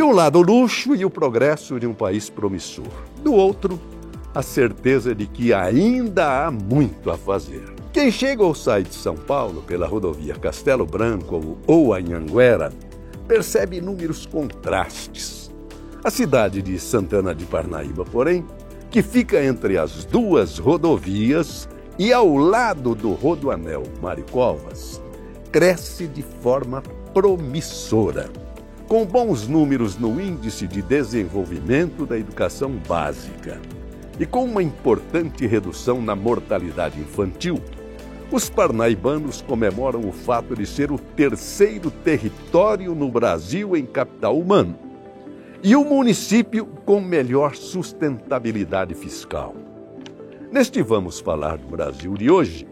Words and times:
De 0.00 0.04
um 0.04 0.12
lado, 0.12 0.38
o 0.38 0.42
luxo 0.42 0.94
e 0.94 1.04
o 1.04 1.10
progresso 1.10 1.78
de 1.78 1.86
um 1.86 1.92
país 1.92 2.30
promissor. 2.30 2.88
Do 3.22 3.34
outro, 3.34 3.78
a 4.34 4.40
certeza 4.40 5.14
de 5.14 5.26
que 5.26 5.52
ainda 5.52 6.46
há 6.46 6.50
muito 6.50 7.10
a 7.10 7.18
fazer. 7.18 7.62
Quem 7.92 8.10
chega 8.10 8.42
ou 8.42 8.54
sai 8.54 8.82
de 8.82 8.94
São 8.94 9.14
Paulo 9.14 9.60
pela 9.60 9.86
rodovia 9.86 10.34
Castelo 10.36 10.86
Branco 10.86 11.58
ou 11.66 11.92
Anhanguera 11.92 12.72
percebe 13.28 13.76
inúmeros 13.76 14.24
contrastes. 14.24 15.50
A 16.02 16.08
cidade 16.08 16.62
de 16.62 16.78
Santana 16.78 17.34
de 17.34 17.44
Parnaíba, 17.44 18.06
porém, 18.06 18.42
que 18.90 19.02
fica 19.02 19.44
entre 19.44 19.76
as 19.76 20.06
duas 20.06 20.56
rodovias 20.56 21.68
e 21.98 22.10
ao 22.10 22.38
lado 22.38 22.94
do 22.94 23.12
Rodoanel 23.12 23.82
Maricovas, 24.00 24.98
cresce 25.52 26.06
de 26.06 26.22
forma 26.22 26.82
promissora, 27.12 28.30
com 28.90 29.06
bons 29.06 29.46
números 29.46 29.96
no 29.96 30.20
índice 30.20 30.66
de 30.66 30.82
desenvolvimento 30.82 32.04
da 32.04 32.18
educação 32.18 32.72
básica 32.88 33.60
e 34.18 34.26
com 34.26 34.44
uma 34.44 34.64
importante 34.64 35.46
redução 35.46 36.02
na 36.02 36.16
mortalidade 36.16 36.98
infantil. 36.98 37.62
Os 38.32 38.50
parnaibanos 38.50 39.42
comemoram 39.42 40.00
o 40.00 40.10
fato 40.10 40.56
de 40.56 40.66
ser 40.66 40.90
o 40.90 40.98
terceiro 40.98 41.88
território 41.88 42.92
no 42.92 43.08
Brasil 43.08 43.76
em 43.76 43.86
capital 43.86 44.36
humano 44.36 44.76
e 45.62 45.76
o 45.76 45.84
município 45.84 46.66
com 46.84 47.00
melhor 47.00 47.54
sustentabilidade 47.54 48.96
fiscal. 48.96 49.54
Neste 50.50 50.82
Vamos 50.82 51.20
Falar 51.20 51.58
do 51.58 51.68
Brasil 51.68 52.14
de 52.14 52.28
hoje, 52.28 52.66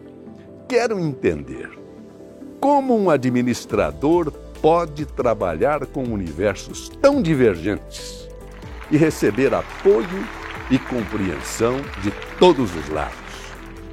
quero 0.67 0.99
entender 0.99 1.69
como 2.59 2.93
um 2.93 3.09
administrador 3.09 4.33
pode 4.61 5.05
trabalhar 5.05 5.85
com 5.85 6.03
universos 6.03 6.89
tão 7.01 7.21
divergentes 7.21 8.27
e 8.91 8.97
receber 8.97 9.53
apoio 9.53 10.27
e 10.69 10.77
compreensão 10.77 11.77
de 12.01 12.11
todos 12.37 12.75
os 12.75 12.89
lados. 12.89 13.17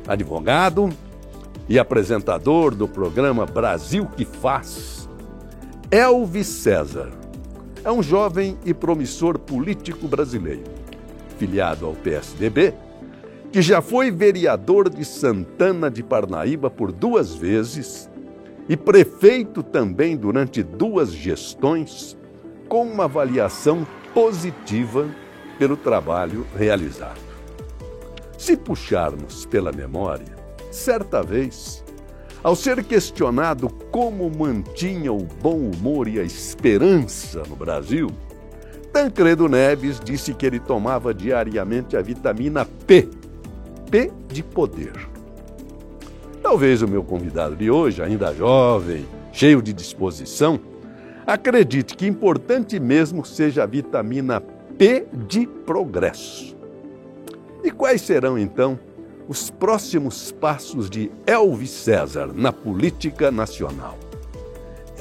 Advogado 0.06 0.90
e 1.68 1.78
apresentador 1.78 2.74
do 2.74 2.86
programa 2.86 3.46
Brasil 3.46 4.06
que 4.16 4.24
Faz, 4.24 5.08
Elvis 5.90 6.46
César 6.46 7.10
é 7.84 7.90
um 7.90 8.02
jovem 8.02 8.58
e 8.64 8.74
promissor 8.74 9.38
político 9.38 10.08
brasileiro, 10.08 10.64
filiado 11.38 11.86
ao 11.86 11.94
PSDB, 11.94 12.74
que 13.52 13.62
já 13.62 13.80
foi 13.80 14.10
vereador 14.10 14.88
de 14.88 15.04
Santana 15.04 15.90
de 15.90 16.02
Parnaíba 16.02 16.68
por 16.68 16.90
duas 16.90 17.34
vezes 17.34 18.10
e 18.68 18.76
prefeito 18.76 19.62
também 19.62 20.16
durante 20.16 20.62
duas 20.62 21.12
gestões, 21.12 22.16
com 22.68 22.82
uma 22.84 23.04
avaliação 23.04 23.86
positiva 24.12 25.08
pelo 25.58 25.76
trabalho 25.76 26.46
realizado. 26.56 27.20
Se 28.36 28.56
puxarmos 28.56 29.46
pela 29.46 29.72
memória, 29.72 30.36
certa 30.70 31.22
vez, 31.22 31.84
ao 32.42 32.56
ser 32.56 32.82
questionado 32.84 33.68
como 33.90 34.30
mantinha 34.30 35.12
o 35.12 35.24
bom 35.24 35.70
humor 35.70 36.08
e 36.08 36.18
a 36.18 36.22
esperança 36.22 37.42
no 37.48 37.56
Brasil, 37.56 38.10
Tancredo 38.92 39.48
Neves 39.48 40.00
disse 40.00 40.34
que 40.34 40.46
ele 40.46 40.58
tomava 40.58 41.14
diariamente 41.14 41.96
a 41.96 42.02
vitamina 42.02 42.64
P, 42.86 43.08
P 43.90 44.10
de 44.28 44.42
poder 44.42 45.15
Talvez 46.48 46.80
o 46.80 46.86
meu 46.86 47.02
convidado 47.02 47.56
de 47.56 47.68
hoje, 47.68 48.00
ainda 48.00 48.32
jovem, 48.32 49.04
cheio 49.32 49.60
de 49.60 49.72
disposição, 49.72 50.60
acredite 51.26 51.96
que 51.96 52.06
importante 52.06 52.78
mesmo 52.78 53.24
seja 53.24 53.64
a 53.64 53.66
vitamina 53.66 54.40
P 54.78 55.08
de 55.26 55.44
progresso. 55.44 56.56
E 57.64 57.70
quais 57.72 58.00
serão 58.02 58.38
então 58.38 58.78
os 59.26 59.50
próximos 59.50 60.30
passos 60.30 60.88
de 60.88 61.10
Elvis 61.26 61.70
César 61.70 62.30
na 62.32 62.52
política 62.52 63.32
nacional? 63.32 63.98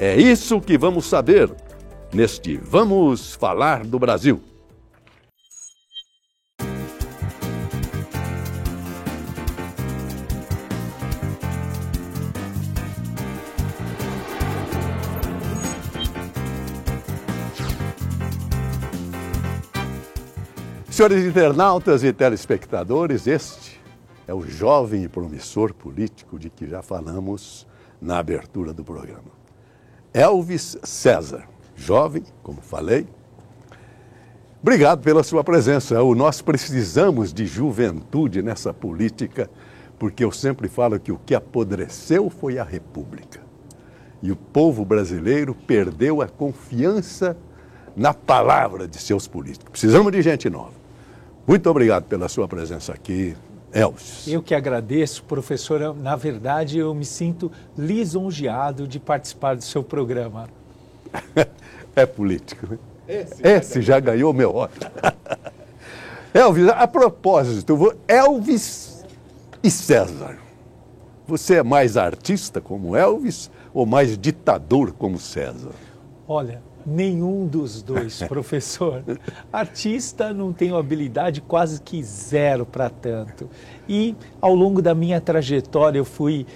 É 0.00 0.16
isso 0.16 0.60
que 0.60 0.76
vamos 0.76 1.06
saber 1.06 1.48
neste 2.12 2.56
Vamos 2.56 3.36
Falar 3.36 3.86
do 3.86 4.00
Brasil. 4.00 4.40
Senhores 20.96 21.26
internautas 21.26 22.02
e 22.02 22.10
telespectadores, 22.10 23.26
este 23.26 23.78
é 24.26 24.32
o 24.32 24.40
jovem 24.40 25.04
e 25.04 25.08
promissor 25.08 25.74
político 25.74 26.38
de 26.38 26.48
que 26.48 26.66
já 26.66 26.80
falamos 26.80 27.66
na 28.00 28.16
abertura 28.16 28.72
do 28.72 28.82
programa. 28.82 29.28
Elvis 30.14 30.78
César, 30.82 31.46
jovem, 31.74 32.22
como 32.42 32.62
falei. 32.62 33.06
Obrigado 34.62 35.02
pela 35.02 35.22
sua 35.22 35.44
presença. 35.44 36.02
O 36.02 36.14
nós 36.14 36.40
precisamos 36.40 37.30
de 37.30 37.44
juventude 37.44 38.40
nessa 38.40 38.72
política, 38.72 39.50
porque 39.98 40.24
eu 40.24 40.32
sempre 40.32 40.66
falo 40.66 40.98
que 40.98 41.12
o 41.12 41.18
que 41.18 41.34
apodreceu 41.34 42.30
foi 42.30 42.58
a 42.58 42.64
República. 42.64 43.42
E 44.22 44.32
o 44.32 44.36
povo 44.36 44.82
brasileiro 44.82 45.54
perdeu 45.54 46.22
a 46.22 46.26
confiança 46.26 47.36
na 47.94 48.14
palavra 48.14 48.88
de 48.88 48.96
seus 48.96 49.28
políticos. 49.28 49.68
Precisamos 49.72 50.10
de 50.10 50.22
gente 50.22 50.48
nova. 50.48 50.75
Muito 51.46 51.70
obrigado 51.70 52.04
pela 52.04 52.28
sua 52.28 52.48
presença 52.48 52.92
aqui, 52.92 53.36
Elvis. 53.72 54.26
Eu 54.26 54.42
que 54.42 54.54
agradeço, 54.54 55.22
professora. 55.22 55.92
Na 55.92 56.16
verdade, 56.16 56.78
eu 56.78 56.92
me 56.92 57.04
sinto 57.04 57.52
lisonjeado 57.78 58.88
de 58.88 58.98
participar 58.98 59.54
do 59.54 59.62
seu 59.62 59.84
programa. 59.84 60.48
é 61.94 62.04
político. 62.04 62.66
Né? 62.66 62.78
Esse, 63.06 63.46
Esse 63.46 63.82
já, 63.82 64.00
ganhou 64.00 64.32
meu 64.32 64.54
ódio. 64.54 64.80
Elvis, 66.34 66.68
a 66.68 66.86
propósito, 66.88 67.96
Elvis 68.08 69.04
e 69.62 69.70
César. 69.70 70.38
Você 71.26 71.56
é 71.56 71.62
mais 71.62 71.96
artista 71.96 72.60
como 72.60 72.96
Elvis 72.96 73.50
ou 73.72 73.86
mais 73.86 74.18
ditador 74.18 74.92
como 74.92 75.18
César? 75.18 75.72
Olha, 76.26 76.60
Nenhum 76.86 77.46
dos 77.46 77.82
dois, 77.82 78.22
professor. 78.28 79.02
Artista 79.52 80.32
não 80.32 80.52
tenho 80.52 80.76
habilidade 80.76 81.40
quase 81.40 81.82
que 81.82 82.02
zero 82.02 82.64
para 82.64 82.88
tanto. 82.88 83.50
E 83.88 84.14
ao 84.40 84.54
longo 84.54 84.80
da 84.80 84.94
minha 84.94 85.20
trajetória 85.20 85.98
eu 85.98 86.04
fui 86.04 86.46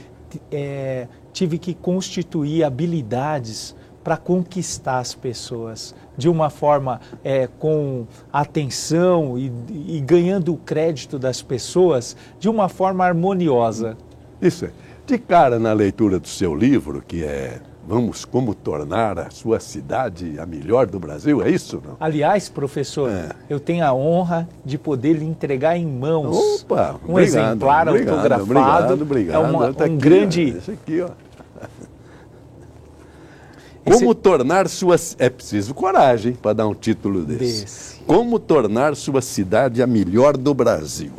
é, 0.51 1.09
tive 1.33 1.59
que 1.59 1.75
constituir 1.75 2.63
habilidades 2.63 3.75
para 4.03 4.17
conquistar 4.17 4.99
as 4.99 5.15
pessoas 5.15 5.95
de 6.17 6.29
uma 6.29 6.49
forma 6.49 7.01
é, 7.23 7.47
com 7.47 8.07
atenção 8.33 9.39
e, 9.39 9.53
e 9.87 10.01
ganhando 10.01 10.55
o 10.55 10.57
crédito 10.57 11.19
das 11.19 11.43
pessoas 11.43 12.17
de 12.39 12.49
uma 12.49 12.69
forma 12.69 13.05
harmoniosa. 13.05 13.97
Isso 14.41 14.67
é. 14.67 14.71
De 15.07 15.19
cara 15.19 15.59
na 15.59 15.73
leitura 15.73 16.19
do 16.19 16.29
seu 16.29 16.55
livro, 16.55 17.03
que 17.07 17.25
é 17.25 17.61
Vamos 17.91 18.25
como 18.25 18.55
tornar 18.55 19.19
a 19.19 19.31
sua 19.31 19.59
cidade 19.59 20.39
a 20.39 20.47
melhor 20.47 20.87
do 20.87 21.01
Brasil, 21.01 21.43
é 21.43 21.51
isso? 21.51 21.83
Não? 21.84 21.97
Aliás, 21.99 22.49
professor, 22.49 23.11
é. 23.11 23.31
eu 23.49 23.59
tenho 23.59 23.84
a 23.84 23.92
honra 23.92 24.48
de 24.65 24.78
poder 24.78 25.15
lhe 25.15 25.25
entregar 25.25 25.77
em 25.77 25.84
mãos 25.84 26.63
Opa, 26.63 27.01
um 27.04 27.10
obrigado, 27.10 27.19
exemplar 27.19 27.89
obrigado, 27.89 28.15
autografado. 28.15 28.45
Obrigado, 28.45 29.03
obrigado. 29.03 29.34
É 29.34 29.39
uma, 29.41 29.75
tá 29.75 29.83
um 29.83 29.87
aqui, 29.89 29.97
grande. 29.97 30.53
Ó, 30.54 30.59
esse 30.59 30.71
aqui, 30.71 31.01
ó. 31.01 31.09
Como 33.84 34.13
Esse... 34.13 34.15
tornar 34.15 34.69
suas. 34.69 35.16
É 35.19 35.28
preciso 35.28 35.75
coragem 35.75 36.34
para 36.34 36.53
dar 36.53 36.69
um 36.69 36.75
título 36.75 37.25
desse. 37.25 37.63
desse. 37.63 38.01
Como 38.07 38.39
tornar 38.39 38.95
sua 38.95 39.21
cidade 39.21 39.83
a 39.83 39.87
melhor 39.89 40.37
do 40.37 40.54
Brasil. 40.54 41.10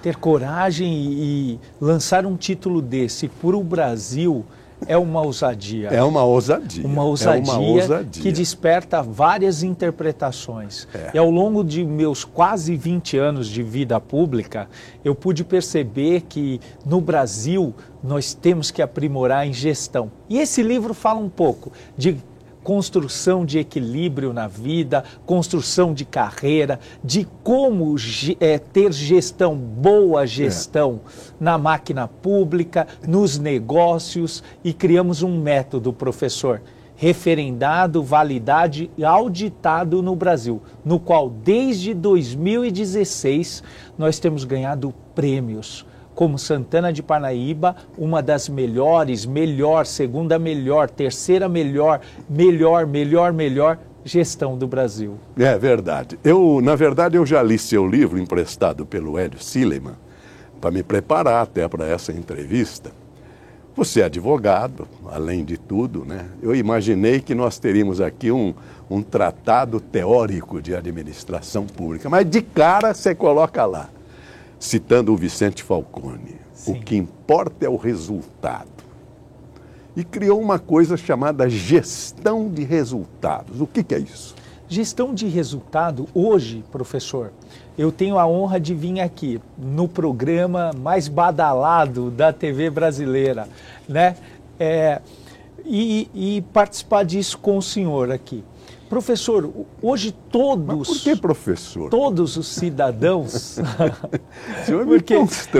Ter 0.00 0.14
coragem 0.14 0.88
e 0.88 1.58
lançar 1.80 2.24
um 2.24 2.36
título 2.36 2.80
desse 2.80 3.26
para 3.26 3.56
o 3.56 3.64
Brasil 3.64 4.46
é 4.86 4.96
uma 4.96 5.20
ousadia. 5.22 5.88
É 5.88 6.02
uma 6.02 6.24
ousadia. 6.24 6.86
Uma 6.86 7.04
ousadia, 7.04 7.52
é 7.52 7.56
uma 7.56 7.58
ousadia. 7.60 8.22
que 8.22 8.32
desperta 8.32 9.02
várias 9.02 9.62
interpretações. 9.62 10.86
É. 10.94 11.10
E 11.14 11.18
ao 11.18 11.30
longo 11.30 11.62
de 11.62 11.84
meus 11.84 12.24
quase 12.24 12.76
20 12.76 13.18
anos 13.18 13.48
de 13.48 13.62
vida 13.62 14.00
pública, 14.00 14.68
eu 15.04 15.14
pude 15.14 15.44
perceber 15.44 16.22
que 16.22 16.60
no 16.84 17.00
Brasil 17.00 17.74
nós 18.02 18.34
temos 18.34 18.70
que 18.70 18.80
aprimorar 18.82 19.46
em 19.46 19.52
gestão. 19.52 20.10
E 20.28 20.38
esse 20.38 20.62
livro 20.62 20.94
fala 20.94 21.20
um 21.20 21.28
pouco 21.28 21.72
de 21.96 22.16
construção 22.62 23.44
de 23.44 23.58
equilíbrio 23.58 24.32
na 24.32 24.46
vida, 24.46 25.04
construção 25.24 25.94
de 25.94 26.04
carreira, 26.04 26.78
de 27.02 27.26
como 27.42 27.94
é, 28.38 28.58
ter 28.58 28.92
gestão, 28.92 29.56
boa 29.56 30.26
gestão 30.26 31.00
é. 31.04 31.10
na 31.40 31.58
máquina 31.58 32.06
pública, 32.06 32.86
nos 33.06 33.38
negócios 33.38 34.42
e 34.62 34.72
criamos 34.72 35.22
um 35.22 35.40
método, 35.40 35.92
professor. 35.92 36.60
referendado, 36.96 38.02
validado 38.02 38.90
e 38.98 39.02
auditado 39.02 40.02
no 40.02 40.14
Brasil, 40.14 40.60
no 40.84 41.00
qual 41.00 41.30
desde 41.30 41.94
2016 41.94 43.62
nós 43.96 44.18
temos 44.18 44.44
ganhado 44.44 44.92
prêmios 45.14 45.86
como 46.20 46.38
Santana 46.38 46.92
de 46.92 47.02
Parnaíba, 47.02 47.74
uma 47.96 48.22
das 48.22 48.46
melhores, 48.46 49.24
melhor, 49.24 49.86
segunda 49.86 50.38
melhor, 50.38 50.90
terceira 50.90 51.48
melhor, 51.48 52.02
melhor, 52.28 52.86
melhor, 52.86 53.32
melhor 53.32 53.78
gestão 54.04 54.54
do 54.58 54.68
Brasil. 54.68 55.14
É 55.38 55.56
verdade. 55.56 56.18
Eu, 56.22 56.60
na 56.62 56.76
verdade, 56.76 57.16
eu 57.16 57.24
já 57.24 57.42
li 57.42 57.56
seu 57.56 57.86
livro 57.86 58.18
emprestado 58.18 58.84
pelo 58.84 59.18
Hélio 59.18 59.42
Sileman 59.42 59.94
para 60.60 60.70
me 60.70 60.82
preparar 60.82 61.42
até 61.42 61.66
para 61.66 61.86
essa 61.86 62.12
entrevista. 62.12 62.92
Você 63.74 64.02
é 64.02 64.04
advogado, 64.04 64.86
além 65.10 65.42
de 65.42 65.56
tudo, 65.56 66.04
né? 66.04 66.26
Eu 66.42 66.54
imaginei 66.54 67.20
que 67.22 67.34
nós 67.34 67.58
teríamos 67.58 67.98
aqui 67.98 68.30
um, 68.30 68.52
um 68.90 69.00
tratado 69.00 69.80
teórico 69.80 70.60
de 70.60 70.74
administração 70.74 71.64
pública, 71.64 72.10
mas 72.10 72.28
de 72.28 72.42
cara 72.42 72.92
você 72.92 73.14
coloca 73.14 73.64
lá 73.64 73.88
citando 74.60 75.12
o 75.12 75.16
Vicente 75.16 75.62
Falcone. 75.62 76.36
Sim. 76.52 76.72
O 76.72 76.80
que 76.82 76.94
importa 76.94 77.64
é 77.64 77.68
o 77.68 77.76
resultado. 77.76 78.68
E 79.96 80.04
criou 80.04 80.40
uma 80.40 80.58
coisa 80.58 80.96
chamada 80.96 81.48
gestão 81.48 82.48
de 82.48 82.62
resultados. 82.62 83.60
O 83.60 83.66
que, 83.66 83.82
que 83.82 83.94
é 83.94 83.98
isso? 83.98 84.36
Gestão 84.68 85.12
de 85.12 85.26
resultado, 85.26 86.06
hoje, 86.14 86.62
professor, 86.70 87.32
eu 87.76 87.90
tenho 87.90 88.18
a 88.18 88.26
honra 88.26 88.60
de 88.60 88.72
vir 88.72 89.00
aqui 89.00 89.40
no 89.58 89.88
programa 89.88 90.70
mais 90.78 91.08
badalado 91.08 92.10
da 92.10 92.32
TV 92.32 92.70
brasileira, 92.70 93.48
né? 93.88 94.14
É, 94.60 95.00
e, 95.64 96.08
e 96.14 96.42
participar 96.52 97.04
disso 97.04 97.38
com 97.38 97.56
o 97.58 97.62
senhor 97.62 98.12
aqui. 98.12 98.44
Professor, 98.90 99.48
hoje 99.80 100.10
todos. 100.32 100.66
Mas 100.66 100.88
por 100.88 100.98
que 100.98 101.14
professor? 101.14 101.88
Todos 101.88 102.36
os 102.36 102.48
cidadãos. 102.48 103.60
porque 104.84 105.14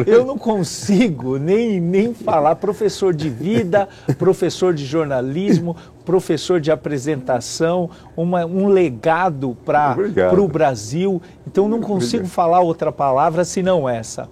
eu 0.05 0.27
não 0.27 0.37
consigo 0.37 1.39
nem, 1.39 1.81
nem 1.81 2.13
falar 2.13 2.57
professor 2.57 3.15
de 3.15 3.31
vida, 3.31 3.89
professor 4.19 4.75
de 4.75 4.85
jornalismo, 4.85 5.77
professor 6.05 6.61
de 6.61 6.73
apresentação, 6.73 7.89
uma, 8.17 8.45
um 8.45 8.67
legado 8.67 9.57
para 9.65 9.97
o 10.41 10.49
Brasil. 10.49 11.23
Então 11.47 11.69
não 11.69 11.81
consigo 11.81 12.25
Obrigado. 12.25 12.35
falar 12.35 12.61
outra 12.63 12.91
palavra 12.91 13.45
senão 13.45 13.89
essa. 13.89 14.29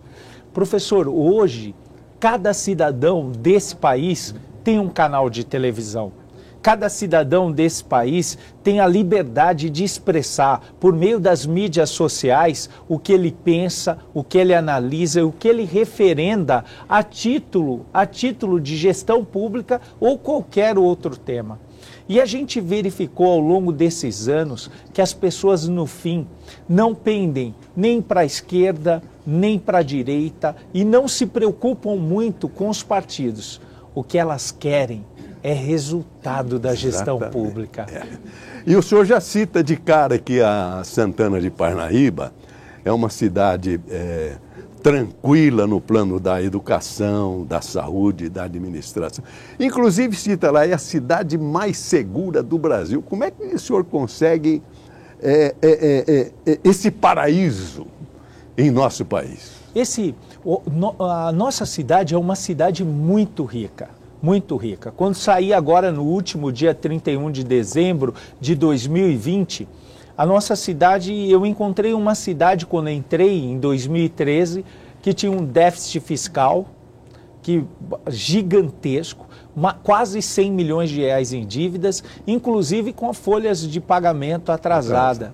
Professor, 0.53 1.07
hoje, 1.07 1.73
cada 2.19 2.53
cidadão 2.53 3.31
desse 3.31 3.77
país 3.77 4.35
tem 4.65 4.81
um 4.81 4.89
canal 4.89 5.31
de 5.31 5.45
televisão 5.45 6.11
Cada 6.61 6.89
cidadão 6.89 7.53
desse 7.53 7.85
país 7.85 8.37
tem 8.65 8.81
a 8.81 8.87
liberdade 8.87 9.71
de 9.71 9.85
expressar, 9.85 10.75
por 10.81 10.93
meio 10.93 11.21
das 11.21 11.47
mídias 11.47 11.91
sociais, 11.91 12.69
o 12.89 12.99
que 12.99 13.13
ele 13.13 13.31
pensa, 13.31 13.99
o 14.13 14.25
que 14.25 14.39
ele 14.39 14.53
analisa, 14.53 15.25
o 15.25 15.31
que 15.31 15.47
ele 15.47 15.65
referenda 15.65 16.65
a 16.89 17.03
título, 17.03 17.87
a 17.95 18.05
título 18.05 18.61
de 18.61 18.77
gestão 18.77 19.25
pública 19.25 19.81
ou 20.01 20.19
qualquer 20.19 20.77
outro 20.77 21.17
tema. 21.17 21.61
E 22.09 22.21
a 22.21 22.25
gente 22.25 22.61
verificou 22.61 23.27
ao 23.27 23.39
longo 23.39 23.71
desses 23.71 24.29
anos 24.29 24.71
que 24.93 25.01
as 25.01 25.13
pessoas, 25.13 25.69
no 25.69 25.87
fim, 25.87 26.27
não 26.69 26.95
pendem 26.95 27.55
nem 27.77 28.03
para 28.03 28.21
a 28.21 28.25
esquerda, 28.25 29.03
nem 29.27 29.59
para 29.59 29.79
a 29.79 29.83
direita 29.83 30.57
e 30.75 30.85
não 30.85 31.07
se 31.07 31.27
preocupam 31.27 31.97
muito 31.97 32.49
com 32.49 32.69
os 32.69 32.83
partidos. 32.83 33.61
O 33.95 34.03
que 34.03 34.17
elas 34.17 34.51
querem 34.51 35.05
é 35.43 35.53
resultado 35.53 36.59
da 36.59 36.75
gestão 36.75 37.17
Exatamente. 37.17 37.33
pública. 37.33 37.87
É. 37.93 38.03
E 38.67 38.77
o 38.77 38.83
senhor 38.83 39.05
já 39.05 39.21
cita 39.21 39.63
de 39.63 39.77
cara 39.77 40.19
que 40.19 40.41
a 40.41 40.83
Santana 40.85 41.41
de 41.41 41.51
Parnaíba 41.51 42.33
é 42.85 42.93
uma 42.93 43.09
cidade 43.09 43.81
é, 43.89 44.37
tranquila 44.83 45.67
no 45.67 45.81
plano 45.81 46.21
da 46.21 46.43
educação, 46.43 47.45
da 47.45 47.61
saúde, 47.61 48.29
da 48.29 48.45
administração. 48.45 49.25
Inclusive, 49.59 50.17
cita 50.17 50.51
lá, 50.51 50.67
é 50.67 50.73
a 50.73 50.79
cidade 50.79 51.37
mais 51.37 51.79
segura 51.79 52.43
do 52.43 52.59
Brasil. 52.59 53.03
Como 53.03 53.25
é 53.25 53.31
que 53.31 53.43
o 53.43 53.59
senhor 53.59 53.85
consegue 53.85 54.63
é, 55.23 55.55
é, 55.61 56.33
é, 56.47 56.53
é 56.53 56.61
esse 56.65 56.91
paraíso 56.91 57.87
em 58.57 58.71
nosso 58.71 59.05
país? 59.05 59.59
Esse, 59.75 60.15
a 60.99 61.33
nossa 61.33 61.65
cidade 61.67 62.15
é 62.15 62.19
uma 62.19 62.35
cidade 62.35 62.85
muito 62.85 63.45
rica 63.45 63.98
muito 64.21 64.57
rica. 64.57 64.93
Quando 64.97 65.15
saí 65.15 65.53
agora 65.53 65.93
no 65.93 66.03
último 66.03 66.53
dia 66.53 66.75
31 66.75 67.31
de 67.31 67.45
dezembro 67.45 68.15
de 68.41 68.55
2020, 68.55 69.69
a 70.17 70.27
nossa 70.27 70.57
cidade, 70.57 71.31
eu 71.31 71.47
encontrei 71.47 71.95
uma 71.95 72.15
cidade 72.15 72.67
quando 72.67 72.91
entrei 72.91 73.39
em 73.45 73.59
2013 73.59 74.65
que 75.01 75.13
tinha 75.13 75.31
um 75.31 75.45
déficit 75.45 76.01
fiscal 76.01 76.67
que 77.41 77.65
gigantesco, 78.09 79.27
uma, 79.57 79.73
quase 79.73 80.21
100 80.21 80.53
milhões 80.53 80.91
de 80.91 81.01
reais 81.01 81.33
em 81.33 81.47
dívidas, 81.47 82.05
inclusive 82.27 82.93
com 82.93 83.13
folhas 83.15 83.67
de 83.67 83.81
pagamento 83.81 84.53
atrasada. 84.53 85.33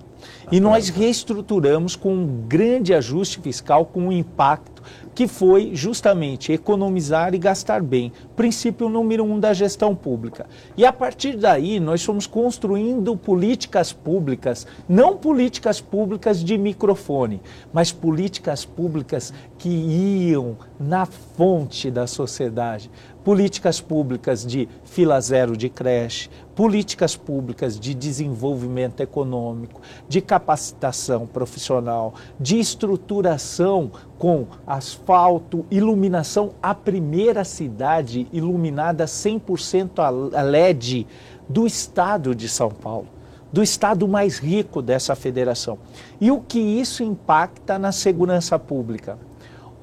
E 0.51 0.59
nós 0.59 0.89
reestruturamos 0.89 1.95
com 1.95 2.13
um 2.13 2.45
grande 2.47 2.93
ajuste 2.93 3.41
fiscal, 3.41 3.85
com 3.85 4.07
um 4.07 4.11
impacto 4.11 4.74
que 5.13 5.27
foi 5.27 5.71
justamente 5.73 6.51
economizar 6.51 7.33
e 7.33 7.37
gastar 7.37 7.81
bem, 7.81 8.11
princípio 8.35 8.89
número 8.89 9.23
um 9.23 9.39
da 9.39 9.53
gestão 9.53 9.95
pública. 9.95 10.45
E 10.75 10.85
a 10.85 10.93
partir 10.93 11.37
daí 11.37 11.79
nós 11.79 12.03
fomos 12.03 12.27
construindo 12.27 13.15
políticas 13.15 13.93
públicas, 13.93 14.67
não 14.87 15.17
políticas 15.17 15.79
públicas 15.79 16.43
de 16.43 16.57
microfone, 16.57 17.41
mas 17.73 17.91
políticas 17.91 18.65
públicas 18.65 19.33
que 19.57 19.69
iam 19.69 20.57
na 20.79 21.05
fonte 21.05 21.89
da 21.89 22.07
sociedade, 22.07 22.89
políticas 23.25 23.81
públicas 23.81 24.45
de 24.45 24.69
fila 24.83 25.19
zero 25.19 25.57
de 25.57 25.67
creche, 25.67 26.29
políticas 26.55 27.15
públicas 27.15 27.79
de 27.79 27.95
desenvolvimento 27.95 29.01
econômico, 29.01 29.81
de 30.07 30.21
capacitação 30.21 31.25
profissional, 31.25 32.13
de 32.39 32.59
estruturação 32.59 33.91
com 34.19 34.45
asfalto, 34.67 35.65
iluminação. 35.71 36.51
A 36.61 36.75
primeira 36.75 37.43
cidade 37.43 38.27
iluminada 38.31 39.05
100% 39.05 40.31
a 40.31 40.41
LED 40.43 41.07
do 41.49 41.65
estado 41.65 42.35
de 42.35 42.47
São 42.47 42.69
Paulo, 42.69 43.07
do 43.51 43.63
estado 43.63 44.07
mais 44.07 44.37
rico 44.37 44.83
dessa 44.83 45.15
federação. 45.15 45.79
E 46.21 46.29
o 46.29 46.39
que 46.39 46.59
isso 46.59 47.01
impacta 47.01 47.79
na 47.79 47.91
segurança 47.91 48.59
pública? 48.59 49.17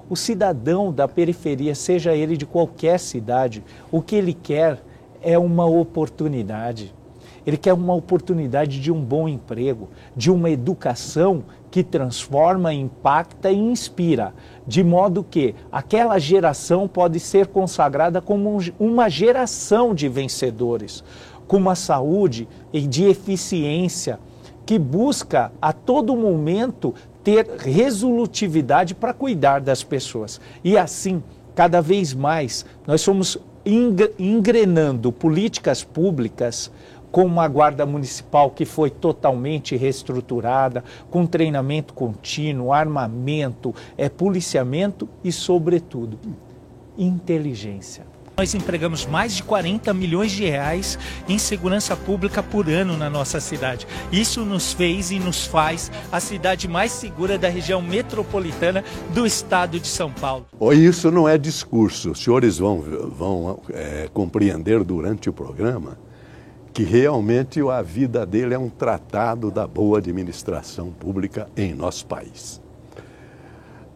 O 0.08 0.16
cidadão 0.16 0.92
da 0.92 1.08
periferia, 1.08 1.74
seja 1.74 2.14
ele 2.14 2.36
de 2.36 2.46
qualquer 2.46 2.98
cidade, 2.98 3.64
o 3.90 4.02
que 4.02 4.16
ele 4.16 4.34
quer 4.34 4.82
é 5.22 5.38
uma 5.38 5.64
oportunidade. 5.64 6.94
Ele 7.46 7.56
quer 7.56 7.72
uma 7.72 7.94
oportunidade 7.94 8.80
de 8.80 8.92
um 8.92 9.00
bom 9.00 9.28
emprego, 9.28 9.88
de 10.16 10.30
uma 10.30 10.50
educação 10.50 11.42
que 11.70 11.82
transforma, 11.82 12.72
impacta 12.72 13.50
e 13.50 13.58
inspira, 13.58 14.32
de 14.66 14.84
modo 14.84 15.24
que 15.24 15.54
aquela 15.70 16.18
geração 16.18 16.86
pode 16.86 17.18
ser 17.18 17.48
consagrada 17.48 18.20
como 18.20 18.58
uma 18.78 19.08
geração 19.08 19.94
de 19.94 20.08
vencedores, 20.08 21.02
com 21.48 21.56
uma 21.56 21.74
saúde 21.74 22.46
e 22.72 22.82
de 22.82 23.04
eficiência 23.04 24.20
que 24.64 24.78
busca 24.78 25.50
a 25.60 25.72
todo 25.72 26.16
momento 26.16 26.94
ter 27.22 27.46
resolutividade 27.58 28.94
para 28.94 29.12
cuidar 29.12 29.60
das 29.60 29.82
pessoas. 29.82 30.40
E 30.62 30.76
assim, 30.76 31.22
cada 31.54 31.80
vez 31.80 32.12
mais, 32.12 32.64
nós 32.86 33.00
somos 33.00 33.38
engrenando 34.18 35.12
políticas 35.12 35.84
públicas 35.84 36.70
com 37.12 37.24
uma 37.26 37.46
guarda 37.46 37.84
municipal 37.84 38.50
que 38.50 38.64
foi 38.64 38.88
totalmente 38.88 39.76
reestruturada, 39.76 40.82
com 41.10 41.26
treinamento 41.26 41.92
contínuo, 41.92 42.72
armamento, 42.72 43.74
é 43.98 44.08
policiamento 44.08 45.06
e, 45.22 45.30
sobretudo, 45.30 46.18
inteligência. 46.96 48.11
Nós 48.36 48.54
empregamos 48.54 49.04
mais 49.04 49.34
de 49.36 49.42
40 49.42 49.92
milhões 49.92 50.32
de 50.32 50.44
reais 50.44 50.98
em 51.28 51.38
segurança 51.38 51.94
pública 51.94 52.42
por 52.42 52.68
ano 52.68 52.96
na 52.96 53.10
nossa 53.10 53.40
cidade. 53.40 53.86
Isso 54.10 54.42
nos 54.44 54.72
fez 54.72 55.10
e 55.10 55.18
nos 55.18 55.46
faz 55.46 55.90
a 56.10 56.18
cidade 56.18 56.66
mais 56.66 56.92
segura 56.92 57.36
da 57.36 57.48
região 57.48 57.82
metropolitana 57.82 58.82
do 59.12 59.26
estado 59.26 59.78
de 59.78 59.86
São 59.86 60.10
Paulo. 60.10 60.46
Isso 60.72 61.10
não 61.10 61.28
é 61.28 61.36
discurso. 61.36 62.12
Os 62.12 62.24
senhores 62.24 62.56
vão, 62.56 62.80
vão 62.80 63.60
é, 63.70 64.08
compreender 64.14 64.82
durante 64.82 65.28
o 65.28 65.32
programa 65.32 65.98
que 66.72 66.84
realmente 66.84 67.60
a 67.60 67.82
vida 67.82 68.24
dele 68.24 68.54
é 68.54 68.58
um 68.58 68.70
tratado 68.70 69.50
da 69.50 69.66
boa 69.66 69.98
administração 69.98 70.90
pública 70.90 71.48
em 71.54 71.74
nosso 71.74 72.06
país. 72.06 72.62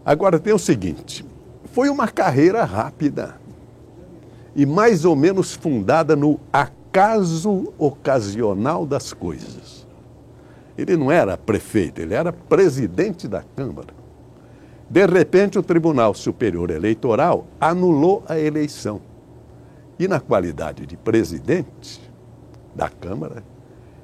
Agora 0.04 0.38
tem 0.38 0.52
o 0.52 0.58
seguinte: 0.58 1.24
foi 1.72 1.88
uma 1.88 2.06
carreira 2.06 2.64
rápida 2.64 3.40
e 4.56 4.64
mais 4.64 5.04
ou 5.04 5.14
menos 5.14 5.52
fundada 5.52 6.16
no 6.16 6.40
acaso 6.50 7.74
ocasional 7.76 8.86
das 8.86 9.12
coisas. 9.12 9.86
Ele 10.78 10.96
não 10.96 11.12
era 11.12 11.36
prefeito, 11.36 12.00
ele 12.00 12.14
era 12.14 12.32
presidente 12.32 13.28
da 13.28 13.42
Câmara. 13.54 13.94
De 14.88 15.04
repente, 15.04 15.58
o 15.58 15.62
Tribunal 15.62 16.14
Superior 16.14 16.70
Eleitoral 16.70 17.46
anulou 17.60 18.24
a 18.26 18.38
eleição. 18.38 19.00
E, 19.98 20.08
na 20.08 20.20
qualidade 20.20 20.86
de 20.86 20.96
presidente 20.96 22.00
da 22.74 22.88
Câmara, 22.88 23.44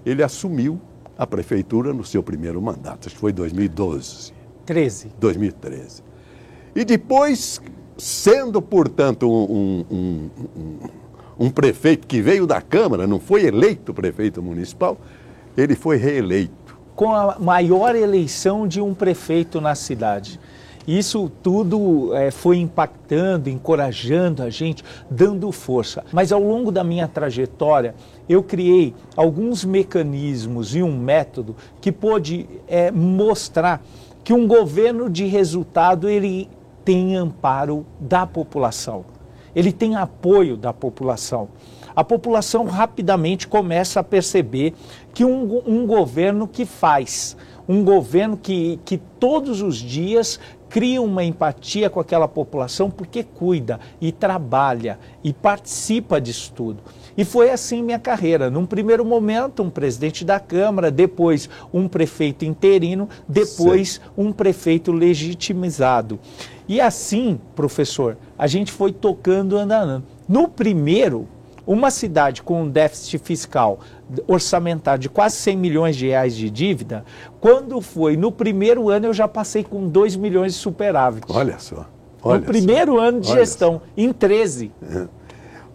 ele 0.05 0.23
assumiu 0.23 0.79
a 1.17 1.27
prefeitura 1.27 1.95
no 1.95 2.05
seu 2.05 2.23
primeiro 2.23 2.61
mandato, 2.61 3.07
acho 3.07 3.15
que 3.15 3.21
foi 3.21 3.33
2012. 3.33 4.33
13. 4.67 5.13
2013. 5.19 6.03
E 6.75 6.85
depois, 6.85 7.61
sendo, 7.97 8.61
portanto, 8.61 9.31
um, 9.31 9.85
um, 9.91 10.31
um, 10.57 10.79
um, 11.47 11.51
prefeito 11.51 12.07
que 12.07 12.21
veio 12.21 12.47
da 12.47 12.61
Câmara, 12.61 13.07
não 13.07 13.21
foi 13.21 13.45
eleito 13.45 13.93
prefeito 13.93 14.43
municipal, 14.43 14.97
ele 15.57 15.75
foi 15.75 15.97
reeleito. 15.97 16.77
Com 16.95 17.15
a 17.15 17.39
maior 17.39 17.95
eleição 17.95 18.67
de 18.67 18.81
um 18.81 18.95
prefeito 18.95 19.61
na 19.61 19.75
cidade. 19.75 20.39
Isso 20.87 21.31
tudo 21.43 22.15
é, 22.15 22.31
foi 22.31 22.57
impactando, 22.57 23.49
encorajando 23.49 24.43
a 24.43 24.51
gente, 24.51 24.83
dando 25.09 25.53
força. 25.53 26.05
Mas 26.13 26.33
ao 26.33 26.43
longo 26.43 26.73
da 26.73 26.83
minha 26.83 27.07
trajetória, 27.07 27.95
eu 28.29 28.43
criei 28.43 28.95
alguns 29.17 29.65
mecanismos 29.65 30.75
e 30.75 30.83
um 30.83 30.97
método 30.97 31.55
que 31.81 31.93
pôde 31.93 32.49
é, 32.67 32.91
mostrar 32.91 33.81
que 34.25 34.33
um 34.33 34.47
governo 34.47 35.09
de 35.09 35.25
resultado 35.27 36.09
ele 36.09 36.49
tem 36.85 37.17
amparo 37.17 37.87
da 38.01 38.27
população, 38.27 39.05
ele 39.55 39.73
tem 39.73 39.97
apoio 39.97 40.57
da 40.57 40.73
população. 40.73 41.49
A 41.95 42.03
população 42.03 42.65
rapidamente 42.65 43.47
começa 43.47 44.01
a 44.01 44.05
perceber 44.05 44.75
que 45.13 45.25
um, 45.25 45.63
um 45.67 45.87
governo 45.87 46.49
que 46.49 46.65
faz, 46.65 47.37
um 47.69 47.85
governo 47.85 48.37
que, 48.37 48.81
que 48.85 48.97
todos 48.97 49.61
os 49.61 49.77
dias 49.77 50.41
cria 50.73 51.03
uma 51.03 51.23
empatia 51.23 51.91
com 51.91 52.01
aquela 52.01 52.27
população 52.27 52.91
porque 52.91 53.23
cuida 53.23 53.79
e 54.01 54.11
trabalha 54.11 54.99
e 55.23 55.31
participa 55.31 56.19
disso 56.19 56.51
tudo. 56.57 56.83
E 57.15 57.27
foi 57.27 57.51
assim 57.51 57.83
minha 57.83 57.99
carreira. 57.99 58.51
Num 58.51 58.65
primeiro 58.65 59.05
momento, 59.05 59.63
um 59.63 59.69
presidente 59.69 60.25
da 60.25 60.41
Câmara, 60.41 60.91
depois 60.91 61.49
um 61.75 61.87
prefeito 61.87 62.47
interino, 62.47 63.07
depois 63.29 63.95
Sim. 63.95 64.01
um 64.17 64.33
prefeito 64.33 64.93
legitimizado. 64.93 66.19
E 66.73 66.81
assim, 66.81 67.39
professor, 67.55 68.17
a 68.39 68.47
gente 68.47 68.73
foi 68.73 68.95
tocando 68.95 69.59
andando. 69.59 70.03
No 70.27 70.49
primeiro, 70.49 71.29
uma 71.67 71.91
cidade 71.91 72.43
com 72.43 72.63
um 72.63 72.67
déficit 72.71 73.19
fiscal 73.19 73.81
orçamentário 74.27 75.03
de 75.03 75.11
quase 75.11 75.37
100 75.37 75.57
milhões 75.59 75.97
de 75.97 76.07
reais 76.07 76.35
de 76.35 76.49
dívida, 76.49 77.05
quando 77.43 77.79
foi 77.83 78.17
no 78.17 78.33
primeiro 78.33 78.89
ano 78.89 79.05
eu 79.05 79.13
já 79.13 79.29
passei 79.29 79.63
com 79.63 79.87
2 79.87 80.17
milhões 80.17 80.55
de 80.55 80.61
superávit. 80.61 81.27
Olha 81.29 81.59
só. 81.59 81.85
Olha 82.23 82.41
no 82.41 82.47
primeiro 82.47 82.95
só. 82.95 83.01
ano 83.01 83.21
de 83.21 83.31
olha 83.31 83.41
gestão, 83.41 83.75
só. 83.75 83.83
em 83.95 84.11
13. 84.11 84.73
É. 84.83 85.09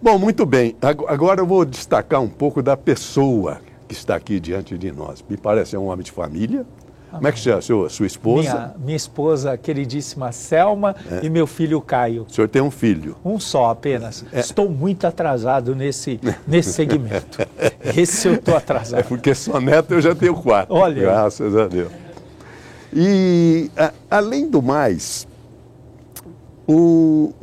Bom, 0.02 0.18
muito 0.18 0.48
bem. 0.48 0.76
Agora 1.08 1.42
eu 1.42 1.46
vou 1.46 1.64
destacar 1.64 2.22
um 2.24 2.30
pouco 2.30 2.64
da 2.64 2.76
pessoa 2.76 3.62
que 3.88 3.94
está 3.94 4.16
aqui 4.16 4.40
diante 4.40 4.76
de 4.76 4.92
nós. 4.92 5.24
Me 5.30 5.38
parece 5.38 5.76
é 5.76 5.80
um 5.80 5.90
homem 5.90 6.04
de 6.04 6.12
família, 6.12 6.66
como 7.12 7.28
é 7.28 7.32
que 7.32 7.40
chama 7.40 7.62
sua, 7.62 7.90
sua 7.90 8.06
esposa? 8.06 8.50
Minha, 8.50 8.76
minha 8.78 8.98
esposa 8.98 9.58
queridíssima 9.58 10.32
Selma 10.32 10.96
é. 11.10 11.26
e 11.26 11.30
meu 11.30 11.48
filho 11.48 11.80
Caio. 11.80 12.26
O 12.30 12.34
senhor 12.34 12.50
tem 12.50 12.62
um 12.62 12.70
filho? 12.70 13.16
Um 13.24 13.40
só 13.40 13.70
apenas. 13.70 14.26
É. 14.32 14.40
Estou 14.40 14.70
muito 14.70 15.08
atrasado 15.08 15.74
nesse, 15.74 16.20
nesse 16.46 16.74
segmento. 16.74 17.40
Esse 17.96 18.28
eu 18.28 18.36
estou 18.36 18.56
atrasado. 18.56 19.00
É 19.00 19.04
porque 19.04 19.34
só 19.34 19.60
neto 19.60 19.94
eu 19.94 20.02
já 20.02 20.14
tenho 20.14 20.36
quatro. 20.36 20.76
Olha. 20.76 21.02
Graças 21.02 21.56
a 21.56 21.68
Deus. 21.68 21.92
E, 22.94 23.72
a, 23.78 23.94
além 24.12 24.50
do 24.50 24.62
mais, 24.62 25.28
o, 26.68 27.34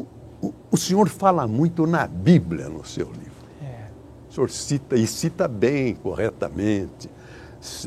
o, 0.43 0.53
o 0.71 0.77
senhor 0.77 1.09
fala 1.09 1.47
muito 1.47 1.87
na 1.87 2.07
Bíblia 2.07 2.69
no 2.69 2.85
seu 2.85 3.07
livro. 3.07 3.25
É. 3.63 3.87
O 4.29 4.33
senhor 4.33 4.51
cita, 4.51 4.97
e 4.97 5.07
cita 5.07 5.49
bem, 5.49 5.95
corretamente 5.95 7.14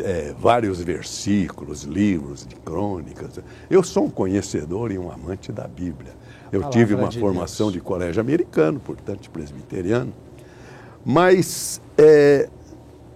é, 0.03 0.34
vários 0.39 0.81
versículos, 0.81 1.84
livros 1.84 2.46
de 2.46 2.55
crônicas. 2.55 3.39
Eu 3.69 3.84
sou 3.84 4.05
um 4.05 4.10
conhecedor 4.10 4.91
e 4.91 4.98
um 4.98 5.12
amante 5.12 5.51
da 5.51 5.67
Bíblia. 5.67 6.13
Eu 6.51 6.69
tive 6.69 6.96
uma 6.96 7.10
de 7.10 7.19
formação 7.19 7.67
Deus. 7.67 7.74
de 7.74 7.81
colégio 7.81 8.22
americano, 8.22 8.79
portanto 8.79 9.29
presbiteriano. 9.29 10.13
Mas 11.05 11.81
é, 11.98 12.50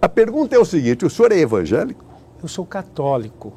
a 0.00 0.08
pergunta 0.08 0.54
é 0.54 0.58
o 0.58 0.64
seguinte: 0.64 1.04
o 1.04 1.10
senhor 1.10 1.32
é 1.32 1.38
evangélico? 1.38 2.04
Eu 2.42 2.48
sou 2.48 2.66
católico, 2.66 3.52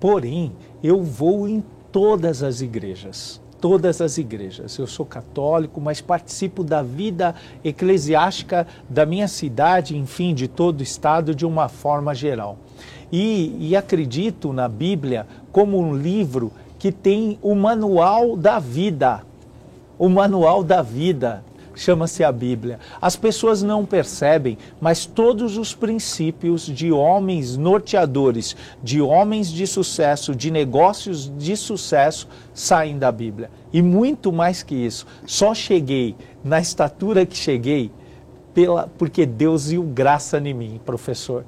porém 0.00 0.52
eu 0.82 1.02
vou 1.02 1.48
em 1.48 1.62
todas 1.90 2.42
as 2.42 2.60
igrejas 2.60 3.40
todas 3.64 4.02
as 4.02 4.18
igrejas. 4.18 4.76
Eu 4.76 4.86
sou 4.86 5.06
católico, 5.06 5.80
mas 5.80 5.98
participo 5.98 6.62
da 6.62 6.82
vida 6.82 7.34
eclesiástica 7.64 8.66
da 8.90 9.06
minha 9.06 9.26
cidade, 9.26 9.96
enfim, 9.96 10.34
de 10.34 10.46
todo 10.46 10.80
o 10.80 10.82
estado, 10.82 11.34
de 11.34 11.46
uma 11.46 11.66
forma 11.66 12.14
geral. 12.14 12.58
E, 13.10 13.56
e 13.58 13.74
acredito 13.74 14.52
na 14.52 14.68
Bíblia 14.68 15.26
como 15.50 15.80
um 15.80 15.96
livro 15.96 16.52
que 16.78 16.92
tem 16.92 17.38
o 17.40 17.54
manual 17.54 18.36
da 18.36 18.58
vida. 18.58 19.22
O 19.98 20.10
manual 20.10 20.62
da 20.62 20.82
vida 20.82 21.42
chama-se 21.74 22.22
a 22.22 22.30
Bíblia. 22.30 22.78
As 23.00 23.16
pessoas 23.16 23.62
não 23.62 23.84
percebem, 23.84 24.58
mas 24.80 25.06
todos 25.06 25.56
os 25.56 25.74
princípios 25.74 26.66
de 26.66 26.92
homens 26.92 27.56
norteadores, 27.56 28.56
de 28.82 29.00
homens 29.00 29.48
de 29.48 29.66
sucesso, 29.66 30.34
de 30.34 30.50
negócios 30.50 31.30
de 31.36 31.56
sucesso, 31.56 32.28
saem 32.52 32.98
da 32.98 33.10
Bíblia. 33.10 33.50
E 33.72 33.82
muito 33.82 34.32
mais 34.32 34.62
que 34.62 34.74
isso, 34.74 35.06
só 35.26 35.54
cheguei 35.54 36.16
na 36.42 36.60
estatura 36.60 37.26
que 37.26 37.36
cheguei 37.36 37.90
pela, 38.52 38.88
porque 38.98 39.26
Deus 39.26 39.68
viu 39.68 39.82
graça 39.82 40.38
em 40.38 40.54
mim, 40.54 40.80
professor 40.84 41.44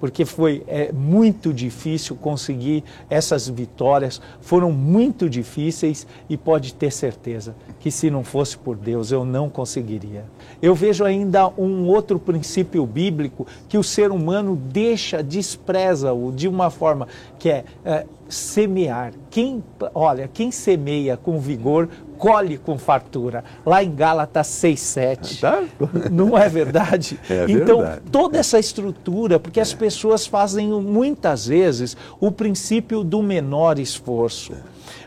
porque 0.00 0.24
foi 0.24 0.62
é, 0.66 0.92
muito 0.92 1.52
difícil 1.52 2.16
conseguir 2.16 2.84
essas 3.08 3.48
vitórias, 3.48 4.20
foram 4.40 4.72
muito 4.72 5.28
difíceis 5.28 6.06
e 6.28 6.36
pode 6.36 6.74
ter 6.74 6.92
certeza 6.92 7.54
que 7.80 7.90
se 7.90 8.10
não 8.10 8.24
fosse 8.24 8.56
por 8.58 8.76
Deus 8.76 9.10
eu 9.10 9.24
não 9.24 9.48
conseguiria. 9.48 10.24
Eu 10.60 10.74
vejo 10.74 11.04
ainda 11.04 11.48
um 11.58 11.86
outro 11.86 12.18
princípio 12.18 12.84
bíblico 12.86 13.46
que 13.68 13.78
o 13.78 13.82
ser 13.82 14.10
humano 14.10 14.56
deixa, 14.56 15.22
despreza-o 15.22 16.32
de 16.32 16.48
uma 16.48 16.70
forma 16.70 17.08
que 17.38 17.48
é, 17.48 17.64
é 17.84 18.06
semear. 18.28 19.12
Quem, 19.30 19.62
olha, 19.94 20.28
quem 20.32 20.50
semeia 20.50 21.16
com 21.16 21.38
vigor 21.38 21.88
colhe 22.16 22.58
com 22.58 22.78
fartura. 22.78 23.44
Lá 23.64 23.82
em 23.82 23.94
Gálatas 23.94 24.46
6:7. 24.48 25.40
Tá? 25.40 25.62
Não 26.10 26.36
é 26.36 26.48
verdade? 26.48 27.18
É 27.28 27.44
então, 27.48 27.78
verdade. 27.78 28.02
toda 28.10 28.38
essa 28.38 28.58
estrutura, 28.58 29.38
porque 29.38 29.58
é. 29.58 29.62
as 29.62 29.74
pessoas 29.74 30.26
fazem 30.26 30.68
muitas 30.68 31.46
vezes 31.46 31.96
o 32.20 32.30
princípio 32.30 33.02
do 33.02 33.22
menor 33.22 33.78
esforço. 33.78 34.52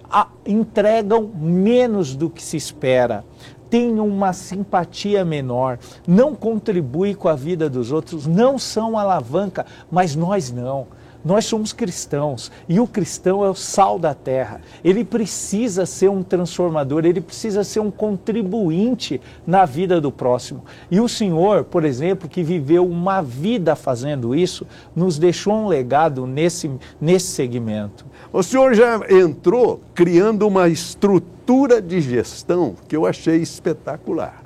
A, 0.09 0.27
entregam 0.45 1.31
menos 1.35 2.15
do 2.15 2.29
que 2.29 2.43
se 2.43 2.57
espera 2.57 3.23
têm 3.69 3.99
uma 3.99 4.33
simpatia 4.33 5.23
menor, 5.23 5.77
não 6.07 6.33
contribuem 6.33 7.13
com 7.13 7.29
a 7.29 7.35
vida 7.35 7.69
dos 7.69 7.91
outros, 7.91 8.25
não 8.25 8.57
são 8.57 8.97
alavanca, 8.97 9.65
mas 9.91 10.15
nós 10.15 10.51
não. 10.51 10.87
Nós 11.23 11.45
somos 11.45 11.73
cristãos 11.73 12.51
e 12.67 12.79
o 12.79 12.87
cristão 12.87 13.43
é 13.43 13.49
o 13.49 13.55
sal 13.55 13.99
da 13.99 14.13
terra. 14.13 14.61
Ele 14.83 15.03
precisa 15.03 15.85
ser 15.85 16.09
um 16.09 16.23
transformador, 16.23 17.05
ele 17.05 17.19
precisa 17.19 17.63
ser 17.63 17.81
um 17.81 17.91
contribuinte 17.91 19.19
na 19.45 19.65
vida 19.65 19.99
do 19.99 20.11
próximo. 20.11 20.63
E 20.89 21.01
o 21.01 21.09
Senhor, 21.09 21.65
por 21.65 21.83
exemplo, 21.83 22.29
que 22.29 22.41
viveu 22.41 22.87
uma 22.87 23.21
vida 23.21 23.75
fazendo 23.75 24.33
isso, 24.33 24.65
nos 24.95 25.19
deixou 25.19 25.53
um 25.53 25.67
legado 25.67 26.25
nesse, 26.25 26.71
nesse 27.01 27.27
segmento. 27.27 28.05
O 28.31 28.43
senhor 28.43 28.73
já 28.75 29.01
entrou 29.09 29.81
criando 29.93 30.47
uma 30.47 30.67
estrutura 30.67 31.81
de 31.81 31.99
gestão 31.99 32.75
que 32.87 32.95
eu 32.95 33.05
achei 33.05 33.37
espetacular. 33.37 34.43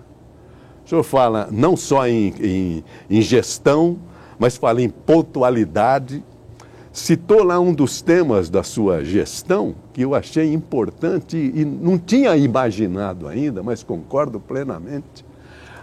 O 0.85 0.89
senhor 0.89 1.03
fala 1.03 1.49
não 1.51 1.75
só 1.75 2.07
em, 2.07 2.33
em, 2.39 2.83
em 3.09 3.21
gestão, 3.21 3.97
mas 4.39 4.57
fala 4.57 4.81
em 4.81 4.89
pontualidade 4.89 6.23
citou 6.93 7.43
lá 7.43 7.59
um 7.59 7.73
dos 7.73 8.03
temas 8.03 8.51
da 8.51 8.61
sua 8.61 9.03
gestão 9.03 9.73
que 9.91 10.03
eu 10.03 10.13
achei 10.13 10.53
importante 10.53 11.35
e 11.35 11.65
não 11.65 11.97
tinha 11.97 12.37
imaginado 12.37 13.27
ainda, 13.27 13.63
mas 13.63 13.83
concordo 13.83 14.39
plenamente. 14.39 15.25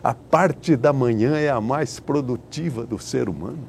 A 0.02 0.14
parte 0.14 0.76
da 0.76 0.92
manhã 0.92 1.36
é 1.36 1.50
a 1.50 1.60
mais 1.60 1.98
produtiva 1.98 2.86
do 2.86 2.98
ser 2.98 3.28
humano. 3.28 3.68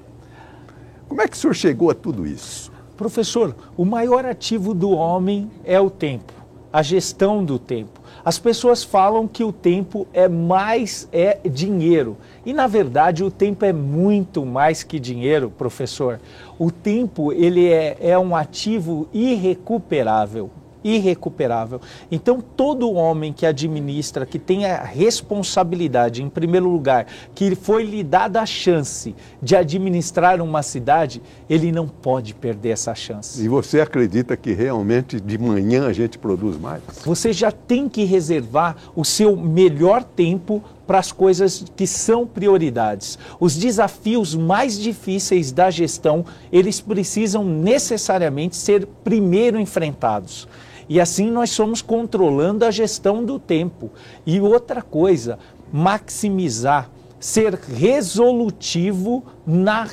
Como 1.10 1.20
é 1.20 1.28
que 1.28 1.36
o 1.36 1.40
senhor 1.40 1.56
chegou 1.56 1.90
a 1.90 1.96
tudo 1.96 2.26
isso? 2.26 2.72
Professor, 2.96 3.56
o 3.76 3.84
maior 3.84 4.24
ativo 4.24 4.74
do 4.76 4.92
homem 4.92 5.50
é 5.66 5.80
o 5.80 5.90
tempo, 5.90 6.32
a 6.72 6.84
gestão 6.84 7.44
do 7.44 7.58
tempo. 7.58 8.00
As 8.24 8.38
pessoas 8.38 8.84
falam 8.84 9.28
que 9.28 9.44
o 9.44 9.52
tempo 9.52 10.08
é 10.14 10.30
mais 10.30 11.10
é 11.12 11.40
dinheiro. 11.44 12.16
E 12.46 12.54
na 12.54 12.68
verdade 12.68 13.24
o 13.24 13.32
tempo 13.32 13.66
é 13.66 13.74
muito 13.74 14.46
mais 14.46 14.84
que 14.84 15.00
dinheiro, 15.00 15.50
professor. 15.50 16.20
O 16.58 16.72
tempo 16.72 17.32
ele 17.32 17.68
é, 17.68 17.98
é 18.00 18.18
um 18.18 18.36
ativo 18.36 19.08
irrecuperável 19.14 20.50
irrecuperável. 20.84 21.80
Então, 22.12 22.42
todo 22.42 22.92
homem 22.92 23.32
que 23.32 23.46
administra, 23.46 24.26
que 24.26 24.40
tem 24.40 24.66
a 24.66 24.84
responsabilidade, 24.84 26.24
em 26.24 26.30
primeiro 26.30 26.70
lugar, 26.70 27.08
que 27.36 27.56
foi 27.56 27.84
lhe 27.84 28.04
dada 28.04 28.42
a 28.42 28.46
chance 28.46 29.16
de 29.42 29.56
administrar 29.56 30.42
uma 30.42 30.64
cidade, 30.64 31.22
ele 31.50 31.72
não 31.72 31.88
pode 31.88 32.34
perder 32.34 32.70
essa 32.70 32.96
chance. 32.96 33.44
E 33.44 33.48
você 33.48 33.82
acredita 33.82 34.36
que 34.36 34.54
realmente 34.54 35.20
de 35.20 35.38
manhã 35.38 35.88
a 35.88 35.94
gente 35.94 36.18
produz 36.18 36.60
mais? 36.60 36.82
Você 37.06 37.32
já 37.32 37.52
tem 37.52 37.88
que 37.88 38.04
reservar 38.04 38.76
o 38.96 39.06
seu 39.06 39.36
melhor 39.36 40.04
tempo 40.04 40.64
para 40.86 41.00
as 41.00 41.12
coisas 41.12 41.66
que 41.76 41.88
são 41.88 42.26
prioridades. 42.26 43.18
Os 43.40 43.56
desafios 43.56 44.36
mais 44.36 44.78
difíceis 44.78 45.52
da 45.52 45.70
gestão, 45.70 46.26
eles 46.52 46.82
precisam 46.82 47.44
necessariamente 47.44 48.56
ser 48.56 48.86
primeiro 49.04 49.60
enfrentados. 49.60 50.48
E 50.90 51.00
assim 51.00 51.32
nós 51.32 51.52
somos 51.52 51.82
controlando 51.82 52.66
a 52.66 52.72
gestão 52.72 53.24
do 53.24 53.40
tempo. 53.40 53.90
E 54.26 54.40
outra 54.42 54.82
coisa, 54.82 55.40
maximizar, 55.72 56.90
ser 57.20 57.54
resolutivo 57.54 59.24
na, 59.46 59.88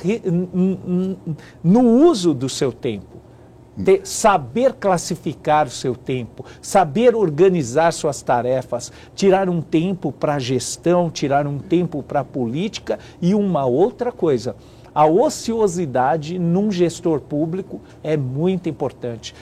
no 1.63 1.81
uso 1.81 2.33
do 2.33 2.49
seu 2.49 2.73
tempo. 2.73 3.08
Ter, 3.83 4.01
saber 4.03 4.73
classificar 4.73 5.67
o 5.67 5.71
seu 5.71 5.95
tempo, 5.95 6.45
saber 6.61 7.15
organizar 7.15 7.91
suas 7.93 8.21
tarefas, 8.21 8.91
tirar 9.15 9.49
um 9.49 9.61
tempo 9.61 10.11
para 10.11 10.35
a 10.35 10.39
gestão, 10.39 11.09
tirar 11.09 11.47
um 11.47 11.57
tempo 11.57 12.03
para 12.03 12.21
a 12.21 12.25
política 12.25 12.99
e 13.21 13.33
uma 13.33 13.65
outra 13.65 14.11
coisa. 14.11 14.55
A 14.93 15.05
ociosidade 15.05 16.37
num 16.39 16.71
gestor 16.71 17.21
público 17.21 17.79
é 18.03 18.17
muito 18.17 18.67
importante 18.67 19.33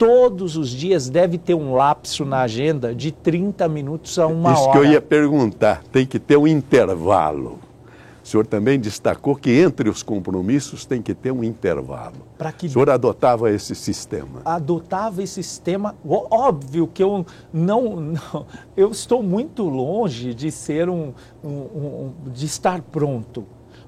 todos 0.00 0.56
os 0.56 0.70
dias 0.70 1.10
deve 1.10 1.36
ter 1.36 1.52
um 1.52 1.74
lapso 1.74 2.24
na 2.24 2.40
agenda 2.40 2.94
de 2.94 3.12
30 3.12 3.68
minutos 3.68 4.18
a 4.18 4.26
uma 4.26 4.54
Isso 4.54 4.62
hora. 4.62 4.70
Isso 4.70 4.80
que 4.80 4.86
eu 4.86 4.92
ia 4.92 5.00
perguntar, 5.02 5.82
tem 5.92 6.06
que 6.06 6.18
ter 6.18 6.38
um 6.38 6.46
intervalo. 6.46 7.58
O 8.30 8.32
senhor 8.32 8.46
também 8.46 8.78
destacou 8.78 9.34
que 9.34 9.50
entre 9.50 9.88
os 9.88 10.04
compromissos 10.04 10.86
tem 10.86 11.02
que 11.02 11.12
ter 11.12 11.32
um 11.32 11.42
intervalo. 11.42 12.14
Para 12.38 12.52
que 12.52 12.68
o 12.68 12.70
senhor 12.70 12.88
adotava 12.88 13.50
esse 13.50 13.74
sistema? 13.74 14.40
Adotava 14.44 15.20
esse 15.20 15.42
sistema. 15.42 15.96
Óbvio 16.06 16.86
que 16.86 17.02
eu 17.02 17.26
não, 17.52 17.96
não 17.96 18.46
eu 18.76 18.92
estou 18.92 19.20
muito 19.20 19.64
longe 19.64 20.32
de 20.32 20.52
ser 20.52 20.88
um, 20.88 21.12
um, 21.42 21.48
um 21.48 22.12
de 22.32 22.46
estar 22.46 22.80
pronto, 22.82 23.44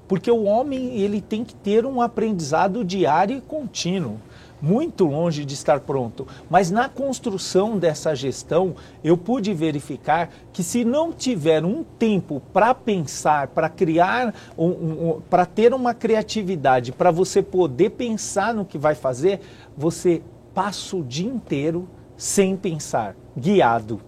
porque 0.09 0.29
o 0.29 0.43
homem 0.43 0.99
ele 0.99 1.21
tem 1.21 1.45
que 1.45 1.55
ter 1.55 1.85
um 1.85 2.01
aprendizado 2.01 2.83
diário 2.83 3.37
e 3.37 3.39
contínuo 3.41 4.19
muito 4.63 5.03
longe 5.03 5.43
de 5.43 5.53
estar 5.53 5.81
pronto. 5.81 6.25
Mas 6.49 6.71
na 6.71 6.87
construção 6.87 7.77
dessa 7.77 8.15
gestão, 8.15 8.73
eu 9.03 9.17
pude 9.17 9.53
verificar 9.53 10.29
que 10.53 10.63
se 10.63 10.85
não 10.85 11.11
tiver 11.11 11.65
um 11.65 11.83
tempo 11.83 12.41
para 12.53 12.73
pensar, 12.73 13.49
para 13.49 13.67
criar, 13.67 14.33
um, 14.57 14.67
um, 14.67 15.21
para 15.29 15.45
ter 15.45 15.73
uma 15.73 15.93
criatividade, 15.93 16.93
para 16.93 17.11
você 17.11 17.43
poder 17.43 17.89
pensar 17.89 18.53
no 18.53 18.63
que 18.63 18.77
vai 18.77 18.95
fazer, 18.95 19.41
você 19.75 20.21
passa 20.53 20.95
o 20.95 21.03
dia 21.03 21.27
inteiro 21.27 21.85
sem 22.15 22.55
pensar, 22.55 23.17
guiado. 23.37 23.99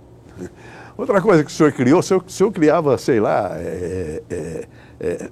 Outra 0.97 1.21
coisa 1.21 1.43
que 1.43 1.51
o 1.51 1.53
senhor 1.53 1.73
criou, 1.73 1.99
o 1.99 2.03
senhor, 2.03 2.23
o 2.25 2.31
senhor 2.31 2.51
criava, 2.53 2.97
sei 2.97 3.19
lá, 3.19 3.51
é, 3.57 4.23
é, 4.29 4.67
é, 5.01 5.29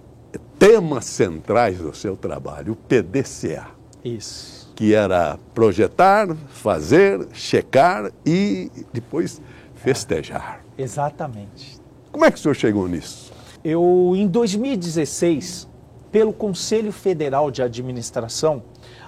temas 0.60 1.06
centrais 1.06 1.78
do 1.78 1.96
seu 1.96 2.18
trabalho, 2.18 2.74
o 2.74 2.76
PDCA. 2.76 3.68
Isso 4.04 4.53
que 4.76 4.94
era 4.94 5.38
projetar, 5.54 6.36
fazer, 6.50 7.28
checar 7.34 8.12
e 8.26 8.72
depois 8.92 9.42
festejar. 9.76 10.62
É, 10.78 10.82
exatamente. 10.82 11.80
Como 12.12 12.26
é 12.26 12.32
que 12.32 12.38
o 12.38 12.42
senhor 12.42 12.56
chegou 12.56 12.88
nisso? 12.88 13.32
Eu, 13.64 14.14
em 14.16 14.28
2016, 14.28 15.68
pelo 16.12 16.34
Conselho 16.34 16.92
Federal 16.92 17.50
de 17.50 17.62
Administração, 17.62 18.64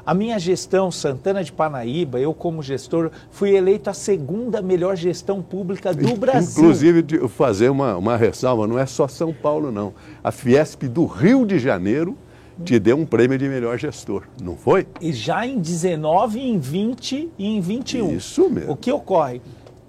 a 0.06 0.14
minha 0.14 0.38
gestão, 0.38 0.92
Santana 0.92 1.44
de 1.44 1.52
Panaíba, 1.52 2.20
eu 2.20 2.32
como 2.32 2.62
gestor, 2.62 3.10
fui 3.32 3.56
eleito 3.56 3.90
a 3.90 3.94
segunda 3.94 4.62
melhor 4.62 4.96
gestão 4.96 5.42
pública 5.42 5.94
do 5.94 6.14
Brasil. 6.18 6.64
Inclusive, 6.64 7.28
fazer 7.28 7.70
uma, 7.70 7.98
uma 7.98 8.16
ressalva, 8.16 8.68
não 8.68 8.78
é 8.78 8.86
só 8.86 9.08
São 9.08 9.34
Paulo, 9.34 9.72
não. 9.72 9.94
A 10.24 10.32
Fiesp 10.32 10.84
do 10.84 11.06
Rio 11.06 11.46
de 11.46 11.58
Janeiro 11.58 12.16
te 12.64 12.80
deu 12.80 12.98
um 12.98 13.06
prêmio 13.06 13.38
de 13.38 13.48
melhor 13.48 13.78
gestor, 13.78 14.24
não 14.42 14.56
foi? 14.56 14.88
E 15.02 15.12
já 15.12 15.46
em 15.46 15.60
19, 15.60 16.40
em 16.40 16.58
20 16.58 17.32
e 17.38 17.48
em 17.48 17.60
21. 17.60 18.16
Isso 18.16 18.50
mesmo. 18.50 18.72
O 18.72 18.76
que 18.76 18.92
ocorre? 18.92 19.42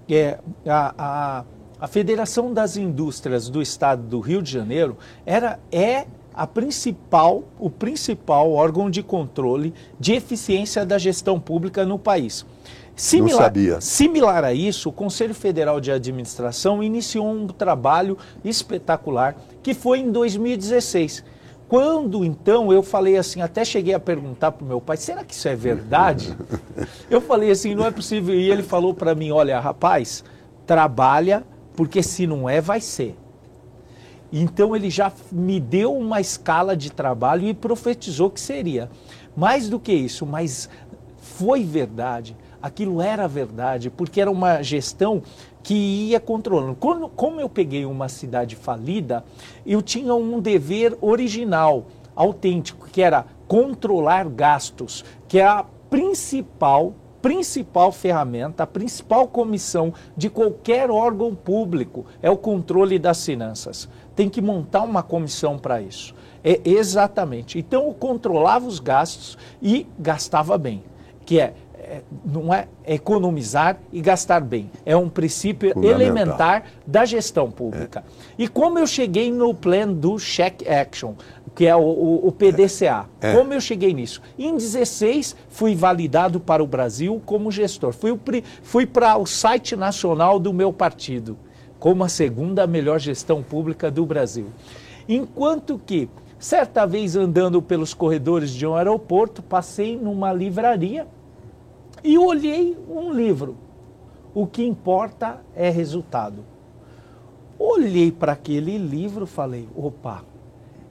É, 0.09 0.39
a, 0.65 0.93
a, 0.97 1.43
a 1.79 1.87
Federação 1.87 2.53
das 2.53 2.77
Indústrias 2.77 3.49
do 3.49 3.61
Estado 3.61 4.03
do 4.03 4.19
Rio 4.19 4.41
de 4.41 4.51
Janeiro 4.51 4.97
era, 5.25 5.59
é 5.71 6.05
a 6.33 6.45
principal, 6.45 7.43
o 7.59 7.69
principal 7.69 8.51
órgão 8.51 8.89
de 8.89 9.01
controle 9.01 9.73
de 9.99 10.13
eficiência 10.13 10.85
da 10.85 10.97
gestão 10.97 11.39
pública 11.39 11.85
no 11.85 11.97
país. 11.97 12.45
Similar, 12.95 13.31
Não 13.31 13.43
sabia. 13.43 13.81
Similar 13.81 14.43
a 14.43 14.53
isso, 14.53 14.89
o 14.89 14.91
Conselho 14.91 15.35
Federal 15.35 15.79
de 15.79 15.91
Administração 15.91 16.83
iniciou 16.83 17.29
um 17.29 17.47
trabalho 17.47 18.17
espetacular 18.43 19.35
que 19.61 19.73
foi 19.73 19.99
em 19.99 20.11
2016 20.11 21.23
quando 21.67 22.23
então 22.23 22.71
eu 22.71 22.81
falei 22.81 23.17
assim, 23.17 23.41
até 23.41 23.65
cheguei 23.65 23.93
a 23.93 23.99
perguntar 23.99 24.51
para 24.53 24.63
o 24.63 24.67
meu 24.67 24.79
pai, 24.79 24.95
será 24.95 25.23
que 25.23 25.33
isso 25.33 25.47
é 25.47 25.55
verdade? 25.55 26.35
eu 27.09 27.19
falei 27.19 27.51
assim, 27.51 27.75
não 27.75 27.85
é 27.85 27.91
possível. 27.91 28.33
E 28.33 28.49
ele 28.49 28.63
falou 28.63 28.93
para 28.93 29.13
mim, 29.13 29.31
olha, 29.31 29.59
rapaz, 29.59 30.23
trabalha, 30.65 31.43
porque 31.75 32.01
se 32.01 32.25
não 32.25 32.49
é, 32.49 32.61
vai 32.61 32.79
ser. 32.79 33.17
Então 34.31 34.75
ele 34.75 34.89
já 34.89 35.11
me 35.31 35.59
deu 35.59 35.93
uma 35.93 36.21
escala 36.21 36.75
de 36.75 36.91
trabalho 36.91 37.47
e 37.47 37.53
profetizou 37.53 38.29
que 38.29 38.39
seria. 38.39 38.89
Mais 39.35 39.69
do 39.69 39.79
que 39.79 39.93
isso, 39.93 40.25
mas 40.25 40.69
foi 41.17 41.63
verdade. 41.63 42.35
Aquilo 42.61 43.01
era 43.01 43.27
verdade, 43.27 43.89
porque 43.89 44.19
era 44.19 44.31
uma 44.31 44.61
gestão 44.61 45.21
que 45.61 45.73
ia 45.73 46.19
controlando. 46.19 46.75
Quando, 46.75 47.09
como 47.09 47.41
eu 47.41 47.49
peguei 47.49 47.85
uma 47.85 48.07
cidade 48.07 48.55
falida, 48.55 49.23
eu 49.65 49.81
tinha 49.81 50.15
um 50.15 50.39
dever 50.39 50.97
original, 51.01 51.87
autêntico, 52.15 52.87
que 52.89 53.01
era 53.01 53.25
controlar 53.47 54.27
gastos, 54.29 55.03
que 55.27 55.39
é 55.39 55.45
a 55.45 55.65
principal 55.89 56.93
principal 57.21 57.91
ferramenta, 57.91 58.63
a 58.63 58.67
principal 58.67 59.27
comissão 59.27 59.93
de 60.15 60.29
qualquer 60.29 60.89
órgão 60.89 61.35
público 61.35 62.05
é 62.21 62.29
o 62.29 62.37
controle 62.37 62.97
das 62.97 63.25
finanças. 63.25 63.89
Tem 64.15 64.29
que 64.29 64.41
montar 64.41 64.83
uma 64.83 65.03
comissão 65.03 65.57
para 65.57 65.81
isso. 65.81 66.15
É 66.43 66.61
exatamente. 66.63 67.59
Então 67.59 67.87
eu 67.87 67.93
controlava 67.93 68.65
os 68.65 68.79
gastos 68.79 69.37
e 69.61 69.85
gastava 69.99 70.57
bem, 70.57 70.83
que 71.25 71.39
é 71.39 71.53
é, 71.89 72.01
não 72.25 72.53
é 72.53 72.67
economizar 72.85 73.77
e 73.91 74.01
gastar 74.01 74.41
bem. 74.41 74.69
É 74.85 74.95
um 74.95 75.09
princípio 75.09 75.73
elementar 75.83 76.65
da 76.85 77.05
gestão 77.05 77.49
pública. 77.49 78.03
É. 78.05 78.43
E 78.43 78.47
como 78.47 78.77
eu 78.77 78.85
cheguei 78.85 79.31
no 79.31 79.53
plano 79.53 79.93
do 79.93 80.17
check 80.17 80.67
action, 80.67 81.13
que 81.55 81.65
é 81.65 81.75
o, 81.75 81.79
o, 81.79 82.27
o 82.27 82.31
PDCA, 82.31 83.05
é. 83.21 83.33
como 83.33 83.53
eu 83.53 83.61
cheguei 83.61 83.93
nisso? 83.93 84.21
Em 84.37 84.55
16 84.55 85.35
fui 85.49 85.73
validado 85.73 86.39
para 86.39 86.63
o 86.63 86.67
Brasil 86.67 87.21
como 87.25 87.51
gestor. 87.51 87.93
Fui, 87.93 88.17
fui 88.61 88.85
para 88.85 89.17
o 89.17 89.25
site 89.25 89.75
nacional 89.75 90.39
do 90.39 90.53
meu 90.53 90.73
partido 90.73 91.37
como 91.79 92.03
a 92.03 92.09
segunda 92.09 92.65
melhor 92.65 92.99
gestão 92.99 93.43
pública 93.43 93.91
do 93.91 94.05
Brasil. 94.05 94.47
Enquanto 95.07 95.79
que 95.85 96.09
certa 96.39 96.85
vez 96.85 97.15
andando 97.15 97.61
pelos 97.61 97.93
corredores 97.93 98.51
de 98.51 98.65
um 98.65 98.75
aeroporto, 98.75 99.41
passei 99.41 99.97
numa 99.97 100.33
livraria 100.33 101.07
e 102.03 102.17
olhei 102.17 102.77
um 102.89 103.11
livro. 103.11 103.57
O 104.33 104.45
que 104.45 104.63
importa 104.63 105.41
é 105.55 105.69
resultado. 105.69 106.43
Olhei 107.57 108.11
para 108.11 108.33
aquele 108.33 108.77
livro 108.77 109.25
e 109.25 109.27
falei: 109.27 109.67
opa, 109.75 110.23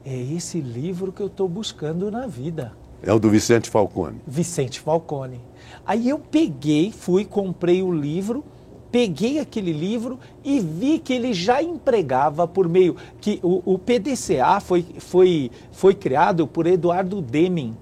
é 0.05 0.17
esse 0.17 0.61
livro 0.61 1.13
que 1.13 1.23
eu 1.23 1.29
estou 1.29 1.49
buscando 1.49 2.11
na 2.11 2.27
vida. 2.27 2.73
É 3.03 3.13
o 3.13 3.19
do 3.19 3.31
Vicente 3.31 3.71
Falcone. 3.71 4.21
Vicente 4.27 4.81
Falcone. 4.81 5.41
Aí 5.85 6.09
eu 6.09 6.19
peguei, 6.19 6.91
fui, 6.91 7.25
comprei 7.25 7.83
o 7.83 7.93
livro, 7.93 8.43
peguei 8.91 9.39
aquele 9.39 9.73
livro 9.73 10.19
e 10.43 10.59
vi 10.59 10.99
que 10.99 11.13
ele 11.13 11.33
já 11.33 11.63
empregava 11.63 12.49
por 12.49 12.69
meio 12.69 12.97
que 13.21 13.39
o, 13.43 13.75
o 13.75 13.79
PDCA 13.79 14.59
foi, 14.61 14.85
foi, 14.99 15.51
foi 15.71 15.95
criado 15.95 16.47
por 16.47 16.67
Eduardo 16.67 17.21
Deming 17.21 17.77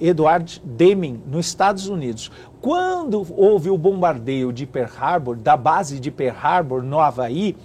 Edward 0.00 0.60
Deming, 0.64 1.22
nos 1.26 1.46
Estados 1.46 1.88
Unidos. 1.88 2.30
Quando 2.60 3.26
houve 3.36 3.70
o 3.70 3.78
bombardeio 3.78 4.52
de 4.52 4.66
Pearl 4.66 4.92
Harbor, 4.98 5.36
da 5.36 5.56
base 5.56 6.00
de 6.00 6.10
Pearl 6.10 6.36
Harbor, 6.40 6.82
no 6.82 6.98
Havaí, 6.98 7.56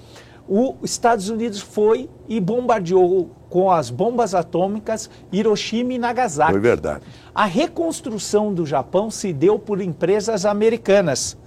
os 0.47 0.91
Estados 0.91 1.29
Unidos 1.29 1.61
foi 1.61 2.09
e 2.27 2.39
bombardeou 2.39 3.31
com 3.49 3.71
as 3.71 3.89
bombas 3.89 4.35
atômicas 4.35 5.09
Hiroshima 5.31 5.93
e 5.93 5.97
Nagasaki. 5.97 6.51
Foi 6.51 6.59
verdade. 6.59 7.05
A 7.33 7.45
reconstrução 7.45 8.53
do 8.53 8.65
Japão 8.65 9.09
se 9.09 9.31
deu 9.31 9.57
por 9.57 9.81
empresas 9.81 10.45
americanas 10.45 11.37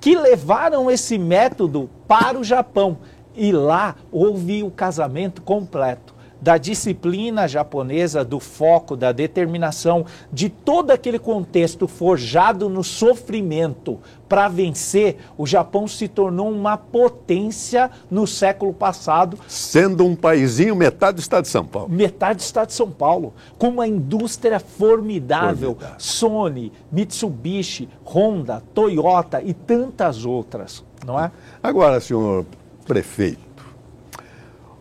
que 0.00 0.16
levaram 0.16 0.90
esse 0.90 1.18
método 1.18 1.90
para 2.08 2.38
o 2.38 2.44
Japão. 2.44 2.98
E 3.34 3.52
lá 3.52 3.96
houve 4.10 4.62
o 4.62 4.70
casamento 4.70 5.42
completo 5.42 6.15
da 6.40 6.58
disciplina 6.58 7.48
japonesa, 7.48 8.24
do 8.24 8.38
foco, 8.38 8.96
da 8.96 9.12
determinação, 9.12 10.04
de 10.32 10.48
todo 10.48 10.90
aquele 10.90 11.18
contexto 11.18 11.88
forjado 11.88 12.68
no 12.68 12.84
sofrimento 12.84 13.98
para 14.28 14.48
vencer, 14.48 15.18
o 15.38 15.46
Japão 15.46 15.86
se 15.86 16.08
tornou 16.08 16.50
uma 16.50 16.76
potência 16.76 17.90
no 18.10 18.26
século 18.26 18.74
passado. 18.74 19.38
Sendo 19.46 20.04
um 20.04 20.16
paísinho 20.16 20.74
metade 20.74 21.16
do 21.16 21.20
estado 21.20 21.44
de 21.44 21.50
São 21.50 21.64
Paulo. 21.64 21.88
Metade 21.88 22.38
do 22.38 22.42
estado 22.42 22.68
de 22.68 22.74
São 22.74 22.90
Paulo, 22.90 23.32
com 23.56 23.68
uma 23.68 23.86
indústria 23.86 24.58
formidável, 24.58 25.74
formidável. 25.74 25.96
Sony, 25.98 26.72
Mitsubishi, 26.90 27.88
Honda, 28.04 28.62
Toyota 28.74 29.40
e 29.42 29.54
tantas 29.54 30.24
outras, 30.24 30.84
não 31.04 31.18
é? 31.18 31.30
Agora, 31.62 32.00
senhor 32.00 32.44
prefeito, 32.84 33.64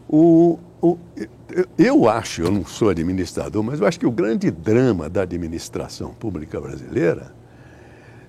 o, 0.07 0.59
o, 0.81 0.97
eu 1.77 2.09
acho, 2.09 2.41
eu 2.41 2.51
não 2.51 2.65
sou 2.65 2.89
administrador, 2.89 3.61
mas 3.63 3.79
eu 3.79 3.87
acho 3.87 3.99
que 3.99 4.05
o 4.05 4.11
grande 4.11 4.49
drama 4.49 5.09
da 5.09 5.21
administração 5.21 6.13
pública 6.13 6.59
brasileira 6.59 7.33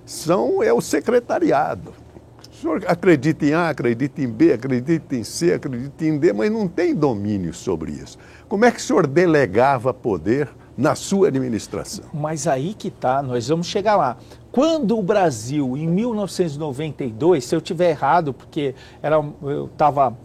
são, 0.05 0.63
é 0.63 0.73
o 0.73 0.81
secretariado. 0.81 1.93
O 2.51 2.57
senhor 2.59 2.85
acredita 2.87 3.45
em 3.45 3.53
A, 3.53 3.69
acredita 3.69 4.23
em 4.23 4.29
B, 4.29 4.53
acredita 4.53 5.15
em 5.15 5.25
C, 5.25 5.53
acredita 5.53 6.05
em 6.05 6.19
D, 6.19 6.33
mas 6.33 6.51
não 6.51 6.67
tem 6.67 6.95
domínio 6.95 7.53
sobre 7.53 7.93
isso. 7.93 8.19
Como 8.49 8.65
é 8.65 8.71
que 8.71 8.79
o 8.79 8.83
senhor 8.83 9.07
delegava 9.07 9.93
poder 9.93 10.49
na 10.77 10.95
sua 10.95 11.29
administração? 11.29 12.07
Mas 12.15 12.47
aí 12.47 12.73
que 12.73 12.89
está, 12.89 13.23
nós 13.23 13.49
vamos 13.49 13.67
chegar 13.67 13.97
lá. 13.97 14.17
Quando 14.51 14.99
o 14.99 15.03
Brasil, 15.03 15.77
em 15.77 15.87
1992, 15.87 17.45
se 17.45 17.55
eu 17.55 17.61
tiver 17.61 17.91
errado, 17.91 18.33
porque 18.33 18.75
era, 19.03 19.17
eu 19.43 19.67
estava 19.67 20.17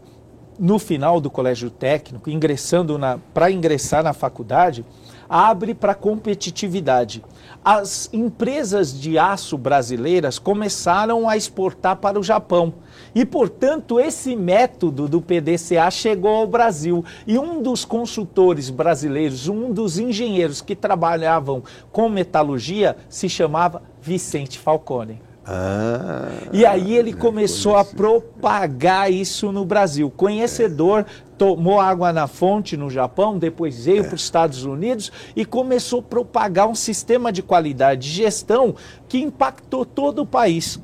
no 0.60 0.78
final 0.78 1.20
do 1.20 1.30
colégio 1.30 1.70
técnico, 1.70 2.30
ingressando 2.30 3.00
para 3.34 3.52
ingressar 3.52 4.04
na 4.04 4.14
faculdade, 4.14 4.86
abre 5.30 5.74
para 5.74 5.96
competitividade. 5.96 7.24
As 7.64 8.10
empresas 8.12 9.00
de 9.00 9.18
aço 9.18 9.58
brasileiras 9.58 10.38
começaram 10.38 11.30
a 11.30 11.38
exportar 11.38 11.96
para 11.96 12.20
o 12.20 12.24
Japão. 12.24 12.74
E, 13.16 13.26
portanto, 13.26 14.00
esse 14.00 14.36
método 14.36 15.08
do 15.08 15.22
PDCA 15.22 15.90
chegou 15.90 16.32
ao 16.32 16.48
Brasil. 16.48 17.06
E 17.26 17.40
um 17.40 17.62
dos 17.62 17.86
consultores 17.86 18.70
brasileiros, 18.70 19.48
um 19.48 19.72
dos 19.72 19.98
engenheiros 19.98 20.60
que 20.60 20.76
trabalhavam 20.76 21.64
com 21.92 22.10
metalurgia, 22.10 22.98
se 23.08 23.30
chamava 23.30 23.82
Vicente 24.02 24.60
Falcone. 24.60 25.31
Ah, 25.46 26.30
e 26.54 26.66
aí 26.66 26.96
ele 26.96 27.14
começou 27.14 27.76
a 27.76 27.84
propagar 27.84 29.12
isso 29.12 29.52
no 29.52 29.66
Brasil. 29.66 30.10
Conhecedor, 30.10 31.06
tomou 31.38 31.80
água 31.80 32.14
na 32.14 32.28
fonte 32.28 32.78
no 32.78 32.90
Japão, 32.90 33.40
depois 33.40 33.86
veio 33.86 34.04
é. 34.04 34.08
para 34.08 34.16
os 34.16 34.22
Estados 34.22 34.64
Unidos 34.64 35.12
e 35.36 35.44
começou 35.44 36.00
a 36.00 36.04
propagar 36.04 36.68
um 36.68 36.76
sistema 36.76 37.32
de 37.32 37.42
qualidade 37.42 38.02
de 38.02 38.10
gestão 38.10 38.76
que 39.08 39.20
impactou 39.20 39.84
todo 39.84 40.22
o 40.22 40.26
país. 40.26 40.80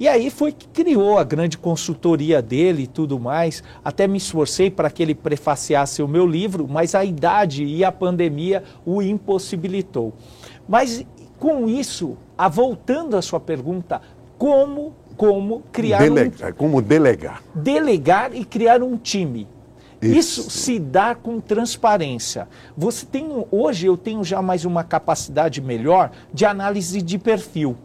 E 0.00 0.08
aí 0.08 0.30
foi 0.30 0.50
que 0.50 0.66
criou 0.66 1.18
a 1.18 1.24
grande 1.24 1.58
consultoria 1.58 2.40
dele 2.40 2.84
e 2.84 2.86
tudo 2.86 3.20
mais. 3.20 3.62
Até 3.84 4.08
me 4.08 4.16
esforcei 4.16 4.70
para 4.70 4.90
que 4.90 5.02
ele 5.02 5.14
prefaciasse 5.14 6.02
o 6.02 6.08
meu 6.08 6.26
livro, 6.26 6.66
mas 6.66 6.94
a 6.94 7.04
idade 7.04 7.64
e 7.64 7.84
a 7.84 7.92
pandemia 7.92 8.64
o 8.86 9.02
impossibilitou. 9.02 10.14
Mas 10.66 11.04
com 11.40 11.66
isso, 11.66 12.18
a, 12.36 12.46
voltando 12.48 13.16
à 13.16 13.22
sua 13.22 13.40
pergunta, 13.40 14.00
como, 14.36 14.94
como 15.16 15.62
criar 15.72 15.98
delegar, 15.98 16.50
um, 16.50 16.54
como 16.54 16.82
delegar. 16.82 17.42
Delegar 17.54 18.36
e 18.36 18.44
criar 18.44 18.82
um 18.82 18.96
time. 18.96 19.48
Isso. 20.02 20.40
Isso. 20.40 20.50
se 20.50 20.78
dá 20.78 21.14
com 21.14 21.40
transparência. 21.40 22.46
Você 22.76 23.04
tem 23.04 23.26
hoje 23.50 23.86
eu 23.86 23.96
tenho 23.96 24.22
já 24.22 24.40
mais 24.40 24.64
uma 24.64 24.84
capacidade 24.84 25.60
melhor 25.60 26.10
de 26.32 26.44
análise 26.44 27.02
de 27.02 27.18
perfil. 27.18 27.76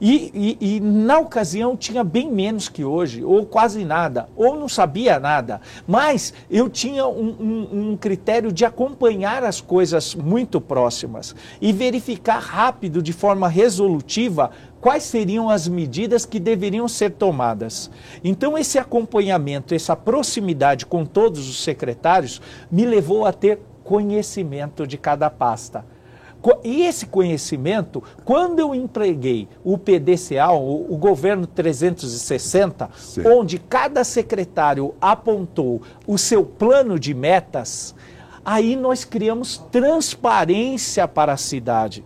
E, 0.00 0.56
e, 0.60 0.76
e, 0.76 0.80
na 0.80 1.18
ocasião 1.18 1.76
tinha 1.76 2.04
bem 2.04 2.30
menos 2.30 2.68
que 2.68 2.84
hoje, 2.84 3.24
ou 3.24 3.44
quase 3.44 3.84
nada, 3.84 4.28
ou 4.36 4.54
não 4.54 4.68
sabia 4.68 5.18
nada. 5.18 5.60
Mas 5.88 6.32
eu 6.48 6.68
tinha 6.68 7.06
um, 7.06 7.34
um, 7.40 7.90
um 7.90 7.96
critério 7.96 8.52
de 8.52 8.64
acompanhar 8.64 9.42
as 9.42 9.60
coisas 9.60 10.14
muito 10.14 10.60
próximas 10.60 11.34
e 11.60 11.72
verificar 11.72 12.38
rápido, 12.38 13.02
de 13.02 13.12
forma 13.12 13.48
resolutiva, 13.48 14.52
quais 14.80 15.02
seriam 15.02 15.50
as 15.50 15.66
medidas 15.66 16.24
que 16.24 16.38
deveriam 16.38 16.86
ser 16.86 17.10
tomadas. 17.10 17.90
Então, 18.22 18.56
esse 18.56 18.78
acompanhamento, 18.78 19.74
essa 19.74 19.96
proximidade 19.96 20.86
com 20.86 21.04
todos 21.04 21.48
os 21.48 21.62
secretários, 21.62 22.40
me 22.70 22.86
levou 22.86 23.26
a 23.26 23.32
ter 23.32 23.60
conhecimento 23.82 24.86
de 24.86 24.96
cada 24.96 25.28
pasta. 25.28 25.84
E 26.64 26.82
esse 26.82 27.06
conhecimento, 27.06 28.02
quando 28.24 28.60
eu 28.60 28.74
empreguei 28.74 29.48
o 29.64 29.76
PDCA, 29.76 30.50
o, 30.52 30.94
o 30.94 30.96
governo 30.96 31.46
360, 31.46 32.90
Sim. 32.96 33.26
onde 33.26 33.58
cada 33.58 34.04
secretário 34.04 34.94
apontou 35.00 35.82
o 36.06 36.16
seu 36.16 36.44
plano 36.44 36.98
de 36.98 37.12
metas, 37.12 37.94
aí 38.44 38.76
nós 38.76 39.04
criamos 39.04 39.58
transparência 39.70 41.08
para 41.08 41.32
a 41.32 41.36
cidade. 41.36 42.04